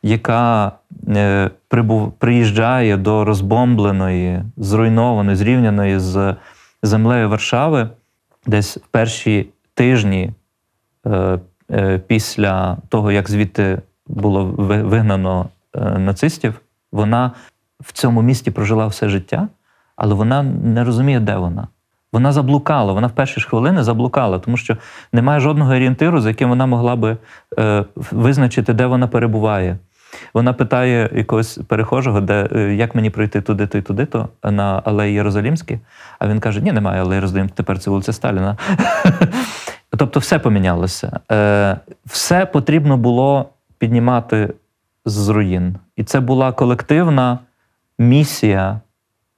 яка 0.03 0.73
е, 1.09 1.51
прибув, 1.69 2.13
приїжджає 2.13 2.97
до 2.97 3.25
розбомбленої, 3.25 4.43
зруйнованої, 4.57 5.37
зрівняної 5.37 5.99
з 5.99 6.35
землею 6.83 7.29
Варшави 7.29 7.89
десь 8.47 8.77
в 8.77 8.87
перші 8.87 9.49
тижні 9.75 10.31
е, 11.07 11.39
е, 11.71 11.99
після 11.99 12.77
того, 12.89 13.13
як 13.13 13.31
звідти 13.31 13.83
було 14.07 14.45
вигнано 14.57 15.49
нацистів, 15.99 16.61
вона 16.93 17.33
в 17.81 17.93
цьому 17.93 18.23
місті 18.23 18.51
прожила 18.51 18.87
все 18.87 19.09
життя, 19.09 19.49
але 19.97 20.15
вона 20.15 20.43
не 20.43 20.85
розуміє, 20.85 21.21
де 21.21 21.37
вона. 21.37 21.69
Вона 22.13 22.33
заблукала, 22.33 22.93
вона 22.93 23.07
в 23.07 23.13
перші 23.13 23.41
ж 23.41 23.49
хвилини 23.49 23.83
заблукала, 23.83 24.39
тому 24.39 24.57
що 24.57 24.77
немає 25.13 25.41
жодного 25.41 25.73
орієнтиру, 25.73 26.21
за 26.21 26.29
яким 26.29 26.49
вона 26.49 26.67
могла 26.67 26.97
би 26.97 27.17
е, 27.59 27.85
визначити, 27.97 28.73
де 28.73 28.87
вона 28.87 29.07
перебуває. 29.09 29.79
Вона 30.35 30.53
питає 30.53 31.11
якогось 31.15 31.59
перехожого, 31.69 32.21
де, 32.21 32.49
е, 32.53 32.75
як 32.75 32.95
мені 32.95 33.11
пройти 33.11 33.41
туди-то 33.41 33.79
і 33.79 33.83
туди-то 33.83 34.29
на 34.45 34.83
алеї 34.85 35.15
Єрусалімській. 35.15 35.79
А 36.19 36.29
він 36.29 36.41
каже: 36.41 36.61
Ні, 36.61 36.73
немає 36.73 37.01
алеї 37.01 37.15
Єрусалим, 37.15 37.49
тепер 37.49 37.79
це 37.79 37.91
вулиця 37.91 38.13
Сталіна. 38.13 38.57
Тобто 39.99 40.21
все 40.21 40.39
помінялося. 40.39 41.21
Е, 41.33 41.77
Все 42.07 42.47
потрібно 42.47 42.97
було 42.97 43.49
піднімати 43.79 44.55
з 45.05 45.29
руїн. 45.29 45.77
І 45.97 46.05
це 46.05 46.21
була 46.21 46.53
колективна 46.53 47.39
місія 47.99 48.81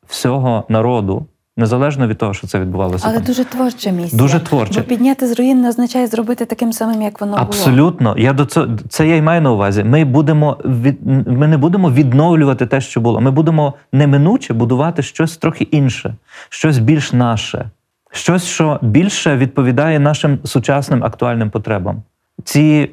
всього 0.06 0.64
народу, 0.68 1.26
незалежно 1.57 2.07
від 2.07 2.18
того, 2.18 2.34
що 2.34 2.46
це 2.46 2.61
відбувалося. 2.61 3.05
Але 3.09 3.16
там. 3.16 3.24
дуже 3.24 3.44
творча 3.44 3.90
місія. 3.90 4.22
Дуже 4.22 4.40
творча. 4.40 4.80
Бо 4.80 4.86
підняти 4.86 5.26
з 5.26 5.38
руїн 5.38 5.61
не 5.61 5.68
означає 5.68 6.07
зробити 6.07 6.44
таким 6.44 6.72
самим, 6.72 7.03
як 7.03 7.20
воно 7.20 7.32
було. 7.32 7.42
Абсолютно. 7.42 8.14
Я 8.18 8.32
до 8.32 8.44
цього 8.44 8.66
це 8.88 9.09
я 9.09 9.16
й 9.16 9.22
маю 9.22 9.42
на 9.42 9.53
увазі. 9.53 9.84
Ми 9.84 10.05
будемо 10.05 10.57
від 10.64 11.07
ми 11.28 11.46
не 11.46 11.59
будемо 11.59 11.90
відновлювати 11.90 12.66
те, 12.66 12.80
що 12.80 13.01
було. 13.01 13.20
Ми 13.20 13.30
будемо 13.30 13.74
неминуче 13.92 14.55
будувати 14.55 15.03
щось 15.03 15.36
трохи 15.36 15.64
інше, 15.64 16.14
щось 16.48 16.78
більш 16.78 17.12
наше, 17.12 17.70
щось, 18.12 18.44
що 18.44 18.78
більше 18.82 19.36
відповідає 19.36 20.01
нашим 20.01 20.38
сучасним 20.44 21.05
актуальним 21.05 21.51
потребам. 21.51 22.03
Ці 22.44 22.90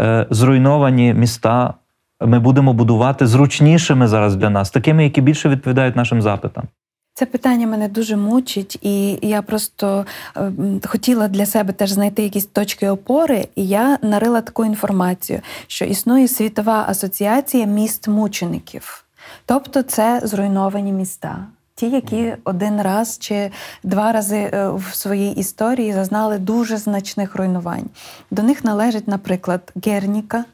е, 0.00 0.26
зруйновані 0.30 1.14
міста 1.14 1.74
ми 2.20 2.38
будемо 2.38 2.72
будувати 2.72 3.26
зручнішими 3.26 4.08
зараз 4.08 4.36
для 4.36 4.50
нас, 4.50 4.70
такими, 4.70 5.04
які 5.04 5.20
більше 5.20 5.48
відповідають 5.48 5.96
нашим 5.96 6.22
запитам. 6.22 6.64
Це 7.14 7.26
питання 7.26 7.66
мене 7.66 7.88
дуже 7.88 8.16
мучить, 8.16 8.78
і 8.82 9.18
я 9.28 9.42
просто 9.42 10.06
е, 10.36 10.52
хотіла 10.86 11.28
для 11.28 11.46
себе 11.46 11.72
теж 11.72 11.90
знайти 11.90 12.22
якісь 12.22 12.46
точки 12.46 12.88
опори, 12.88 13.48
і 13.56 13.66
я 13.66 13.98
нарила 14.02 14.40
таку 14.40 14.64
інформацію, 14.64 15.40
що 15.66 15.84
існує 15.84 16.28
світова 16.28 16.84
асоціація 16.88 17.66
міст 17.66 18.08
мучеників. 18.08 19.04
Тобто 19.46 19.82
це 19.82 20.20
зруйновані 20.24 20.92
міста. 20.92 21.46
Ті, 21.74 21.90
які 21.90 22.34
один 22.44 22.82
раз 22.82 23.18
чи 23.18 23.50
два 23.82 24.12
рази 24.12 24.36
е, 24.36 24.68
в 24.68 24.94
своїй 24.94 25.32
історії 25.32 25.92
зазнали 25.92 26.38
дуже 26.38 26.76
значних 26.76 27.36
руйнувань. 27.36 27.86
До 28.30 28.42
них 28.42 28.64
належить, 28.64 29.08
наприклад, 29.08 29.72
Герніка, 29.84 30.44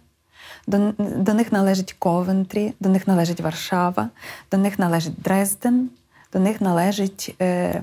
до, 0.66 0.92
до 0.98 1.34
них 1.34 1.52
належить 1.52 1.92
Ковентрі, 1.98 2.74
до 2.80 2.88
них 2.88 3.06
належить 3.06 3.40
Варшава, 3.40 4.08
до 4.50 4.56
них 4.56 4.78
належить 4.78 5.22
Дрезден, 5.22 5.90
до 6.32 6.38
них 6.38 6.60
належить 6.60 7.34
е, 7.40 7.82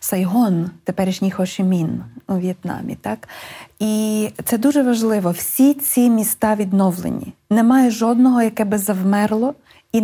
Сайгон, 0.00 0.70
теперішній 0.84 1.30
Хошимін 1.30 2.04
у 2.28 2.34
В'єтнамі. 2.34 2.94
Так? 2.94 3.28
І 3.78 4.28
це 4.44 4.58
дуже 4.58 4.82
важливо. 4.82 5.30
Всі 5.30 5.74
ці 5.74 6.10
міста 6.10 6.54
відновлені. 6.54 7.32
Немає 7.50 7.90
жодного, 7.90 8.42
яке 8.42 8.64
би 8.64 8.78
завмерло. 8.78 9.54
І 9.92 10.00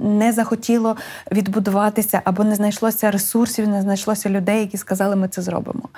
не 0.00 0.32
захотіло 0.32 0.96
відбудуватися, 1.32 2.22
або 2.24 2.44
не 2.44 2.54
знайшлося 2.54 3.10
ресурсів, 3.10 3.68
не 3.68 3.82
знайшлося 3.82 4.28
людей, 4.28 4.60
які 4.60 4.76
сказали, 4.76 5.16
ми 5.16 5.28
це 5.28 5.42
зробимо. 5.42 5.88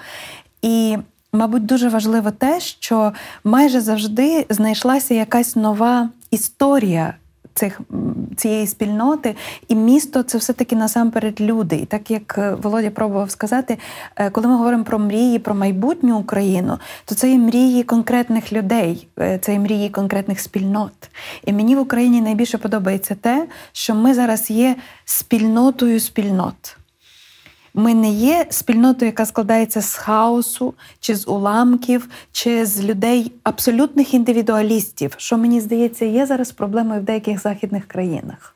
І, 0.62 0.98
мабуть, 1.32 1.66
дуже 1.66 1.88
важливо 1.88 2.30
те, 2.30 2.60
що 2.60 3.12
майже 3.44 3.80
завжди 3.80 4.46
знайшлася 4.50 5.14
якась 5.14 5.56
нова 5.56 6.10
історія 6.30 7.14
цих, 7.58 7.80
цієї 8.36 8.66
спільноти, 8.66 9.34
і 9.68 9.74
місто 9.74 10.22
це 10.22 10.38
все-таки 10.38 10.76
насамперед 10.76 11.40
люди. 11.40 11.76
І 11.76 11.84
так 11.84 12.10
як 12.10 12.38
е, 12.38 12.54
Володя 12.54 12.90
пробував 12.90 13.30
сказати, 13.30 13.78
е, 14.16 14.30
коли 14.30 14.48
ми 14.48 14.56
говоримо 14.56 14.84
про 14.84 14.98
мрії, 14.98 15.38
про 15.38 15.54
майбутню 15.54 16.18
Україну, 16.18 16.78
то 17.04 17.14
це 17.14 17.30
є 17.30 17.38
мрії 17.38 17.82
конкретних 17.82 18.52
людей, 18.52 19.08
е, 19.18 19.38
це 19.38 19.52
є 19.52 19.58
мрії 19.58 19.88
конкретних 19.88 20.40
спільнот. 20.40 21.10
І 21.44 21.52
мені 21.52 21.76
в 21.76 21.80
Україні 21.80 22.20
найбільше 22.20 22.58
подобається 22.58 23.14
те, 23.14 23.46
що 23.72 23.94
ми 23.94 24.14
зараз 24.14 24.50
є 24.50 24.76
спільнотою 25.04 26.00
спільнот. 26.00 26.77
Ми 27.78 27.94
не 27.94 28.10
є 28.10 28.46
спільнотою, 28.50 29.08
яка 29.08 29.26
складається 29.26 29.82
з 29.82 29.94
хаосу, 29.94 30.74
чи 31.00 31.14
з 31.14 31.28
уламків, 31.28 32.08
чи 32.32 32.66
з 32.66 32.84
людей 32.84 33.32
абсолютних 33.42 34.14
індивідуалістів, 34.14 35.14
що 35.16 35.38
мені 35.38 35.60
здається, 35.60 36.04
є 36.04 36.26
зараз 36.26 36.52
проблемою 36.52 37.00
в 37.00 37.04
деяких 37.04 37.42
західних 37.42 37.88
країнах. 37.88 38.54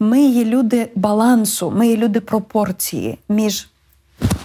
Ми 0.00 0.22
є 0.22 0.44
люди 0.44 0.88
балансу, 0.94 1.70
ми 1.70 1.88
є 1.88 1.96
люди 1.96 2.20
пропорції 2.20 3.18
між 3.28 3.68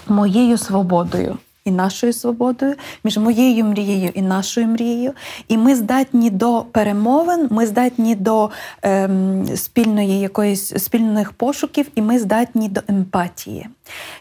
моєю 0.07 0.57
свободою 0.57 1.37
і 1.65 1.71
нашою 1.71 2.13
свободою, 2.13 2.75
між 3.03 3.17
моєю 3.17 3.65
мрією 3.65 4.11
і 4.13 4.21
нашою 4.21 4.67
мрією. 4.67 5.13
І 5.47 5.57
ми 5.57 5.75
здатні 5.75 6.29
до 6.29 6.65
перемовин, 6.71 7.47
ми 7.49 7.67
здатні 7.67 8.15
до 8.15 8.49
ем, 8.81 9.45
спільної 9.55 10.19
якоїсь 10.19 10.73
спільних 10.77 11.31
пошуків, 11.31 11.87
і 11.95 12.01
ми 12.01 12.19
здатні 12.19 12.69
до 12.69 12.81
емпатії. 12.87 13.67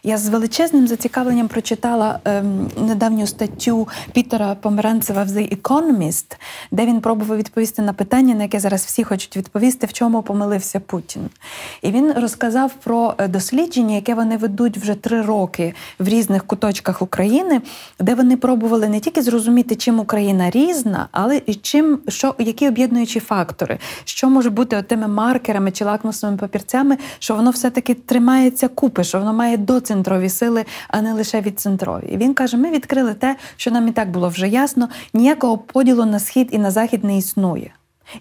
Я 0.03 0.19
з 0.19 0.29
величезним 0.29 0.89
зацікавленням 0.89 1.49
прочитала 1.49 2.21
ем, 2.25 2.71
недавню 2.79 3.27
статтю 3.27 3.89
Пітера 4.13 4.55
Померанцева 4.55 5.25
в 5.25 5.29
The 5.29 5.61
Economist, 5.61 6.37
де 6.71 6.87
він 6.87 7.01
пробував 7.01 7.39
відповісти 7.39 7.83
на 7.83 7.93
питання, 7.93 8.35
на 8.35 8.43
яке 8.43 8.61
зараз 8.61 8.85
всі 8.85 9.05
хочуть 9.05 9.37
відповісти, 9.37 9.87
в 9.87 9.93
чому 9.93 10.23
помилився 10.23 10.81
Путін. 10.81 11.23
І 11.83 11.91
він 11.91 12.13
розказав 12.13 12.73
про 12.75 13.15
е, 13.19 13.29
дослідження, 13.29 13.95
яке 13.95 14.15
вони 14.15 14.37
ведуть 14.37 14.79
вже 14.79 14.95
три 14.95 15.23
роки 15.23 15.75
в 15.99 16.09
різних 16.09 16.47
куточках 16.47 17.03
України, 17.03 17.30
де 18.01 18.15
вони 18.15 18.37
пробували 18.37 18.89
не 18.89 19.01
тільки 19.01 19.23
зрозуміти, 19.23 19.77
чим 19.77 20.01
Україна 20.01 20.51
різна, 20.51 21.09
але 21.13 21.43
і 21.47 21.55
чим 21.55 21.99
що 22.09 22.35
які 22.39 22.69
об'єднуючі 22.69 23.21
фактори, 23.21 23.79
що 24.05 24.31
може 24.31 24.51
бути 24.51 24.83
тими 24.83 25.09
маркерами 25.09 25.71
чи 25.71 25.85
лакмусовими 25.85 26.39
папірцями, 26.39 26.99
що 27.19 27.35
воно 27.35 27.51
все-таки 27.51 27.95
тримається 27.95 28.69
купи, 28.69 29.05
що 29.05 29.19
воно 29.19 29.33
має 29.33 29.57
доцентрові 29.57 30.29
сили, 30.29 30.65
а 30.89 31.03
не 31.03 31.13
лише 31.13 31.41
відцентрові. 31.41 32.09
І 32.13 32.17
він 32.17 32.35
каже: 32.35 32.57
ми 32.57 32.71
відкрили 32.71 33.15
те, 33.15 33.37
що 33.57 33.71
нам 33.71 33.89
і 33.89 33.93
так 33.93 34.11
було 34.11 34.29
вже 34.29 34.49
ясно: 34.49 34.89
ніякого 35.15 35.59
поділу 35.59 36.05
на 36.05 36.19
схід 36.19 36.49
і 36.51 36.59
на 36.59 36.71
захід 36.71 37.05
не 37.05 37.19
існує. 37.19 37.73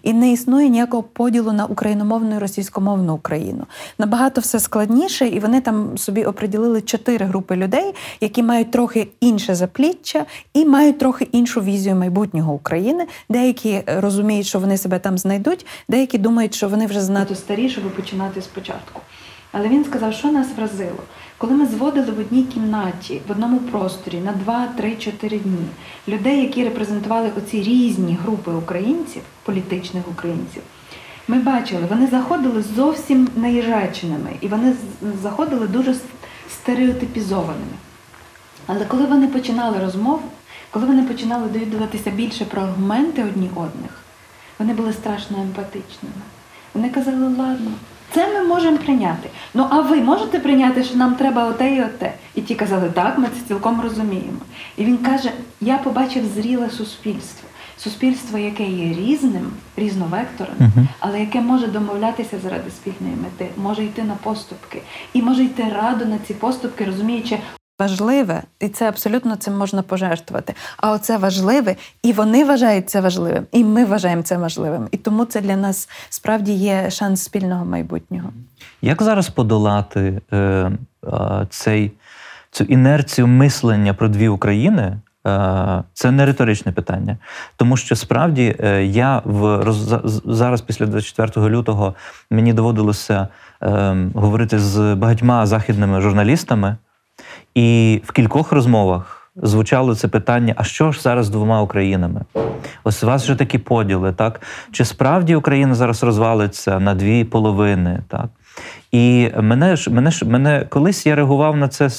І 0.02 0.12
не 0.12 0.32
існує 0.32 0.68
ніякого 0.68 1.02
поділу 1.02 1.52
на 1.52 1.66
україномовну 1.66 2.36
і 2.36 2.38
російськомовну 2.38 3.14
Україну. 3.14 3.66
Набагато 3.98 4.40
все 4.40 4.60
складніше, 4.60 5.28
і 5.28 5.40
вони 5.40 5.60
там 5.60 5.98
собі 5.98 6.24
оприділили 6.24 6.80
чотири 6.82 7.26
групи 7.26 7.56
людей, 7.56 7.94
які 8.20 8.42
мають 8.42 8.70
трохи 8.70 9.08
інше 9.20 9.54
запліччя 9.54 10.26
і 10.54 10.64
мають 10.64 10.98
трохи 10.98 11.28
іншу 11.32 11.60
візію 11.60 11.96
майбутнього 11.96 12.52
України. 12.52 13.06
Деякі 13.28 13.70
е, 13.70 13.84
розуміють, 13.86 14.46
що 14.46 14.58
вони 14.58 14.78
себе 14.78 14.98
там 14.98 15.18
знайдуть, 15.18 15.66
деякі 15.88 16.18
думають, 16.18 16.54
що 16.54 16.68
вони 16.68 16.86
вже 16.86 17.00
занадто 17.00 17.34
старі, 17.34 17.68
щоб 17.68 17.96
починати 17.96 18.42
спочатку. 18.42 19.00
Але 19.52 19.68
він 19.68 19.84
сказав, 19.84 20.12
що 20.14 20.32
нас 20.32 20.46
вразило. 20.56 21.02
Коли 21.40 21.54
ми 21.54 21.66
зводили 21.66 22.12
в 22.12 22.18
одній 22.18 22.42
кімнаті, 22.42 23.20
в 23.28 23.30
одному 23.30 23.58
просторі 23.58 24.20
на 24.20 24.32
2, 24.32 24.66
3, 24.76 24.96
4 24.96 25.38
дні 25.38 25.66
людей, 26.08 26.40
які 26.42 26.64
репрезентували 26.64 27.30
оці 27.36 27.62
різні 27.62 28.18
групи 28.22 28.50
українців, 28.50 29.22
політичних 29.44 30.08
українців, 30.08 30.62
ми 31.28 31.38
бачили, 31.38 31.82
вони 31.90 32.06
заходили 32.06 32.62
зовсім 32.62 33.28
наїжаченими, 33.36 34.30
і 34.40 34.48
вони 34.48 34.74
заходили 35.22 35.68
дуже 35.68 35.94
стереотипізованими. 36.50 37.76
Але 38.66 38.84
коли 38.84 39.06
вони 39.06 39.28
починали 39.28 39.78
розмову, 39.78 40.22
Коли 40.70 40.86
вони 40.86 41.02
починали 41.02 41.48
довідуватися 41.48 42.10
більше 42.10 42.44
про 42.44 42.62
аргументи 42.62 43.24
одні 43.24 43.50
одних, 43.54 43.90
вони 44.58 44.74
були 44.74 44.92
страшно 44.92 45.42
емпатичними. 45.42 46.22
Вони 46.74 46.90
казали, 46.90 47.28
ладно, 47.28 47.70
це 48.12 48.34
ми 48.34 48.48
можемо 48.48 48.78
прийняти. 48.78 49.28
Ну 49.54 49.66
а 49.70 49.80
ви 49.80 49.96
можете 49.96 50.38
прийняти, 50.38 50.84
що 50.84 50.96
нам 50.96 51.14
треба 51.14 51.46
оте 51.48 51.74
і 51.74 51.82
оте? 51.82 52.12
І 52.34 52.40
ті 52.40 52.54
казали, 52.54 52.90
так, 52.94 53.18
ми 53.18 53.26
це 53.26 53.48
цілком 53.48 53.80
розуміємо. 53.80 54.38
І 54.76 54.84
він 54.84 54.98
каже: 54.98 55.30
я 55.60 55.78
побачив 55.78 56.24
зріле 56.26 56.70
суспільство. 56.70 57.48
Суспільство, 57.78 58.38
яке 58.38 58.64
є 58.64 58.94
різним, 58.94 59.52
різновекторним, 59.76 60.72
але 60.98 61.20
яке 61.20 61.40
може 61.40 61.66
домовлятися 61.66 62.38
заради 62.42 62.70
спільної 62.70 63.16
мети, 63.16 63.50
може 63.56 63.84
йти 63.84 64.02
на 64.02 64.14
поступки 64.14 64.82
і 65.12 65.22
може 65.22 65.44
йти 65.44 65.64
радо 65.74 66.04
на 66.04 66.18
ці 66.18 66.34
поступки, 66.34 66.84
розуміючи. 66.84 67.38
Важливе, 67.80 68.42
і 68.60 68.68
це 68.68 68.88
абсолютно 68.88 69.36
цим 69.36 69.58
можна 69.58 69.82
пожертвувати. 69.82 70.54
А 70.76 70.92
оце 70.92 71.16
важливе, 71.16 71.76
і 72.02 72.12
вони 72.12 72.44
вважають 72.44 72.90
це 72.90 73.00
важливим, 73.00 73.46
і 73.52 73.64
ми 73.64 73.84
вважаємо 73.84 74.22
це 74.22 74.38
важливим. 74.38 74.88
І 74.90 74.96
тому 74.96 75.24
це 75.24 75.40
для 75.40 75.56
нас 75.56 75.88
справді 76.08 76.52
є 76.52 76.90
шанс 76.90 77.22
спільного 77.22 77.64
майбутнього. 77.64 78.28
Як 78.82 79.02
зараз 79.02 79.28
подолати 79.28 80.20
е, 80.32 80.36
е, 80.36 80.70
цей, 81.50 81.92
цю 82.50 82.64
інерцію 82.64 83.26
мислення 83.26 83.94
про 83.94 84.08
дві 84.08 84.28
України? 84.28 84.96
Е, 85.26 85.82
це 85.92 86.10
не 86.10 86.26
риторичне 86.26 86.72
питання, 86.72 87.16
тому 87.56 87.76
що 87.76 87.96
справді 87.96 88.56
е, 88.60 88.84
я 88.84 89.22
в 89.24 89.62
зараз, 90.24 90.60
після 90.60 90.86
24 90.86 91.48
лютого, 91.48 91.94
мені 92.30 92.52
доводилося 92.52 93.28
е, 93.62 93.96
говорити 94.14 94.58
з 94.58 94.94
багатьма 94.94 95.46
західними 95.46 96.00
журналістами, 96.00 96.76
і 97.54 98.00
в 98.04 98.12
кількох 98.12 98.52
розмовах 98.52 99.30
звучало 99.36 99.94
це 99.94 100.08
питання: 100.08 100.54
а 100.56 100.64
що 100.64 100.92
ж 100.92 101.00
зараз 101.00 101.26
з 101.26 101.30
двома 101.30 101.62
Українами? 101.62 102.20
Ось 102.84 103.02
у 103.02 103.06
вас 103.06 103.24
вже 103.24 103.34
такі 103.34 103.58
поділи, 103.58 104.12
так? 104.12 104.40
Чи 104.72 104.84
справді 104.84 105.34
Україна 105.34 105.74
зараз 105.74 106.02
розвалиться 106.02 106.80
на 106.80 106.94
дві 106.94 107.24
половини? 107.24 108.02
Так? 108.08 108.26
І 108.92 109.30
мене 109.40 109.76
ж 109.76 109.90
мене 109.90 110.10
ж 110.10 110.24
мене 110.24 110.66
колись 110.68 111.06
я 111.06 111.14
реагував 111.14 111.56
на 111.56 111.68
це 111.68 111.90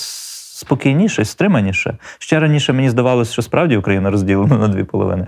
спокійніше, 0.61 1.25
стриманіше. 1.25 1.97
Ще 2.19 2.39
раніше 2.39 2.73
мені 2.73 2.89
здавалося, 2.89 3.33
що 3.33 3.41
справді 3.41 3.77
Україна 3.77 4.09
розділена 4.09 4.57
на 4.57 4.67
дві 4.67 4.83
половини. 4.83 5.27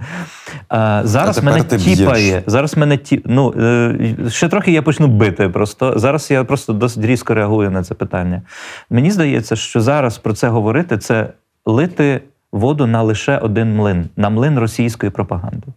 А, 0.69 1.01
зараз 1.03 1.37
А 1.37 1.41
мене 1.41 1.63
ти 1.63 1.77
б'єш. 1.77 1.97
тіпає. 1.97 2.43
Зараз 2.45 2.77
мене 2.77 2.97
ті... 2.97 3.21
ну, 3.25 3.53
е, 3.57 4.29
ще 4.29 4.49
трохи 4.49 4.71
я 4.71 4.81
почну 4.81 5.07
бити. 5.07 5.49
Просто 5.49 5.99
зараз 5.99 6.31
я 6.31 6.43
просто 6.43 6.73
досить 6.73 7.05
різко 7.05 7.33
реагую 7.33 7.71
на 7.71 7.83
це 7.83 7.93
питання. 7.93 8.41
Мені 8.89 9.11
здається, 9.11 9.55
що 9.55 9.81
зараз 9.81 10.17
про 10.17 10.33
це 10.33 10.47
говорити 10.47 10.97
це 10.97 11.27
лити 11.65 12.21
воду 12.51 12.87
на 12.87 13.01
лише 13.01 13.37
один 13.37 13.75
млин, 13.75 14.09
на 14.17 14.29
млин 14.29 14.59
російської 14.59 15.11
пропаганди. 15.11 15.67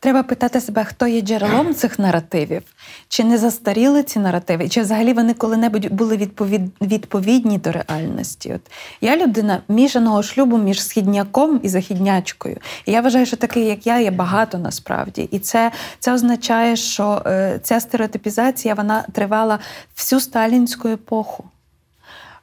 Треба 0.00 0.22
питати 0.22 0.60
себе, 0.60 0.84
хто 0.84 1.06
є 1.06 1.20
джерелом 1.20 1.74
цих 1.74 1.98
наративів, 1.98 2.62
чи 3.08 3.24
не 3.24 3.38
застаріли 3.38 4.02
ці 4.02 4.18
наративи, 4.18 4.68
чи 4.68 4.80
взагалі 4.80 5.12
вони 5.12 5.34
коли-небудь 5.34 5.92
були 5.92 6.16
відповід... 6.16 6.62
відповідні 6.80 7.58
до 7.58 7.72
реальності. 7.72 8.52
От 8.54 8.60
я 9.00 9.16
людина 9.16 9.62
мішаного 9.68 10.22
шлюбу 10.22 10.58
між 10.58 10.82
східняком 10.82 11.60
і 11.62 11.68
західнячкою. 11.68 12.56
І 12.86 12.92
я 12.92 13.00
вважаю, 13.00 13.26
що 13.26 13.36
такий, 13.36 13.64
як 13.64 13.86
я, 13.86 14.00
є 14.00 14.10
багато 14.10 14.58
насправді. 14.58 15.28
І 15.30 15.38
це, 15.38 15.72
це 15.98 16.12
означає, 16.12 16.76
що 16.76 17.22
е, 17.26 17.60
ця 17.62 17.80
стереотипізація 17.80 18.74
вона 18.74 19.04
тривала 19.12 19.58
всю 19.96 20.20
сталінську 20.20 20.88
епоху. 20.88 21.44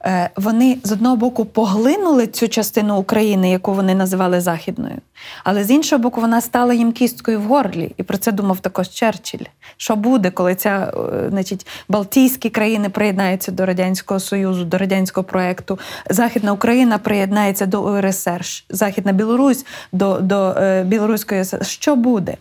Е, 0.06 0.30
Вони 0.36 0.78
з 0.84 0.92
одного 0.92 1.16
боку 1.16 1.46
поглинули 1.46 2.28
цю 2.28 2.48
частину 2.48 2.98
України, 2.98 3.52
яку 3.52 3.74
вони 3.74 3.96
називали 3.96 4.42
Західною, 4.42 4.96
але 5.44 5.64
з 5.64 5.72
іншого 5.72 6.02
боку, 6.04 6.22
вона 6.22 6.42
стала 6.42 6.74
їм 6.74 6.92
кісткою 6.92 7.40
в 7.40 7.44
горлі. 7.44 7.92
І 7.98 8.04
про 8.04 8.18
це 8.18 8.32
думав 8.32 8.60
також 8.60 8.90
Черчилль. 8.90 9.46
Що 9.78 9.96
буде, 9.96 10.32
коли 10.32 10.56
ця, 10.56 10.94
е, 11.14 11.30
значить, 11.30 11.68
Балтійські 11.90 12.50
країни 12.50 12.90
приєднаються 12.90 13.52
до 13.52 13.66
Радянського 13.66 14.20
Союзу, 14.20 14.66
до 14.66 14.78
радянського 14.78 15.24
проєкту, 15.24 15.80
Західна 16.10 16.52
Україна 16.52 16.98
приєднається 16.98 17.66
до 17.66 17.84
УРСР, 17.84 18.42
Західна 18.70 19.12
Білорусь 19.12 19.66
до, 19.92 20.20
до 20.20 20.50
е, 20.50 20.84
Білоруської 20.84 21.46
СР. 21.46 21.66
Що 21.66 21.96
буде? 21.96 22.38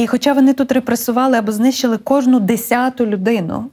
І 0.00 0.06
хоча 0.06 0.32
вони 0.32 0.52
тут 0.52 0.72
репресували 0.72 1.38
або 1.38 1.52
знищили 1.52 1.98
кожну 1.98 2.40
десяту 2.40 3.06
людину, 3.06 3.64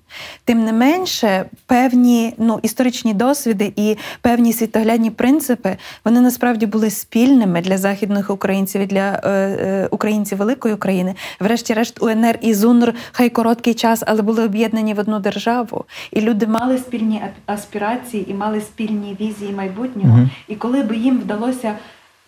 тим 0.46 0.66
не 0.66 0.74
менше 0.74 1.46
певні 1.66 2.34
ну, 2.38 2.60
історичні 2.64 3.14
досвіди 3.14 3.74
і 3.76 3.98
певні 4.22 4.54
світоглядні 4.54 5.12
принципи 5.12 5.78
вони 6.06 6.22
насправді 6.22 6.66
були 6.66 6.90
спільними 6.90 7.62
для 7.62 7.78
західних 7.78 8.30
українців 8.30 8.82
і 8.82 8.86
для 8.86 9.22
е, 9.24 9.30
е, 9.30 9.88
українців 9.92 10.38
великої 10.38 10.74
України. 10.74 11.16
Врешті-решт, 11.40 12.04
УНР 12.04 12.40
і 12.42 12.54
ЗУНР 12.54 12.94
хай 13.12 13.30
короткий 13.30 13.74
час, 13.74 14.04
але 14.08 14.22
були 14.22 14.44
об'єднані 14.44 14.94
в 14.94 15.00
одну 15.00 15.20
державу. 15.20 15.86
І 16.12 16.22
люди 16.22 16.48
мали 16.48 16.78
спільні 16.78 17.22
аспірації 17.46 18.32
і 18.32 18.34
мали 18.34 18.62
спільні 18.62 19.18
візії 19.22 19.54
майбутнього. 19.54 20.18
Мгм. 20.18 20.30
І 20.48 20.56
коли 20.56 20.82
би 20.84 20.96
їм 20.96 21.20
вдалося 21.20 21.74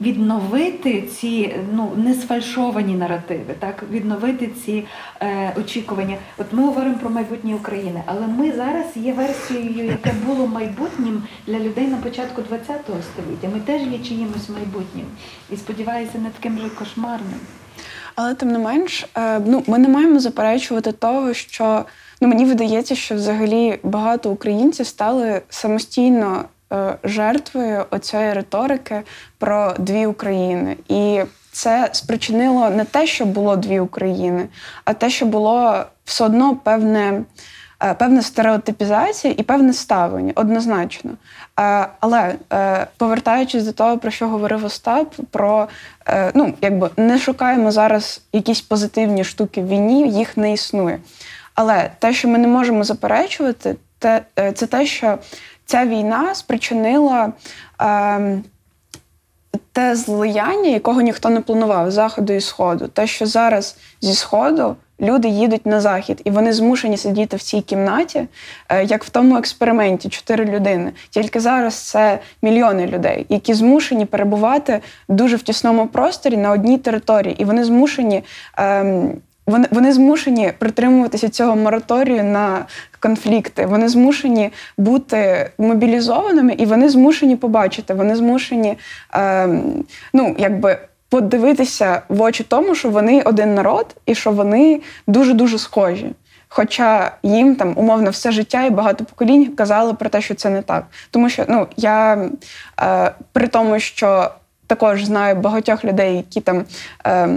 відновити 0.02 1.02
ці 1.02 1.56
ну 1.74 1.92
не 1.96 2.14
сфальшовані 2.14 2.96
наративи, 2.96 3.54
так 3.60 3.84
відновити 3.92 4.50
ці 4.66 4.86
е, 5.22 5.54
очікування. 5.58 6.18
От 6.38 6.46
ми 6.52 6.64
говоримо 6.64 6.96
про 6.96 7.10
майбутнє 7.10 7.56
України, 7.56 8.04
але 8.06 8.28
ми 8.28 8.52
зараз 8.52 8.86
є 8.96 9.14
версією, 9.14 9.86
яке 9.86 10.14
було 10.26 10.48
майбутнім 10.48 11.24
для 11.48 11.60
людей 11.60 11.88
на 11.88 11.98
початку 11.98 12.42
ХХ 12.42 12.74
століття. 12.86 13.50
Ми 13.54 13.60
теж 13.60 13.82
є 13.82 14.00
чиїмось 14.00 14.50
майбутнім 14.50 15.06
і 15.52 15.58
сподіваюся, 15.58 16.18
не 16.18 16.30
таким 16.30 16.60
же 16.60 16.70
кошмарним. 16.70 17.40
Але 18.16 18.36
тим 18.36 18.52
не 18.52 18.60
менш, 18.60 19.06
е, 19.18 19.40
ну 19.40 19.64
ми 19.68 19.78
не 19.78 19.88
маємо 19.88 20.20
заперечувати 20.20 20.92
того, 20.92 21.34
що 21.34 21.86
ну 22.22 22.28
мені 22.28 22.46
видається, 22.46 22.96
що 22.96 23.16
взагалі 23.16 23.80
багато 23.84 24.32
українців 24.32 24.86
стали 24.88 25.42
самостійно 25.50 26.46
жертвою 27.04 27.86
оцієї 27.92 28.34
риторики 28.34 29.02
про 29.38 29.74
дві 29.80 30.06
України. 30.06 30.78
І 30.88 31.22
це 31.52 31.90
спричинило 31.92 32.70
не 32.70 32.86
те, 32.86 33.08
що 33.08 33.26
було 33.26 33.56
дві 33.56 33.80
України, 33.80 34.48
а 34.86 34.94
те, 34.94 35.10
що 35.10 35.26
було 35.26 35.84
все 36.06 36.26
одно 36.26 36.56
певне. 36.56 37.22
е, 37.84 37.94
Певна 37.94 38.22
стереотипізація 38.22 39.34
і 39.38 39.44
певне 39.44 39.74
ставлення 39.74 40.32
однозначно. 40.36 41.12
Е, 41.60 41.88
Але 42.00 42.36
е, 42.54 42.88
повертаючись 42.98 43.64
до 43.64 43.72
того, 43.72 43.98
про 43.98 44.12
що 44.12 44.28
говорив 44.28 44.66
Остап, 44.66 45.16
про 45.32 45.68
е, 46.08 46.32
ну 46.36 46.54
якби 46.62 46.90
не 46.98 47.18
шукаємо 47.20 47.72
зараз 47.72 48.22
якісь 48.34 48.62
позитивні 48.62 49.24
штуки 49.24 49.62
в 49.62 49.68
війні, 49.68 50.10
їх 50.12 50.38
не 50.38 50.54
існує. 50.54 51.00
Але 51.56 51.92
те, 52.00 52.14
що 52.14 52.28
ми 52.28 52.38
не 52.38 52.48
можемо 52.48 52.84
заперечувати, 52.84 53.76
е, 54.06 54.52
це 54.52 54.68
те, 54.68 54.86
що 54.86 55.18
ця 55.70 55.86
війна 55.86 56.36
спричинила. 56.36 57.34
Е, 57.82 58.42
те 59.72 59.96
злияння, 59.96 60.70
якого 60.70 61.02
ніхто 61.02 61.30
не 61.30 61.42
планував 61.42 61.92
заходу 61.92 62.34
і 62.34 62.42
сходу. 62.42 62.88
Те, 62.88 63.08
що 63.08 63.26
зараз 63.26 63.78
зі 64.02 64.14
сходу 64.14 64.76
люди 65.02 65.28
їдуть 65.28 65.66
на 65.66 65.82
захід, 65.82 66.22
і 66.24 66.32
вони 66.32 66.54
змушені 66.54 66.98
сидіти 66.98 67.38
в 67.38 67.42
цій 67.42 67.62
кімнаті, 67.62 68.28
е, 68.70 68.84
як 68.84 69.04
в 69.04 69.10
тому 69.10 69.38
експерименті, 69.38 70.10
чотири 70.10 70.46
людини. 70.46 70.92
Тільки 71.10 71.40
зараз 71.40 71.76
це 71.76 72.20
мільйони 72.42 72.88
людей, 72.88 73.26
які 73.30 73.54
змушені 73.54 74.06
перебувати 74.06 74.82
дуже 75.10 75.36
в 75.36 75.42
тісному 75.42 75.88
просторі 75.88 76.38
на 76.38 76.52
одній 76.52 76.78
території, 76.78 77.42
і 77.42 77.46
вони 77.46 77.64
змушені. 77.64 78.24
ем, 78.58 79.22
вони, 79.50 79.68
вони 79.72 79.94
змушені 79.94 80.54
притримуватися 80.60 81.30
цього 81.30 81.56
мораторію 81.56 82.24
на 82.24 82.66
конфлікти. 83.00 83.66
Вони 83.66 83.90
змушені 83.90 84.52
бути 84.78 85.52
мобілізованими, 85.58 86.54
і 86.54 86.66
вони 86.66 86.90
змушені 86.90 87.36
побачити. 87.36 87.94
Вони 87.94 88.16
змушені 88.16 88.78
ем, 89.14 89.84
ну, 90.14 90.36
якби 90.38 90.78
подивитися 91.10 92.02
в 92.10 92.22
очі 92.22 92.44
тому, 92.44 92.76
що 92.76 92.90
вони 92.90 93.22
один 93.22 93.56
народ 93.56 93.96
і 94.06 94.16
що 94.16 94.32
вони 94.32 94.82
дуже 95.08 95.34
дуже 95.34 95.60
схожі. 95.60 96.12
Хоча 96.48 97.12
їм 97.24 97.56
там 97.56 97.74
умовно 97.76 98.10
все 98.10 98.32
життя 98.32 98.64
і 98.64 98.70
багато 98.70 99.06
поколінь 99.06 99.56
казали 99.56 99.94
про 99.94 100.10
те, 100.10 100.22
що 100.22 100.36
це 100.36 100.50
не 100.50 100.62
так. 100.62 100.86
Тому 101.12 101.30
що 101.30 101.46
ну 101.48 101.68
я 101.78 102.30
е, 102.82 103.12
при 103.34 103.48
тому, 103.48 103.80
що 103.80 104.32
також 104.68 105.06
знаю 105.06 105.36
багатьох 105.36 105.86
людей, 105.86 106.16
які 106.16 106.42
там. 106.42 106.66
Е, 107.08 107.30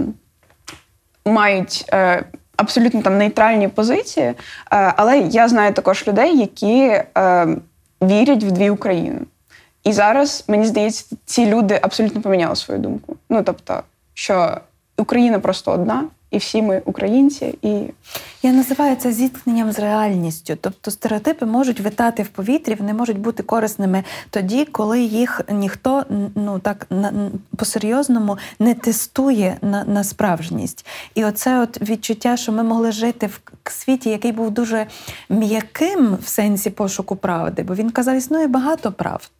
мають 1.25 1.85
е, 1.93 2.23
абсолютно 2.57 3.01
там 3.01 3.17
нейтральні 3.17 3.67
позиції, 3.67 4.25
е, 4.25 4.35
але 4.69 5.19
я 5.19 5.47
знаю 5.47 5.73
також 5.73 6.07
людей, 6.07 6.39
які 6.39 7.01
е, 7.17 7.47
вірять 8.01 8.43
в 8.43 8.51
дві 8.51 8.69
України. 8.69 9.19
І 9.83 9.93
зараз, 9.93 10.43
мені 10.47 10.65
здається, 10.65 11.15
ці 11.25 11.45
люди 11.45 11.79
абсолютно 11.81 12.21
поміняли 12.21 12.55
свою 12.55 12.79
думку. 12.79 13.15
Ну 13.29 13.43
тобто, 13.43 13.83
що 14.13 14.57
Україна 14.97 15.39
просто 15.39 15.71
одна, 15.71 16.03
і 16.33 16.37
всі 16.37 16.61
ми 16.61 16.81
українці. 16.85 17.57
І 17.61 17.81
Я 18.43 18.51
називаю 18.51 18.95
це 18.95 19.11
зіткненням 19.11 19.71
з 19.71 19.79
реальністю. 19.79 20.57
Тобто 20.61 20.91
стереотипи 20.91 21.45
можуть 21.45 21.79
витати 21.79 22.23
в 22.23 22.27
повітрі, 22.27 22.75
вони 22.75 22.93
можуть 22.93 23.19
бути 23.19 23.43
корисними 23.43 24.03
тоді, 24.29 24.65
коли 24.65 25.01
їх 25.01 25.41
ніхто 25.49 26.05
ну 26.35 26.59
так 26.59 26.87
по-серйозному 27.57 28.37
не 28.59 28.73
тестує 28.73 29.57
на, 29.61 29.83
на 29.83 30.03
справжність. 30.03 30.85
І 31.15 31.25
оце 31.25 31.59
от 31.59 31.89
відчуття, 31.89 32.37
що 32.37 32.51
ми 32.51 32.63
могли 32.63 32.91
жити 32.91 33.27
в 33.27 33.71
світі, 33.71 34.09
який 34.09 34.31
був 34.31 34.51
дуже 34.51 34.87
м'яким 35.29 36.17
в 36.23 36.27
сенсі 36.27 36.69
пошуку 36.69 37.15
правди, 37.15 37.63
бо 37.63 37.75
він 37.75 37.89
казав, 37.89 38.15
існує 38.15 38.47
багато 38.47 38.91
правд. 38.91 39.31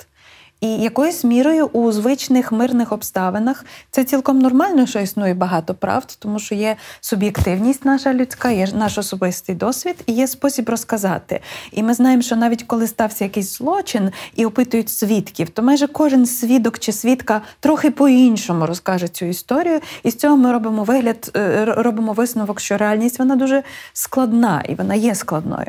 І 0.63 0.67
якоюсь 0.67 1.23
мірою 1.23 1.65
у 1.65 1.91
звичних 1.91 2.51
мирних 2.51 2.91
обставинах 2.91 3.65
це 3.91 4.03
цілком 4.03 4.39
нормально, 4.39 4.85
що 4.85 4.99
існує 4.99 5.33
багато 5.33 5.73
правд, 5.73 6.17
тому 6.19 6.39
що 6.39 6.55
є 6.55 6.75
суб'єктивність 7.01 7.85
наша 7.85 8.13
людська, 8.13 8.49
є 8.49 8.67
наш 8.73 8.97
особистий 8.97 9.55
досвід 9.55 9.95
і 10.05 10.13
є 10.13 10.27
спосіб 10.27 10.69
розказати. 10.69 11.39
І 11.71 11.83
ми 11.83 11.93
знаємо, 11.93 12.21
що 12.21 12.35
навіть 12.35 12.63
коли 12.63 12.87
стався 12.87 13.23
якийсь 13.23 13.57
злочин 13.57 14.11
і 14.35 14.45
опитують 14.45 14.89
свідків, 14.89 15.49
то 15.49 15.61
майже 15.61 15.87
кожен 15.87 16.25
свідок 16.25 16.79
чи 16.79 16.91
свідка 16.91 17.41
трохи 17.59 17.91
по-іншому 17.91 18.65
розкаже 18.65 19.07
цю 19.07 19.25
історію. 19.25 19.79
І 20.03 20.11
з 20.11 20.15
цього 20.15 20.37
ми 20.37 20.51
робимо 20.51 20.83
вигляд, 20.83 21.31
е, 21.35 21.65
робимо 21.65 22.13
висновок, 22.13 22.59
що 22.59 22.77
реальність 22.77 23.19
вона 23.19 23.35
дуже 23.35 23.63
складна 23.93 24.63
і 24.69 24.75
вона 24.75 24.95
є 24.95 25.15
складною. 25.15 25.67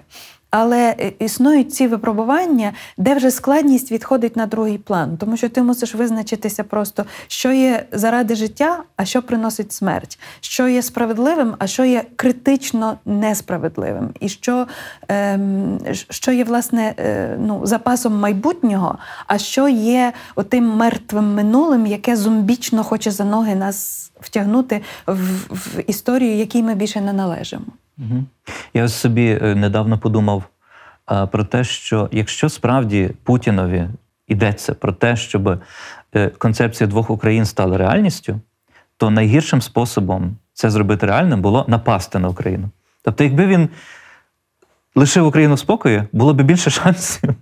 Але 0.57 0.97
е, 1.01 1.13
існують 1.19 1.75
ці 1.75 1.87
випробування, 1.87 2.73
де 2.99 3.15
вже 3.15 3.31
складність 3.31 3.93
відходить 3.93 4.37
на 4.37 4.47
другий 4.47 4.79
план, 4.79 5.17
тому 5.17 5.37
що 5.37 5.49
ти 5.49 5.63
мусиш 5.63 5.95
визначитися 5.95 6.65
просто, 6.65 7.05
що 7.27 7.53
є 7.53 7.87
заради 7.93 8.35
життя, 8.35 8.83
а 8.97 9.05
що 9.05 9.23
приносить 9.23 9.73
смерть, 9.73 10.19
що 10.41 10.69
є 10.69 10.83
справедливим, 10.83 11.55
а 11.59 11.67
що 11.67 11.85
є 11.85 12.05
критично 12.17 12.99
несправедливим, 13.05 14.11
і 14.21 14.29
що 14.29 14.67
ем, 15.09 15.79
що 16.11 16.33
є 16.33 16.45
власне 16.45 16.95
е, 16.99 17.37
ну, 17.41 17.61
запасом 17.67 18.21
майбутнього, 18.21 18.99
а 19.27 19.39
що 19.39 19.69
є 19.69 20.13
отим 20.35 20.77
мертвим 20.77 21.35
минулим, 21.35 21.87
яке 21.87 22.17
зомбічно 22.17 22.85
хоче 22.85 23.11
за 23.11 23.25
ноги 23.25 23.55
нас 23.55 24.11
втягнути 24.25 24.83
в, 25.07 25.29
в 25.51 25.81
історію, 25.87 26.37
якій 26.37 26.63
ми 26.63 26.75
більше 26.75 27.01
не 27.01 27.13
належимо. 27.13 27.67
Я 28.75 28.89
собі 28.89 29.39
е, 29.43 29.55
недавно 29.55 29.99
подумав 29.99 30.43
про 31.31 31.45
те, 31.45 31.65
що 31.65 32.09
якщо 32.13 32.49
справді 32.49 33.11
Путінові 33.23 33.89
йдеться 34.29 34.75
про 34.75 34.93
те, 34.93 35.17
щоб 35.17 35.61
е, 36.15 36.29
концепція 36.29 36.89
двох 36.89 37.11
Україн 37.11 37.45
стала 37.45 37.79
реальністю, 37.79 38.41
то 38.97 39.11
найгіршим 39.11 39.63
способом 39.63 40.37
це 40.53 40.71
зробити 40.71 41.07
реальним 41.07 41.43
було 41.43 41.65
напасти 41.69 42.19
на 42.19 42.29
Україну. 42.29 42.71
Тобто, 43.03 43.25
якби 43.25 43.47
він 43.47 43.69
лишив 44.95 45.27
Україну 45.27 45.55
в 45.55 45.59
спокої, 45.59 46.03
було 46.13 46.35
б 46.35 46.43
більше 46.43 46.71
шансів. 46.81 47.35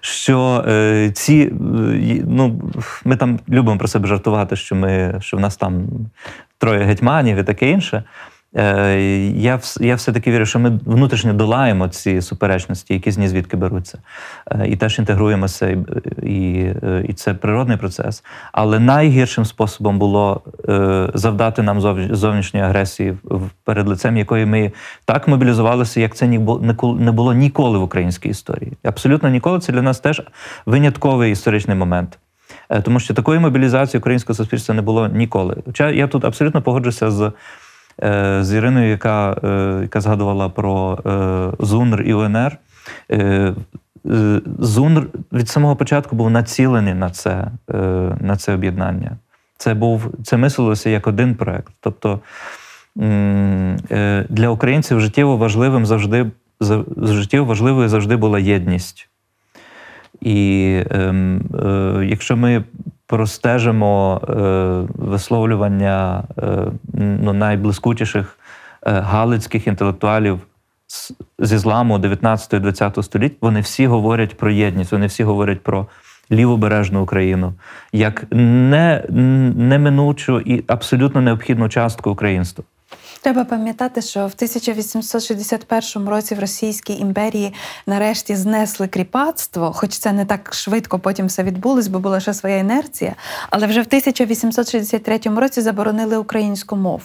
Що 0.00 0.64
е, 0.68 1.10
ці, 1.14 1.52
е, 1.52 2.22
ну, 2.26 2.72
ми 3.04 3.16
там 3.16 3.40
любимо 3.48 3.78
про 3.78 3.88
себе 3.88 4.08
жартувати, 4.08 4.56
що 4.56 4.74
ми, 4.74 5.14
що 5.20 5.36
в 5.36 5.40
нас 5.40 5.56
там 5.56 5.88
троє 6.58 6.84
гетьманів 6.84 7.36
і 7.36 7.44
таке 7.44 7.70
інше. 7.70 8.04
Е, 8.56 8.96
я 9.36 9.60
я 9.80 9.94
все-таки 9.94 10.30
вірю, 10.30 10.46
що 10.46 10.58
ми 10.58 10.78
внутрішньо 10.84 11.32
долаємо 11.32 11.88
ці 11.88 12.22
суперечності, 12.22 12.94
які 12.94 13.10
з 13.10 13.18
ні 13.18 13.28
звідки 13.28 13.56
беруться, 13.56 13.98
е, 14.50 14.68
і 14.68 14.76
теж 14.76 14.98
інтегруємося, 14.98 15.84
і, 16.22 16.72
і 17.08 17.12
це 17.12 17.34
природний 17.34 17.76
процес. 17.76 18.24
Але 18.52 18.78
найгіршим 18.78 19.44
способом 19.44 19.98
було 19.98 20.42
е, 20.68 21.08
завдати 21.14 21.62
нам 21.62 21.80
зовнішньої 22.14 22.66
агресії 22.66 23.16
перед 23.64 23.88
лицем, 23.88 24.16
якої 24.16 24.46
ми 24.46 24.72
так 25.04 25.28
мобілізувалися, 25.28 26.00
як 26.00 26.14
це 26.14 26.28
не 26.98 27.12
було 27.12 27.34
ніколи 27.34 27.78
в 27.78 27.82
українській 27.82 28.28
історії. 28.28 28.72
Абсолютно 28.82 29.28
ніколи 29.28 29.58
це 29.58 29.72
для 29.72 29.82
нас 29.82 30.00
теж 30.00 30.22
винятковий 30.66 31.32
історичний 31.32 31.76
момент. 31.76 32.18
Тому 32.82 33.00
що 33.00 33.14
такої 33.14 33.40
мобілізації 33.40 33.98
українського 33.98 34.36
суспільства 34.36 34.74
не 34.74 34.82
було 34.82 35.08
ніколи. 35.08 35.56
Хоча 35.66 35.90
я 35.90 36.06
тут 36.06 36.24
абсолютно 36.24 36.62
погоджуся 36.62 37.10
з. 37.10 37.32
Е, 38.02 38.38
з 38.44 38.52
Іриною, 38.52 38.90
яка 38.90 39.36
е, 39.44 39.78
яка 39.82 40.00
згадувала 40.00 40.48
про 40.48 40.98
е, 41.06 41.64
ЗУНР 41.64 42.02
і 42.02 42.14
УНР. 42.14 42.56
ЗУНР 44.58 45.06
від 45.32 45.48
самого 45.48 45.76
початку 45.76 46.16
був 46.16 46.30
націлений 46.30 46.94
на 46.94 47.10
це 47.10 47.50
на 48.20 48.36
це 48.36 48.54
об'єднання. 48.54 49.16
Це 49.58 49.74
був 49.74 50.14
це 50.24 50.36
мислилося 50.36 50.90
як 50.90 51.06
один 51.06 51.34
проект. 51.34 51.72
Тобто 51.80 52.20
для 54.28 54.48
українців 54.48 55.00
життєво 55.00 55.36
важливим 55.36 55.86
завжди 55.86 56.30
життєво 57.02 57.46
важливою 57.46 57.88
завжди 57.88 58.16
була 58.16 58.38
єдність. 58.38 59.10
І 60.20 60.82
е, 60.90 60.98
е, 60.98 62.06
якщо 62.06 62.36
ми 62.36 62.64
простежимо 63.10 64.20
е, 64.22 64.32
висловлювання 64.94 66.24
е, 66.38 66.66
ну, 66.94 67.32
найблискучіших 67.32 68.38
е, 68.86 68.90
галицьких 68.92 69.66
інтелектуалів 69.66 70.40
з, 70.86 71.12
з 71.38 71.52
ісламу 71.52 71.98
19-20 71.98 73.02
століть, 73.02 73.36
вони 73.40 73.60
всі 73.60 73.86
говорять 73.86 74.36
про 74.36 74.50
єдність, 74.50 74.92
вони 74.92 75.06
всі 75.06 75.24
говорять 75.24 75.62
про 75.62 75.86
лівобережну 76.30 77.02
Україну 77.02 77.54
як 77.92 78.26
не, 78.30 79.04
неминучу 79.56 80.40
і 80.40 80.64
абсолютно 80.66 81.20
необхідну 81.20 81.68
частку 81.68 82.10
українства. 82.10 82.64
Треба 83.22 83.44
пам'ятати, 83.44 84.02
що 84.02 84.20
в 84.20 84.32
1861 84.36 86.08
році 86.08 86.34
в 86.34 86.40
Російській 86.40 86.98
імперії 86.98 87.54
нарешті 87.86 88.36
знесли 88.36 88.88
кріпацтво, 88.88 89.72
хоч 89.72 89.90
це 89.90 90.12
не 90.12 90.24
так 90.24 90.54
швидко 90.54 90.98
потім 90.98 91.26
все 91.26 91.42
відбулось, 91.42 91.88
бо 91.88 91.98
була 91.98 92.20
ще 92.20 92.34
своя 92.34 92.56
інерція. 92.56 93.14
Але 93.50 93.66
вже 93.66 93.80
в 93.80 93.86
1863 93.86 95.20
році 95.24 95.60
заборонили 95.60 96.16
українську 96.16 96.76
мову 96.76 97.02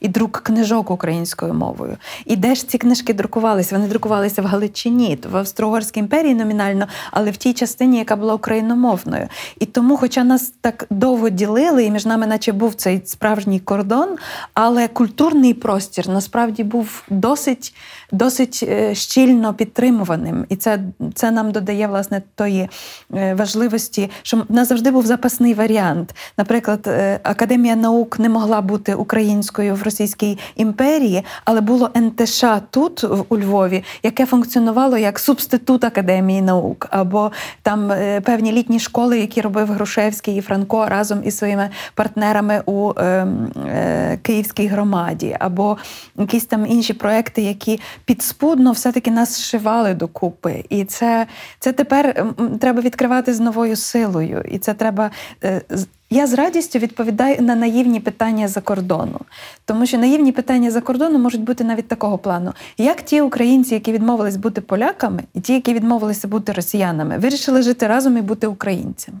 і 0.00 0.08
друк 0.08 0.40
книжок 0.44 0.90
українською 0.90 1.54
мовою. 1.54 1.96
І 2.24 2.36
де 2.36 2.54
ж 2.54 2.68
ці 2.68 2.78
книжки 2.78 3.14
друкувалися? 3.14 3.76
Вони 3.76 3.88
друкувалися 3.88 4.42
в 4.42 4.44
Галичині, 4.44 5.18
в 5.30 5.36
Австро-Угорській 5.36 6.00
імперії 6.00 6.34
номінально, 6.34 6.86
але 7.10 7.30
в 7.30 7.36
тій 7.36 7.52
частині, 7.52 7.98
яка 7.98 8.16
була 8.16 8.34
україномовною. 8.34 9.28
І 9.60 9.66
тому, 9.66 9.96
хоча 9.96 10.24
нас 10.24 10.52
так 10.60 10.86
довго 10.90 11.28
ділили, 11.28 11.84
і 11.84 11.90
між 11.90 12.06
нами, 12.06 12.26
наче 12.26 12.52
був 12.52 12.74
цей 12.74 13.02
справжній 13.04 13.60
кордон, 13.60 14.08
але 14.54 14.88
культурний 14.88 15.54
простір 15.54 16.08
насправді 16.08 16.64
був 16.64 17.02
досить 17.10 17.74
досить 18.12 18.64
е, 18.68 18.94
щільно 18.94 19.54
підтримуваним. 19.54 20.46
І 20.48 20.56
це 20.56 20.78
це 21.14 21.30
нам 21.30 21.52
додає 21.52 21.86
власне 21.86 22.22
тої 22.34 22.68
е, 23.14 23.34
важливості, 23.34 24.10
що 24.22 24.36
в 24.36 24.52
нас 24.52 24.68
завжди 24.68 24.90
був 24.90 25.06
запасний 25.06 25.54
варіант. 25.54 26.14
Наприклад, 26.38 26.80
е, 26.86 27.20
Академія 27.22 27.76
наук 27.76 28.18
не 28.18 28.28
могла 28.28 28.60
бути 28.60 28.94
українською 28.94 29.55
в 29.58 29.82
Російській 29.82 30.38
імперії, 30.56 31.24
але 31.44 31.60
було 31.60 31.90
НТШ 31.96 32.44
тут, 32.70 33.04
у 33.28 33.38
Львові, 33.38 33.84
яке 34.02 34.26
функціонувало 34.26 34.98
як 34.98 35.18
субститут 35.18 35.84
Академії 35.84 36.42
наук, 36.42 36.86
або 36.90 37.32
там 37.62 37.92
певні 38.22 38.52
літні 38.52 38.80
школи, 38.80 39.18
які 39.18 39.40
робив 39.40 39.72
Грушевський 39.72 40.36
і 40.36 40.40
Франко 40.40 40.86
разом 40.88 41.20
із 41.24 41.38
своїми 41.38 41.70
партнерами 41.94 42.62
у 42.66 42.92
е, 42.96 43.26
е, 43.66 44.18
Київській 44.22 44.66
громаді, 44.66 45.36
або 45.40 45.76
якісь 46.18 46.44
там 46.44 46.66
інші 46.66 46.92
проекти, 46.92 47.42
які 47.42 47.80
підспудно 48.04 48.72
все-таки 48.72 49.10
нас 49.10 49.36
зшивали 49.36 49.94
докупи. 49.94 50.64
І 50.68 50.84
це 50.84 51.26
це 51.58 51.72
тепер 51.72 52.26
треба 52.60 52.80
відкривати 52.80 53.34
з 53.34 53.40
новою 53.40 53.76
силою. 53.76 54.44
І 54.50 54.58
це 54.58 54.74
треба. 54.74 55.10
Е, 55.44 55.62
я 56.10 56.26
з 56.26 56.34
радістю 56.34 56.78
відповідаю 56.78 57.42
на 57.42 57.54
наївні 57.54 58.00
питання 58.00 58.48
за 58.48 58.60
кордону, 58.60 59.20
тому 59.64 59.86
що 59.86 59.98
наївні 59.98 60.32
питання 60.32 60.70
за 60.70 60.80
кордону 60.80 61.18
можуть 61.18 61.42
бути 61.42 61.64
навіть 61.64 61.88
такого 61.88 62.18
плану, 62.18 62.52
як 62.78 63.02
ті 63.02 63.20
українці, 63.20 63.74
які 63.74 63.92
відмовились 63.92 64.36
бути 64.36 64.60
поляками, 64.60 65.22
і 65.34 65.40
ті, 65.40 65.52
які 65.52 65.74
відмовилися 65.74 66.28
бути 66.28 66.52
росіянами, 66.52 67.18
вирішили 67.18 67.62
жити 67.62 67.86
разом 67.86 68.18
і 68.18 68.20
бути 68.20 68.46
українцями. 68.46 69.18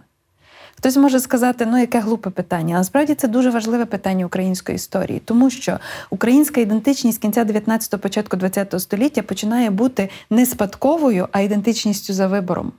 Хтось 0.78 0.96
може 0.96 1.20
сказати, 1.20 1.66
ну 1.66 1.78
яке 1.78 2.00
глупе 2.00 2.30
питання. 2.30 2.74
Насправді 2.74 3.14
це 3.14 3.28
дуже 3.28 3.50
важливе 3.50 3.84
питання 3.84 4.26
української 4.26 4.76
історії, 4.76 5.22
тому 5.24 5.50
що 5.50 5.78
українська 6.10 6.60
ідентичність 6.60 7.18
кінця 7.22 7.44
19-го, 7.44 7.98
початку 7.98 8.36
20-го 8.36 8.80
століття 8.80 9.22
починає 9.22 9.70
бути 9.70 10.08
не 10.30 10.46
спадковою, 10.46 11.28
а 11.32 11.40
ідентичністю 11.40 12.12
за 12.12 12.26
вибором. 12.26 12.72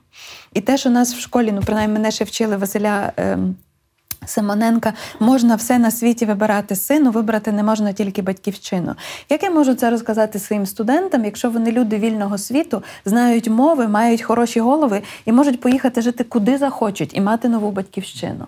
І 0.54 0.60
те, 0.60 0.76
що 0.76 0.90
нас 0.90 1.14
в 1.14 1.20
школі, 1.20 1.52
ну 1.52 1.62
принаймні 1.66 1.94
мене 1.94 2.10
ще 2.10 2.24
вчили 2.24 2.56
Василя. 2.56 3.12
Симоненка 4.26 4.92
можна 5.20 5.54
все 5.54 5.78
на 5.78 5.90
світі 5.90 6.26
вибирати 6.26 6.76
сину, 6.76 7.10
вибрати 7.10 7.52
не 7.52 7.62
можна 7.62 7.92
тільки 7.92 8.22
батьківщину. 8.22 8.94
Як 9.28 9.42
я 9.42 9.50
можу 9.50 9.74
це 9.74 9.90
розказати 9.90 10.38
своїм 10.38 10.66
студентам, 10.66 11.24
якщо 11.24 11.50
вони 11.50 11.72
люди 11.72 11.98
вільного 11.98 12.38
світу, 12.38 12.82
знають 13.04 13.48
мови, 13.48 13.88
мають 13.88 14.22
хороші 14.22 14.60
голови 14.60 15.02
і 15.24 15.32
можуть 15.32 15.60
поїхати 15.60 16.02
жити 16.02 16.24
куди 16.24 16.58
захочуть 16.58 17.16
і 17.16 17.20
мати 17.20 17.48
нову 17.48 17.70
батьківщину? 17.70 18.46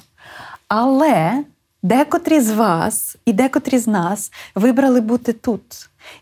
Але 0.69 1.45
Декотрі 1.83 2.41
з 2.41 2.51
вас 2.51 3.17
і 3.25 3.33
декотрі 3.33 3.79
з 3.79 3.87
нас 3.87 4.33
вибрали 4.55 5.01
бути 5.01 5.33
тут. 5.33 5.63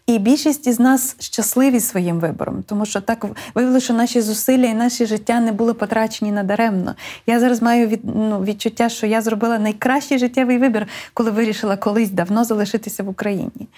І 0.06 0.18
більшість 0.18 0.66
із 0.66 0.80
нас 0.80 1.16
щасливі 1.18 1.80
своїм 1.80 2.18
вибором, 2.18 2.64
тому 2.66 2.86
що 2.86 3.00
так 3.00 3.26
виявилося, 3.54 3.84
що 3.84 3.94
наші 3.94 4.20
зусилля 4.20 4.66
і 4.66 4.74
наші 4.74 5.06
життя 5.06 5.40
не 5.40 5.52
були 5.52 5.74
потрачені 5.74 6.32
надаремно. 6.32 6.94
Я 7.26 7.40
зараз 7.40 7.62
маю 7.62 7.86
від, 7.86 8.00
ну, 8.04 8.44
відчуття, 8.44 8.88
що 8.88 9.06
я 9.06 9.22
зробила 9.22 9.58
найкращий 9.58 10.18
життєвий 10.18 10.58
вибір, 10.58 10.86
коли 11.14 11.30
вирішила 11.30 11.76
колись 11.76 12.10
давно 12.10 12.44
залишитися 12.44 13.02
в 13.02 13.08
Україні. 13.08 13.68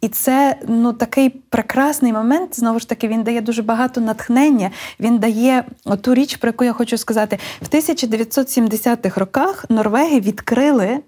І 0.00 0.08
це 0.08 0.56
ну, 0.68 0.92
такий 0.92 1.28
прекрасний 1.30 2.12
момент. 2.12 2.58
Знову 2.58 2.78
ж 2.78 2.88
таки, 2.88 3.08
він 3.08 3.22
дає 3.22 3.40
дуже 3.40 3.62
багато 3.62 4.00
натхнення. 4.00 4.70
Він 5.00 5.18
дає 5.18 5.64
ту 6.00 6.14
річ, 6.14 6.36
про 6.36 6.48
яку 6.48 6.64
я 6.64 6.72
хочу 6.72 6.98
сказати, 6.98 7.38
в 7.62 7.68
1970-х 7.74 9.20
роках 9.20 9.64
Норвеги 9.68 10.20
відкрили 10.20 10.98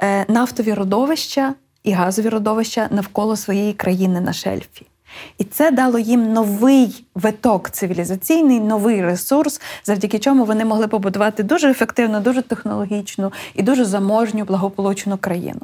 е, 0.00 0.24
нафтові 0.28 0.74
родовища 0.74 1.54
і 1.88 1.92
газові 1.92 2.28
родовища 2.28 2.88
навколо 2.90 3.36
своєї 3.36 3.72
країни 3.72 4.20
на 4.20 4.32
шельфі. 4.32 4.86
І 5.38 5.44
це 5.44 5.70
дало 5.70 5.98
їм 5.98 6.32
новий 6.32 7.04
виток 7.14 7.70
цивілізаційний, 7.70 8.60
новий 8.60 9.02
ресурс, 9.02 9.60
завдяки 9.84 10.18
чому 10.18 10.44
вони 10.44 10.64
могли 10.64 10.88
побудувати 10.88 11.42
дуже 11.42 11.70
ефективну, 11.70 12.20
дуже 12.20 12.42
технологічну 12.42 13.32
і 13.54 13.62
дуже 13.62 13.84
заможню, 13.84 14.44
благополучну 14.44 15.18
країну. 15.18 15.60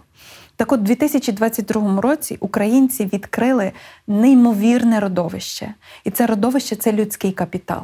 Так 0.56 0.72
от, 0.72 0.80
у 0.80 0.82
2022 0.82 2.01
році 2.01 2.36
українці 2.40 3.10
відкрили 3.12 3.72
неймовірне 4.06 5.01
родовище, 5.01 5.74
і 6.05 6.10
це 6.10 6.26
родовище 6.26 6.76
це 6.76 6.92
людський 6.92 7.32
капітал. 7.32 7.82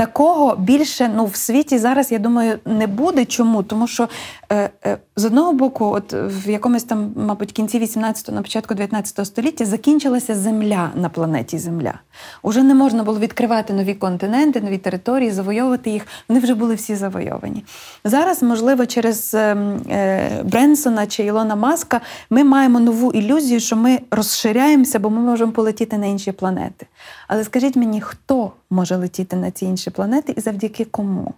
Такого 0.00 0.56
більше 0.56 1.10
ну 1.16 1.26
в 1.26 1.36
світі 1.36 1.78
зараз, 1.78 2.12
я 2.12 2.18
думаю, 2.18 2.58
не 2.64 2.86
буде. 2.86 3.24
Чому? 3.24 3.62
Тому 3.62 3.86
що 3.86 4.08
е, 4.52 4.70
е, 4.86 4.98
з 5.20 5.24
одного 5.24 5.52
боку, 5.52 5.84
от 5.84 6.12
в 6.12 6.50
якомусь 6.50 6.84
там, 6.84 7.12
мабуть, 7.16 7.52
кінці 7.52 7.80
18-го, 7.80 8.34
на 8.34 8.42
початку 8.42 8.74
19 8.74 9.26
століття 9.26 9.64
закінчилася 9.64 10.34
земля 10.34 10.90
на 10.94 11.08
планеті 11.08 11.58
Земля. 11.58 11.94
Уже 12.42 12.62
не 12.62 12.74
можна 12.74 13.02
було 13.02 13.18
відкривати 13.18 13.72
нові 13.72 13.94
континенти, 13.94 14.60
нові 14.60 14.78
території, 14.78 15.30
завойовувати 15.30 15.90
їх. 15.90 16.06
Вони 16.28 16.40
вже 16.40 16.54
були 16.54 16.74
всі 16.74 16.94
завойовані. 16.94 17.64
Зараз, 18.04 18.42
можливо, 18.42 18.86
через 18.86 19.34
е, 19.34 19.56
е, 19.90 20.42
Бренсона 20.44 21.06
чи 21.06 21.24
Ілона 21.24 21.56
Маска 21.56 22.00
ми 22.30 22.44
маємо 22.44 22.80
нову 22.80 23.12
ілюзію, 23.12 23.60
що 23.60 23.76
ми 23.76 24.00
розширяємося, 24.10 24.98
бо 24.98 25.10
ми 25.10 25.20
можемо 25.20 25.52
полетіти 25.52 25.98
на 25.98 26.06
інші 26.06 26.32
планети. 26.32 26.86
Але 27.28 27.44
скажіть 27.44 27.76
мені, 27.76 28.00
хто 28.00 28.52
може 28.70 28.96
летіти 28.96 29.36
на 29.36 29.50
ці 29.50 29.64
інші 29.64 29.90
планети 29.90 30.34
і 30.36 30.40
завдяки 30.40 30.84
кому? 30.84 31.34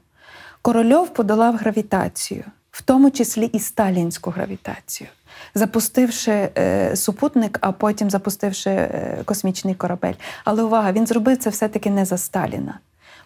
Корольов 0.62 1.08
подолав 1.08 1.56
гравітацію, 1.56 2.44
в 2.72 2.82
тому 2.82 3.10
числі 3.10 3.46
і 3.46 3.58
сталінську 3.58 4.30
гравітацію, 4.30 5.10
запустивши 5.54 6.48
е, 6.58 6.96
супутник, 6.96 7.58
а 7.60 7.72
потім 7.72 8.10
запустивши 8.10 8.70
е, 8.70 9.22
космічний 9.24 9.74
корабель. 9.74 10.14
Але 10.44 10.62
увага, 10.62 10.92
він 10.92 11.06
зробив 11.06 11.36
це 11.36 11.50
все-таки 11.50 11.90
не 11.90 12.04
за 12.04 12.18
Сталіна. 12.18 12.78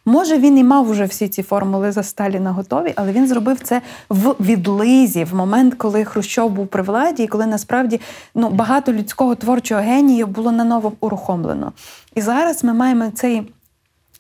Може, 0.09 0.39
він 0.39 0.59
і 0.59 0.65
мав 0.65 0.91
вже 0.91 1.05
всі 1.05 1.29
ці 1.29 1.43
формули 1.43 1.93
за 1.93 2.03
Сталіна 2.03 2.53
готові, 2.53 2.93
але 2.97 3.13
він 3.13 3.29
зробив 3.29 3.61
це 3.61 3.83
в 4.09 4.35
відлизі, 4.41 5.25
в 5.25 5.35
момент, 5.35 5.75
коли 5.75 6.05
Хрущов 6.05 6.51
був 6.51 6.67
при 6.67 6.83
владі, 6.83 7.23
і 7.23 7.27
коли 7.27 7.47
насправді 7.47 8.01
ну, 8.35 8.51
багато 8.51 8.93
людського 8.93 9.35
творчого 9.35 9.81
генію 9.81 10.27
було 10.27 10.53
наново 10.53 10.93
урухомлено. 11.01 11.73
І 12.15 12.21
зараз 12.21 12.65
ми 12.65 12.75
маємо 12.75 13.11
цей 13.11 13.53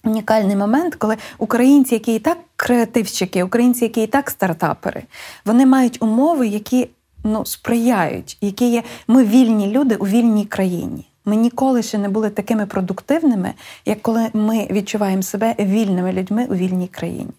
унікальний 0.06 0.56
момент, 0.56 0.94
коли 0.94 1.16
українці, 1.38 1.94
які 1.94 2.14
і 2.14 2.18
так 2.18 2.38
креативщики, 2.56 3.42
українці, 3.42 3.84
які 3.84 4.02
і 4.02 4.06
так 4.06 4.30
стартапери, 4.30 5.02
вони 5.44 5.66
мають 5.66 6.02
умови, 6.02 6.46
які 6.46 6.88
ну, 7.24 7.46
сприяють, 7.46 8.38
які 8.40 8.70
є 8.70 8.82
ми 9.08 9.24
вільні 9.24 9.66
люди 9.66 9.94
у 9.94 10.06
вільній 10.06 10.44
країні. 10.44 11.06
Ми 11.24 11.36
ніколи 11.36 11.82
ще 11.82 11.98
не 11.98 12.08
були 12.08 12.30
такими 12.30 12.66
продуктивними, 12.66 13.52
як 13.86 14.02
коли 14.02 14.28
ми 14.34 14.68
відчуваємо 14.70 15.22
себе 15.22 15.54
вільними 15.58 16.12
людьми 16.12 16.46
у 16.50 16.54
вільній 16.54 16.88
країні. 16.88 17.30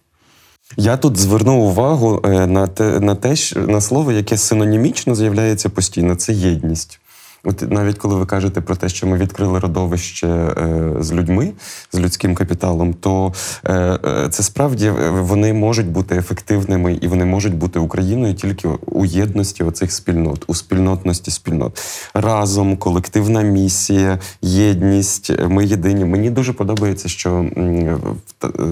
Я 0.78 0.98
тут 0.98 1.18
звернув 1.18 1.64
увагу 1.64 2.22
е, 2.26 2.48
на 2.48 2.68
те, 2.68 3.00
на 3.00 3.16
те, 3.16 3.36
на 3.56 3.82
слово, 3.82 4.12
яке 4.12 4.38
синонімічно 4.38 5.16
з'являється 5.16 5.70
постійно 5.70 6.16
це 6.16 6.34
єдність. 6.34 7.00
От 7.48 7.72
навіть 7.72 7.98
коли 7.98 8.16
ви 8.16 8.26
кажете 8.26 8.62
про 8.62 8.76
те, 8.76 8.90
що 8.90 9.08
ми 9.08 9.18
відкрили 9.18 9.60
родовище 9.60 10.28
е, 10.28 10.94
з 11.00 11.14
людьми, 11.14 11.52
з 11.92 12.00
людським 12.00 12.36
капіталом, 12.36 12.94
то 12.94 13.34
е, 13.64 13.74
е, 13.74 14.30
це 14.30 14.44
справді 14.44 14.90
вони 15.12 15.54
можуть 15.54 15.88
бути 15.88 16.16
ефективними 16.16 16.94
і 16.94 17.08
вони 17.08 17.26
можуть 17.26 17.56
бути 17.56 17.80
Україною 17.80 18.34
тільки 18.34 18.68
у 18.86 19.06
єдності 19.06 19.64
оцих 19.64 19.92
спільнот, 19.92 20.44
у 20.48 20.56
спільнотності 20.56 21.32
спільнот. 21.32 21.82
Разом, 22.14 22.78
колективна 22.78 23.42
місія, 23.42 24.20
єдність. 24.42 25.32
Ми 25.48 25.66
єдині. 25.66 26.06
Мені 26.06 26.30
дуже 26.30 26.54
подобається, 26.54 27.10
що 27.10 27.46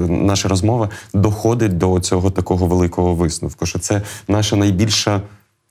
наша 0.09 0.49
розмова 0.49 0.89
доходить 1.13 1.77
до 1.77 1.99
цього 1.99 2.31
такого 2.31 2.67
великого 2.67 3.15
висновку, 3.15 3.65
що 3.65 3.79
це 3.79 4.01
наша 4.27 4.55
найбільша 4.55 5.21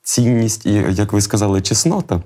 цінність 0.03 0.67
і, 0.67 0.85
як 0.91 1.13
ви 1.13 1.21
сказали, 1.21 1.63
чеснота 1.63 2.21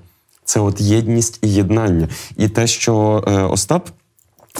це 0.49 0.59
от 0.59 0.81
єдність 0.81 1.39
і 1.41 1.53
єднання. 1.53 2.07
І 2.37 2.47
те, 2.47 2.67
що 2.67 3.23
е, 3.27 3.31
Остап. 3.31 3.89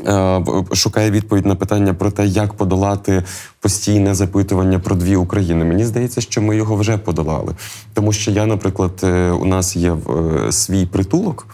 Е, 0.05 0.43
шукає 0.73 1.11
відповідь 1.11 1.45
на 1.45 1.55
питання 1.55 1.93
про 1.93 2.11
те, 2.11 2.27
як 2.27 2.53
подолати 2.53 3.23
постійне 3.59 4.15
запитування 4.15 4.79
про 4.79 4.95
дві 4.95 5.15
України. 5.15 5.65
Мені 5.65 5.85
здається, 5.85 6.21
що 6.21 6.41
ми 6.41 6.55
його 6.55 6.75
вже 6.75 6.97
подолали, 6.97 7.55
тому 7.93 8.13
що 8.13 8.31
я, 8.31 8.45
наприклад, 8.45 8.91
е, 9.03 9.31
у 9.31 9.45
нас 9.45 9.75
є 9.75 9.97
свій 10.51 10.85
притулок. 10.85 11.47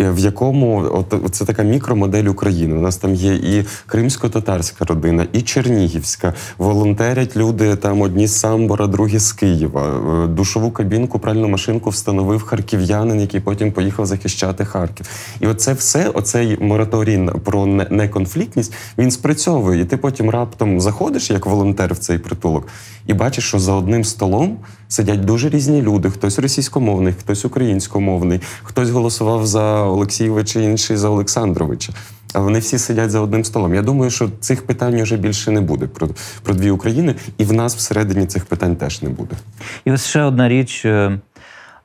Е, 0.00 0.10
в 0.10 0.18
якому 0.18 0.88
от 1.10 1.34
це 1.34 1.44
така 1.44 1.62
мікромодель 1.62 2.24
України. 2.24 2.76
У 2.76 2.80
нас 2.80 2.96
там 2.96 3.14
є 3.14 3.34
і 3.34 3.64
кримсько-татарська 3.86 4.84
родина, 4.84 5.26
і 5.32 5.42
Чернігівська. 5.42 6.34
Волонтерять 6.58 7.36
люди 7.36 7.76
там 7.76 8.00
одні 8.00 8.26
з 8.26 8.38
Самбора, 8.38 8.86
другі 8.86 9.18
з 9.18 9.32
Києва. 9.32 9.82
Е, 10.24 10.26
душову 10.26 10.70
кабінку, 10.70 11.18
пральну 11.18 11.48
машинку 11.48 11.90
встановив 11.90 12.42
харків'янин, 12.42 13.20
який 13.20 13.40
потім 13.40 13.72
поїхав 13.72 14.06
захищати 14.06 14.64
Харків. 14.64 15.06
І 15.40 15.46
оце 15.46 15.72
все, 15.72 16.08
оцей 16.08 16.58
мораторій 16.60 17.30
про 17.44 17.66
неконфліктність, 17.66 18.74
він 18.98 19.10
спрацьовує. 19.10 19.80
І 19.80 19.84
ти 19.84 19.96
потім 19.96 20.30
раптом 20.30 20.80
заходиш 20.80 21.30
як 21.30 21.46
волонтер 21.46 21.94
в 21.94 21.98
цей 21.98 22.18
притулок 22.18 22.66
і 23.08 23.14
бачиш, 23.14 23.44
що 23.44 23.58
за 23.58 23.72
одним 23.72 24.04
столом 24.04 24.56
сидять 24.88 25.24
дуже 25.24 25.48
різні 25.48 25.82
люди: 25.82 26.10
хтось 26.10 26.38
російськомовний, 26.38 27.12
хтось 27.12 27.44
українськомовний, 27.44 28.40
хтось 28.62 28.90
голосував 28.90 29.46
за 29.46 29.87
Олексійовича, 29.88 30.60
інший 30.60 30.96
за 30.96 31.08
Олександровича. 31.08 31.92
А 32.34 32.40
вони 32.40 32.58
всі 32.58 32.78
сидять 32.78 33.10
за 33.10 33.20
одним 33.20 33.44
столом. 33.44 33.74
Я 33.74 33.82
думаю, 33.82 34.10
що 34.10 34.30
цих 34.40 34.66
питань 34.66 35.02
вже 35.02 35.16
більше 35.16 35.50
не 35.50 35.60
буде 35.60 35.86
про 35.86 36.08
про 36.42 36.54
дві 36.54 36.70
України, 36.70 37.14
і 37.38 37.44
в 37.44 37.52
нас 37.52 37.76
всередині 37.76 38.26
цих 38.26 38.44
питань 38.44 38.76
теж 38.76 39.02
не 39.02 39.08
буде. 39.08 39.36
І 39.84 39.92
ось 39.92 40.06
ще 40.06 40.22
одна 40.22 40.48
річ 40.48 40.84
е, 40.84 41.18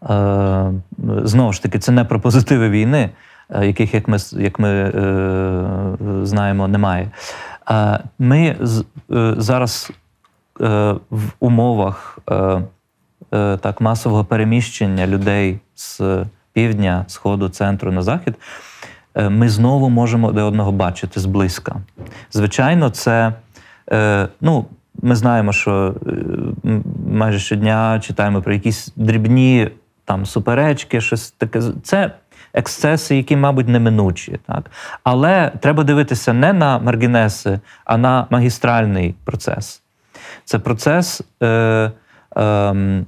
е, 0.09 0.71
знову 1.23 1.53
ж 1.53 1.63
таки, 1.63 1.80
це 1.80 1.91
не 1.91 2.03
про 2.03 2.19
позитиви 2.19 2.69
війни, 2.69 3.09
е, 3.49 3.67
яких, 3.67 3.93
як 3.93 4.07
ми 4.07 4.17
як 4.31 4.59
ми 4.59 4.91
знаємо, 6.23 6.67
немає. 6.67 7.11
Ми 8.19 8.55
зараз 9.38 9.91
в 11.09 11.23
умовах 11.39 12.19
так 13.61 13.81
масового 13.81 14.25
переміщення 14.25 15.07
людей 15.07 15.59
з 15.75 16.01
півдня, 16.53 17.05
сходу, 17.07 17.49
центру 17.49 17.91
на 17.91 18.01
захід, 18.01 18.35
е, 19.15 19.30
ми 19.30 19.49
знову 19.49 19.89
можемо 19.89 20.27
один 20.27 20.43
одного 20.43 20.71
бачити 20.71 21.19
зблизька. 21.19 21.75
Звичайно, 22.31 22.89
це 22.89 23.34
е, 23.91 24.27
ну. 24.41 24.65
Ми 25.01 25.15
знаємо, 25.15 25.53
що 25.53 25.95
е, 26.07 26.80
майже 27.11 27.39
щодня 27.39 27.99
читаємо 27.99 28.41
про 28.41 28.53
якісь 28.53 28.93
дрібні 28.95 29.71
там 30.05 30.25
суперечки, 30.25 31.01
щось 31.01 31.31
таке. 31.31 31.61
Це 31.84 32.11
ексцеси, 32.53 33.15
які, 33.15 33.35
мабуть, 33.35 33.67
неминучі. 33.67 34.39
Так? 34.47 34.71
Але 35.03 35.51
треба 35.59 35.84
дивитися 35.84 36.34
не 36.34 36.53
на 36.53 36.80
маргінеси, 36.80 37.59
а 37.85 37.97
на 37.97 38.27
магістральний 38.30 39.15
процес. 39.23 39.81
Це 40.45 40.59
процес 40.59 41.21
е, 41.43 41.91
е, 42.38 43.03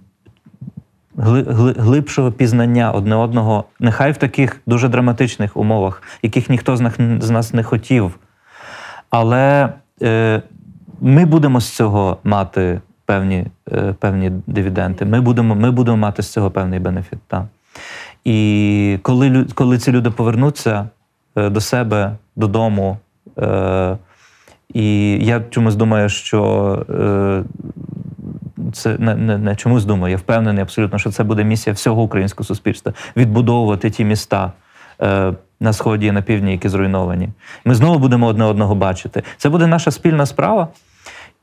глибшого 1.18 2.32
пізнання 2.32 2.92
одне 2.92 3.16
одного, 3.16 3.64
нехай 3.80 4.12
в 4.12 4.18
таких 4.18 4.62
дуже 4.66 4.88
драматичних 4.88 5.58
умовах, 5.58 6.04
яких 6.24 6.50
ніхто 6.50 6.78
з 7.20 7.30
нас 7.30 7.54
не 7.54 7.64
хотів. 7.64 8.20
Але 9.10 9.74
е, 10.02 10.42
ми 11.02 11.26
будемо 11.26 11.62
з 11.62 11.70
цього 11.70 12.18
мати 12.24 12.82
певні 13.06 13.46
е, 13.72 13.96
певні 14.00 14.32
дивіденти. 14.48 15.06
Ми 15.06 15.22
будемо 15.22 15.56
ми 15.56 15.72
будемо 15.72 15.98
мати 15.98 16.24
з 16.24 16.32
цього 16.32 16.52
певний 16.52 16.80
бенефіт. 16.80 17.20
Так. 17.28 17.46
І 18.26 19.00
коли 19.02 19.46
коли 19.54 19.78
ці 19.78 19.92
люди 19.92 20.12
повернуться 20.12 20.90
е, 21.36 21.50
до 21.50 21.62
себе, 21.62 22.16
додому, 22.36 22.98
е, 23.38 23.98
і 24.74 25.18
я 25.26 25.42
чомусь 25.50 25.76
думаю, 25.76 26.10
що 26.10 26.42
е, 26.90 27.44
це 28.74 28.98
не, 29.00 29.16
не, 29.16 29.38
не 29.38 29.56
чомусь 29.56 29.86
думаю, 29.86 30.12
я 30.12 30.18
впевнений 30.18 30.62
абсолютно, 30.62 31.00
що 31.00 31.12
це 31.12 31.24
буде 31.24 31.44
місія 31.44 31.74
всього 31.74 32.02
українського 32.02 32.48
суспільства 32.48 32.94
відбудовувати 33.16 33.90
ті 33.90 34.06
міста. 34.06 34.52
Е, 35.02 35.34
на 35.60 35.74
сході 35.74 36.06
і 36.06 36.12
на 36.12 36.22
півдні, 36.22 36.52
які 36.52 36.70
зруйновані. 36.70 37.30
Ми 37.66 37.76
знову 37.76 38.00
будемо 38.00 38.28
одне 38.28 38.46
одного 38.46 38.76
бачити. 38.76 39.24
Це 39.38 39.50
буде 39.50 39.68
наша 39.68 39.92
спільна 39.92 40.26
справа, 40.26 40.68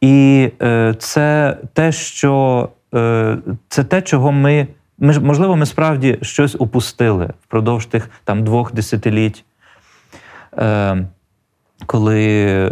і 0.00 0.48
е, 0.62 0.94
це 0.98 1.56
те, 1.72 1.92
що 1.92 2.68
е, 2.94 3.38
це 3.68 3.84
те, 3.84 4.02
чого 4.02 4.32
ми, 4.32 4.68
ми 4.98 5.18
можливо, 5.18 5.56
ми 5.56 5.66
справді 5.66 6.18
щось 6.22 6.56
упустили 6.58 7.30
впродовж 7.42 7.86
тих 7.86 8.10
там 8.24 8.44
двох 8.44 8.74
десятиліть, 8.74 9.44
е, 10.58 11.06
коли 11.86 12.44
е, 12.46 12.70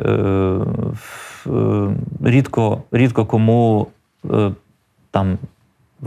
е, 1.47 1.89
рідко, 2.25 2.83
рідко 2.93 3.27
кому 3.27 3.87
там 5.11 5.39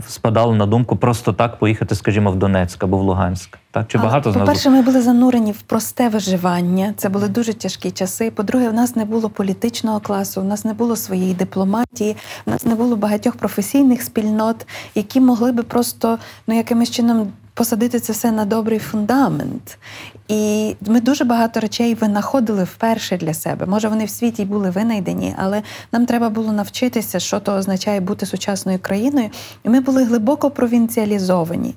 спадало 0.08 0.54
на 0.54 0.66
думку 0.66 0.96
просто 0.96 1.32
так 1.32 1.58
поїхати, 1.58 1.94
скажімо, 1.94 2.30
в 2.30 2.36
Донецьк 2.36 2.84
або 2.84 2.98
в 2.98 3.00
Луганськ. 3.00 3.58
Так 3.70 3.86
чи 3.88 3.98
Але, 3.98 4.06
багато 4.06 4.32
з 4.32 4.36
нас 4.36 4.46
По-перше, 4.46 4.70
ми 4.70 4.82
були 4.82 5.02
занурені 5.02 5.52
в 5.52 5.62
просте 5.62 6.08
виживання. 6.08 6.94
Це 6.96 7.08
були 7.08 7.28
дуже 7.28 7.54
тяжкі 7.54 7.90
часи. 7.90 8.30
По-друге, 8.30 8.68
в 8.68 8.74
нас 8.74 8.96
не 8.96 9.04
було 9.04 9.28
політичного 9.28 10.00
класу, 10.00 10.40
у 10.40 10.44
нас 10.44 10.64
не 10.64 10.74
було 10.74 10.96
своєї 10.96 11.34
дипломатії, 11.34 12.16
в 12.46 12.50
нас 12.50 12.64
не 12.64 12.74
було 12.74 12.96
багатьох 12.96 13.36
професійних 13.36 14.02
спільнот, 14.02 14.66
які 14.94 15.20
могли 15.20 15.52
би 15.52 15.62
просто 15.62 16.18
ну 16.46 16.56
якимось 16.56 16.90
чином. 16.90 17.32
Посадити 17.54 18.00
це 18.00 18.12
все 18.12 18.32
на 18.32 18.44
добрий 18.44 18.78
фундамент. 18.78 19.78
І 20.28 20.74
ми 20.80 21.00
дуже 21.00 21.24
багато 21.24 21.60
речей 21.60 21.94
винаходили 21.94 22.64
вперше 22.64 23.16
для 23.16 23.34
себе. 23.34 23.66
Може, 23.66 23.88
вони 23.88 24.04
в 24.04 24.10
світі 24.10 24.44
були 24.44 24.70
винайдені, 24.70 25.34
але 25.38 25.62
нам 25.92 26.06
треба 26.06 26.30
було 26.30 26.52
навчитися, 26.52 27.20
що 27.20 27.40
то 27.40 27.52
означає 27.52 28.00
бути 28.00 28.26
сучасною 28.26 28.78
країною. 28.78 29.30
І 29.64 29.68
ми 29.68 29.80
були 29.80 30.04
глибоко 30.04 30.50
провінціалізовані. 30.50 31.74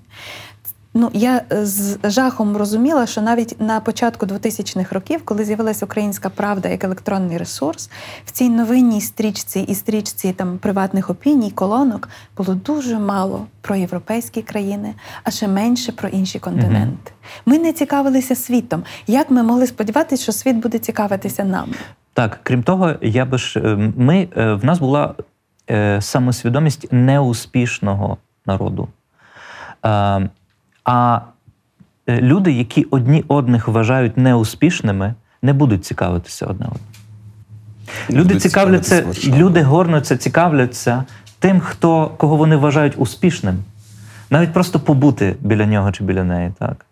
Ну, 1.00 1.10
я 1.14 1.42
з 1.52 1.98
жахом 2.04 2.58
розуміла, 2.58 3.06
що 3.06 3.22
навіть 3.22 3.62
на 3.62 3.80
початку 3.80 4.26
2000-х 4.26 4.96
років, 4.96 5.22
коли 5.26 5.46
з'явилася 5.46 5.86
українська 5.86 6.30
правда 6.30 6.70
як 6.70 6.84
електронний 6.84 7.38
ресурс, 7.38 7.90
в 8.26 8.32
цій 8.32 8.50
новинній 8.50 9.02
стрічці 9.02 9.60
і 9.60 9.76
стрічці 9.76 10.34
там 10.34 10.58
приватних 10.58 11.10
опіній, 11.10 11.52
колонок 11.52 12.10
було 12.38 12.56
дуже 12.56 13.00
мало 13.00 13.46
про 13.62 13.76
європейські 13.76 14.42
країни, 14.42 14.94
а 15.24 15.32
ще 15.32 15.48
менше 15.48 15.92
про 15.92 16.10
інші 16.10 16.40
континенти. 16.40 17.12
Ми 17.46 17.60
не 17.60 17.74
цікавилися 17.74 18.36
світом. 18.36 18.84
Як 19.08 19.32
ми 19.32 19.44
могли 19.44 19.68
сподіватися, 19.68 20.24
що 20.24 20.32
світ 20.32 20.56
буде 20.56 20.80
цікавитися 20.80 21.44
нами? 21.44 21.74
Так, 22.14 22.40
крім 22.44 22.64
того, 22.64 22.94
я 23.02 23.26
би 23.26 23.38
ж 23.38 23.60
е, 23.60 23.92
ми 23.98 24.28
е, 24.38 24.54
в 24.54 24.66
нас 24.66 24.80
була 24.80 25.16
е, 25.70 26.02
самосвідомість 26.02 26.88
неуспішного 26.92 28.18
народу. 28.46 28.88
А 30.88 31.20
е, 32.08 32.22
люди, 32.22 32.52
які 32.52 32.84
одні 32.84 33.24
одних 33.28 33.68
вважають 33.68 34.18
неуспішними, 34.18 35.14
не 35.42 35.54
будуть 35.54 35.86
цікавитися 35.86 36.46
одне 36.46 36.66
одним. 36.66 36.84
Люди 38.10 38.28
Будуть 38.28 38.42
цікавляться, 38.42 39.06
люди 39.28 39.62
горнуться, 39.62 40.18
цікавляться 40.18 41.04
тим, 41.40 41.60
хто, 41.60 42.12
кого 42.18 42.36
вони 42.36 42.56
вважають 42.56 42.94
успішним. 42.98 43.56
Навіть 44.30 44.54
просто 44.54 44.80
побути 44.80 45.36
біля 45.42 45.66
нього 45.66 45.92
чи 45.92 46.04
біля 46.04 46.24
неї. 46.24 46.52
Так? 46.60 46.86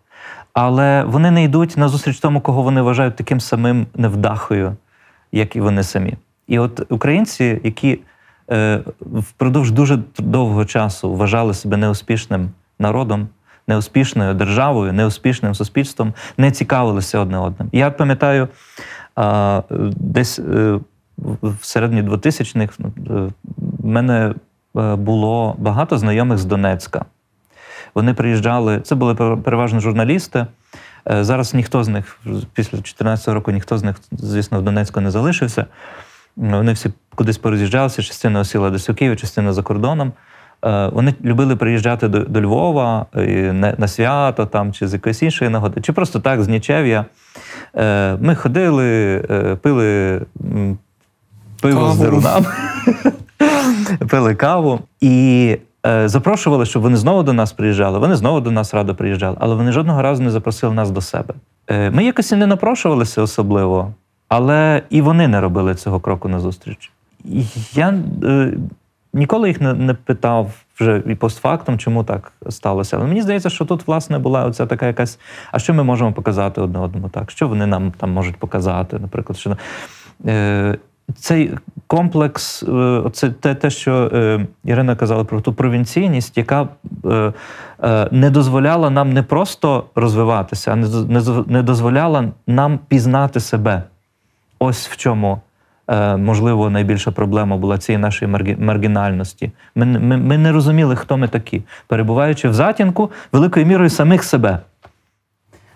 Але 0.52 1.04
вони 1.04 1.30
не 1.30 1.44
йдуть 1.44 1.76
на 1.76 1.88
зустріч 1.88 2.18
тому, 2.18 2.40
кого 2.40 2.62
вони 2.62 2.82
вважають 2.82 3.16
таким 3.16 3.40
самим 3.40 3.86
невдахою, 3.94 4.76
як 5.32 5.56
і 5.56 5.60
вони 5.60 5.82
самі. 5.82 6.14
І 6.46 6.58
от 6.58 6.86
українці, 6.88 7.60
які 7.64 7.98
е, 8.50 8.80
впродовж 9.00 9.70
дуже 9.70 9.98
довгого 10.18 10.64
часу 10.64 11.14
вважали 11.14 11.54
себе 11.54 11.76
неуспішним 11.76 12.50
народом, 12.78 13.28
неуспішною 13.68 14.34
державою, 14.34 14.92
неуспішним 14.92 15.54
суспільством, 15.54 16.14
не 16.36 16.50
цікавилися 16.50 17.18
одне 17.18 17.38
одним. 17.38 17.68
Я 17.72 17.90
пам'ятаю, 17.90 18.48
десь 19.96 20.38
е, 20.38 20.80
в 21.42 21.64
середині 21.64 22.02
2000-х 22.02 22.78
е, 22.80 23.32
в 23.56 23.86
мене 23.86 24.34
е, 24.76 24.96
було 24.96 25.56
багато 25.58 25.98
знайомих 25.98 26.38
з 26.38 26.44
Донецька. 26.44 27.04
Вони 27.94 28.14
приїжджали, 28.14 28.80
це 28.80 28.94
були 28.94 29.14
пер- 29.14 29.42
переважно 29.42 29.80
журналісти. 29.80 30.46
Зараз 31.20 31.54
ніхто 31.54 31.84
з 31.84 31.88
них, 31.88 32.18
після 32.52 32.70
2014 32.70 33.28
року, 33.28 33.50
ніхто 33.50 33.78
з 33.78 33.82
них, 33.82 33.96
звісно, 34.12 34.60
в 34.60 34.62
Донецьку 34.62 35.00
не 35.00 35.10
залишився. 35.10 35.66
Вони 36.36 36.72
всі 36.72 36.90
кудись 37.14 37.38
пороз'їжджалися, 37.38 38.02
частина 38.02 38.40
осіла 38.40 38.70
десь 38.70 38.88
у 38.88 38.94
Києві, 38.94 39.16
частина 39.16 39.52
за 39.52 39.62
кордоном. 39.62 40.12
Е, 40.64 40.88
Вони 40.92 41.14
любили 41.24 41.56
приїжджати 41.56 42.08
до, 42.08 42.18
до 42.18 42.40
Львова 42.40 43.06
на, 43.52 43.74
на 43.78 43.88
свято 43.88 44.46
там, 44.46 44.72
чи 44.72 44.88
з 44.88 44.92
якоїсь 44.92 45.22
іншої 45.22 45.50
нагоди, 45.50 45.80
чи 45.80 45.92
просто 45.92 46.20
так, 46.20 46.42
з 46.42 46.48
нічев'я. 46.48 47.04
Е, 47.76 48.16
Ми 48.20 48.34
ходили, 48.34 49.14
е, 49.30 49.56
пили 49.62 50.20
пиво 51.60 51.80
з 51.80 51.98
Каву. 51.98 52.04
дерунами, 52.04 52.46
пили 54.08 54.34
каву 54.34 54.80
і 55.00 55.56
е, 55.86 56.08
запрошували, 56.08 56.66
щоб 56.66 56.82
вони 56.82 56.96
знову 56.96 57.22
до 57.22 57.32
нас 57.32 57.52
приїжджали. 57.52 57.98
Вони 57.98 58.16
знову 58.16 58.40
до 58.40 58.50
нас 58.50 58.74
радо 58.74 58.94
приїжджали, 58.94 59.36
але 59.40 59.54
вони 59.54 59.72
жодного 59.72 60.02
разу 60.02 60.22
не 60.22 60.30
запросили 60.30 60.74
нас 60.74 60.90
до 60.90 61.00
себе. 61.00 61.34
Е, 61.68 61.90
Ми 61.90 62.04
якось 62.04 62.32
і 62.32 62.36
не 62.36 62.46
напрошувалися 62.46 63.22
особливо, 63.22 63.92
але 64.28 64.82
і 64.90 65.00
вони 65.02 65.28
не 65.28 65.40
робили 65.40 65.74
цього 65.74 66.00
кроку 66.00 66.28
назустріч. 66.28 66.90
Я 67.74 67.94
е, 68.24 68.52
ніколи 69.16 69.48
їх 69.48 69.60
не, 69.60 69.74
не 69.74 69.94
питав 69.94 70.50
вже 70.80 71.02
і 71.06 71.14
постфактум, 71.14 71.78
чому 71.78 72.04
так 72.04 72.32
сталося. 72.48 72.96
Але 72.96 73.06
мені 73.06 73.22
здається, 73.22 73.50
що 73.50 73.64
тут, 73.64 73.86
власне, 73.86 74.18
була 74.18 74.44
оця 74.44 74.66
така 74.66 74.86
якась. 74.86 75.18
А 75.52 75.58
що 75.58 75.74
ми 75.74 75.84
можемо 75.84 76.12
показати 76.12 76.60
одне 76.60 76.78
одному 76.78 77.08
так? 77.08 77.30
Що 77.30 77.48
вони 77.48 77.66
нам 77.66 77.92
там 77.92 78.10
можуть 78.10 78.36
показати, 78.36 78.98
наприклад, 78.98 79.38
що 79.38 79.56
е, 80.26 80.78
цей 81.14 81.50
комплекс, 81.86 82.62
е, 82.62 82.70
оце 82.70 83.30
те, 83.30 83.54
те, 83.54 83.70
що 83.70 84.10
е, 84.12 84.46
Ірина 84.64 84.96
казала 84.96 85.24
про 85.24 85.40
ту 85.40 85.52
провінційність, 85.52 86.38
яка 86.38 86.68
е, 87.04 87.32
е, 87.82 88.08
не 88.10 88.30
дозволяла 88.30 88.90
нам 88.90 89.12
не 89.12 89.22
просто 89.22 89.84
розвиватися, 89.94 90.72
а 90.72 90.76
не, 90.76 90.88
не 90.88 91.22
не 91.46 91.62
дозволяла 91.62 92.32
нам 92.46 92.78
пізнати 92.88 93.40
себе. 93.40 93.82
Ось 94.58 94.88
в 94.88 94.96
чому. 94.96 95.40
Е, 95.88 96.16
Можливо, 96.16 96.70
найбільша 96.70 97.10
проблема 97.10 97.56
була 97.56 97.78
цієї 97.78 98.02
нашої 98.02 98.56
маргінальності. 98.58 99.52
Ми, 99.74 99.86
ми, 99.86 100.16
ми 100.16 100.38
не 100.38 100.52
розуміли, 100.52 100.96
хто 100.96 101.16
ми 101.16 101.28
такі, 101.28 101.62
перебуваючи 101.86 102.48
в 102.48 102.54
затінку 102.54 103.10
великою 103.32 103.66
мірою 103.66 103.90
самих 103.90 104.24
себе. 104.24 104.58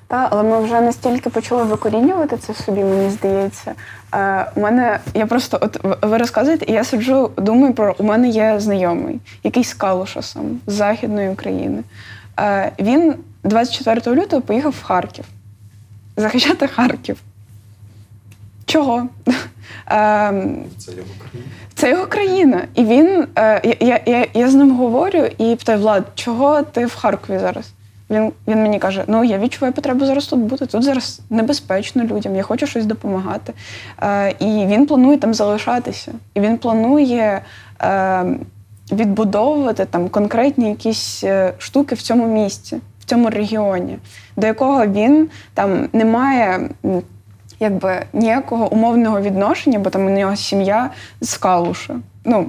Та, 0.09 0.28
але 0.31 0.43
ми 0.43 0.61
вже 0.61 0.81
настільки 0.81 1.31
почали 1.31 1.65
викорінювати 1.65 2.37
це 2.37 2.55
собі, 2.55 2.81
мені 2.81 3.11
здається. 3.11 3.73
Е, 4.15 4.47
у 4.55 4.61
мене 4.61 4.99
я 5.15 5.27
просто, 5.27 5.59
от 5.61 5.81
ви 6.03 6.19
розказуєте, 6.19 6.65
і 6.69 6.73
я 6.73 6.85
сиджу, 6.85 7.31
думаю 7.37 7.74
про 7.74 7.95
у 7.99 8.05
мене 8.05 8.28
є 8.28 8.61
знайомий, 8.61 9.20
якийсь 9.45 9.69
з 9.69 9.74
Калуша 9.74 10.23
сам, 10.23 10.61
з 10.66 10.73
Західної 10.73 11.28
України. 11.28 11.82
Е, 12.41 12.73
він 12.81 13.15
24 13.45 14.16
лютого 14.23 14.43
поїхав 14.43 14.73
в 14.73 14.82
Харків 14.82 15.24
захищати 16.20 16.69
Харків. 16.69 17.16
Чого? 18.65 19.09
Ем, 19.87 20.65
Це 20.79 20.93
його 20.93 21.09
країна. 21.19 21.51
це 21.75 21.91
його 21.91 22.07
країна. 22.07 22.63
І 22.75 22.85
він, 22.85 23.27
е, 23.39 23.61
я, 23.65 23.77
я, 23.81 24.01
я, 24.07 24.27
я 24.35 24.49
з 24.49 24.55
ним 24.55 24.77
говорю 24.77 25.29
і 25.39 25.57
питаю, 25.57 25.79
Влад, 25.79 26.05
чого 26.15 26.63
ти 26.63 26.87
в 26.87 26.95
Харкові 26.95 27.39
зараз? 27.39 27.73
Він, 28.11 28.33
він 28.49 28.63
мені 28.63 28.79
каже: 28.79 29.05
ну 29.07 29.25
я 29.25 29.39
відчуваю 29.39 29.73
потребу 29.73 30.07
зараз 30.07 30.27
тут 30.27 30.41
бути. 30.41 30.67
Тут 30.67 30.83
зараз 30.83 31.21
небезпечно 31.31 32.05
людям, 32.05 32.37
я 32.37 32.43
хочу 32.43 32.67
щось 32.67 32.87
допомагати. 32.87 33.53
Е, 34.03 34.31
і 34.31 34.67
він 34.67 34.87
планує 34.87 35.19
там 35.19 35.35
залишатися. 35.35 36.13
І 36.35 36.41
він 36.41 36.59
планує 36.59 37.43
е, 37.83 38.25
відбудовувати 38.93 39.85
там 39.85 40.09
конкретні 40.09 40.69
якісь 40.69 41.25
е, 41.25 41.53
штуки 41.59 41.95
в 41.95 42.03
цьому 42.03 42.27
місці, 42.27 42.77
в 43.01 43.05
цьому 43.05 43.31
регіоні, 43.31 43.99
до 44.37 44.47
якого 44.47 44.87
він 44.87 45.29
там 45.55 45.89
не 45.93 46.05
має. 46.05 46.71
Якби 47.61 48.03
ніякого 48.12 48.73
умовного 48.73 49.20
відношення, 49.20 49.78
бо 49.78 49.91
там 49.91 50.07
у 50.07 50.11
нього 50.11 50.37
сім'я 50.37 50.91
з 51.20 51.37
Калуша. 51.37 51.97
Ну, 52.24 52.47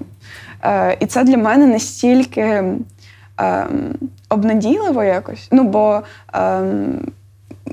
е, 0.63 0.97
і 0.99 1.05
це 1.05 1.23
для 1.23 1.37
мене 1.37 1.67
настільки 1.67 2.41
е, 2.41 3.67
обнадійливо 4.29 5.03
якось. 5.03 5.47
Ну, 5.51 5.63
бо 5.63 6.01
е, 6.35 6.61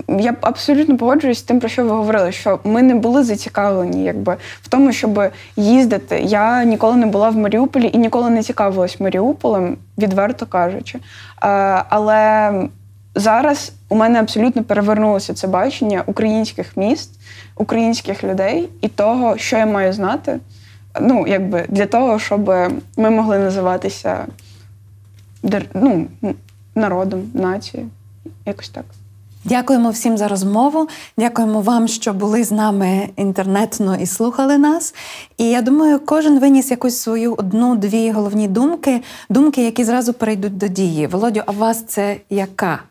я 0.09 0.37
абсолютно 0.41 0.97
погоджуюсь 0.97 1.39
з 1.39 1.43
тим, 1.43 1.61
про 1.61 1.69
що 1.69 1.85
ви 1.85 1.91
говорили, 1.91 2.33
що 2.33 2.59
ми 2.65 2.83
не 2.83 2.95
були 2.95 3.25
зацікавлені 3.25 4.05
якби, 4.05 4.37
в 4.63 4.69
тому, 4.69 4.93
щоб 4.93 5.23
їздити. 5.57 6.21
Я 6.21 6.65
ніколи 6.65 6.97
не 6.97 7.07
була 7.07 7.31
в 7.31 7.37
Маріуполі 7.37 7.91
і 7.93 7.99
ніколи 7.99 8.31
не 8.31 8.43
цікавилась 8.43 9.01
Маріуполем, 9.01 9.77
відверто 9.99 10.47
кажучи. 10.47 10.99
Е, 10.99 11.03
але 11.89 12.53
зараз 13.19 13.73
у 13.89 13.95
мене 13.95 14.21
абсолютно 14.21 14.65
перевернулося 14.65 15.35
це 15.35 15.47
бачення 15.47 16.03
українських 16.07 16.77
міст, 16.77 17.11
українських 17.57 18.25
людей 18.25 18.69
і 18.81 18.89
того, 18.89 19.37
що 19.37 19.57
я 19.57 19.67
маю 19.67 19.93
знати 19.93 20.39
ну, 21.01 21.27
якби 21.27 21.67
для 21.69 21.87
того, 21.87 22.19
щоб 22.19 22.49
ми 22.97 23.11
могли 23.11 23.39
називатися 23.39 24.27
ну, 25.75 26.07
народом, 26.75 27.23
нацією. 27.35 27.89
Якось 28.47 28.69
так. 28.69 28.85
Дякуємо 29.45 29.91
всім 29.91 30.19
за 30.19 30.29
розмову. 30.29 30.89
Дякуємо 31.19 31.61
вам, 31.61 31.89
що 31.89 32.13
були 32.13 32.45
з 32.45 32.53
нами 32.53 33.09
інтернетно 33.17 33.97
і 33.97 34.07
слухали 34.07 34.59
нас. 34.59 34.95
І 35.37 35.45
я 35.45 35.63
думаю, 35.63 36.01
кожен 36.07 36.41
виніс 36.41 36.71
якусь 36.71 36.97
свою 36.97 37.35
одну-дві 37.35 38.11
головні 38.11 38.49
думки, 38.49 39.03
думки, 39.29 39.65
які 39.65 39.85
зразу 39.85 40.13
перейдуть 40.13 40.59
до 40.59 40.69
дії. 40.69 41.07
Володю, 41.07 41.43
а 41.47 41.53
вас 41.53 41.85
це 41.85 42.17
яка? 42.31 42.83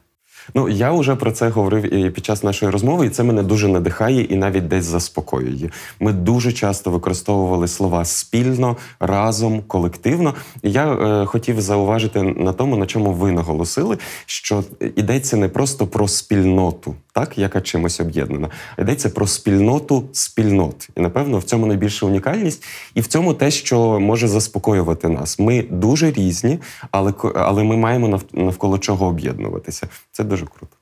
Ну, 0.56 0.70
я 0.70 0.92
вже 0.92 1.16
про 1.16 1.32
це 1.32 1.50
говорив 1.50 1.94
і 1.94 2.10
під 2.10 2.26
час 2.26 2.44
нашої 2.44 2.72
розмови, 2.72 3.06
і 3.06 3.10
це 3.10 3.24
мене 3.24 3.44
дуже 3.44 3.68
надихає 3.68 4.22
і 4.22 4.36
навіть 4.36 4.68
десь 4.68 4.86
заспокоює. 4.86 5.70
Ми 6.00 6.14
дуже 6.14 6.52
часто 6.52 6.92
використовували 6.92 7.68
слова 7.68 8.06
спільно, 8.06 8.78
разом, 9.00 9.62
колективно. 9.68 10.34
І 10.64 10.72
я 10.72 10.94
е, 10.94 11.26
хотів 11.26 11.62
зауважити 11.62 12.22
на 12.22 12.54
тому, 12.54 12.78
на 12.78 12.86
чому 12.86 13.12
ви 13.12 13.32
наголосили, 13.32 13.98
що 14.26 14.64
йдеться 14.96 15.38
не 15.38 15.50
просто 15.50 15.88
про 15.88 16.08
спільноту, 16.08 16.96
так 17.14 17.38
яка 17.38 17.62
чимось 17.62 18.00
об'єднана, 18.00 18.50
а 18.78 18.82
йдеться 18.82 19.10
про 19.10 19.28
спільноту 19.28 20.04
спільнот. 20.12 20.90
І 20.98 21.02
напевно 21.02 21.38
в 21.38 21.44
цьому 21.44 21.66
найбільша 21.66 22.06
унікальність, 22.06 22.64
і 22.96 23.02
в 23.02 23.08
цьому 23.08 23.34
те, 23.34 23.52
що 23.52 24.00
може 24.00 24.28
заспокоювати 24.28 25.10
нас. 25.10 25.40
Ми 25.40 25.66
дуже 25.70 26.12
різні, 26.12 26.60
але 26.92 27.14
але 27.36 27.64
ми 27.64 27.78
маємо 27.78 28.08
нав- 28.08 28.24
навколо 28.34 28.78
чого 28.78 29.06
об'єднуватися. 29.06 29.88
Це 30.12 30.24
дуже 30.24 30.37
круто. 30.46 30.78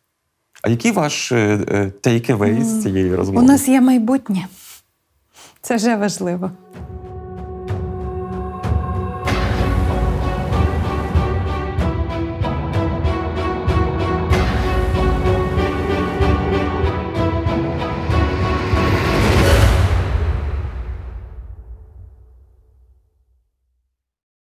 А 0.62 0.70
який 0.70 0.92
ваш 0.92 1.32
away 2.30 2.64
з 2.64 2.84
цієї 2.84 3.16
У 3.40 3.42
нас 3.42 3.68
є 3.68 3.82
майбутнє. 3.82 4.48
Це 5.62 5.76
вже 5.76 5.96
важливо. 5.96 6.52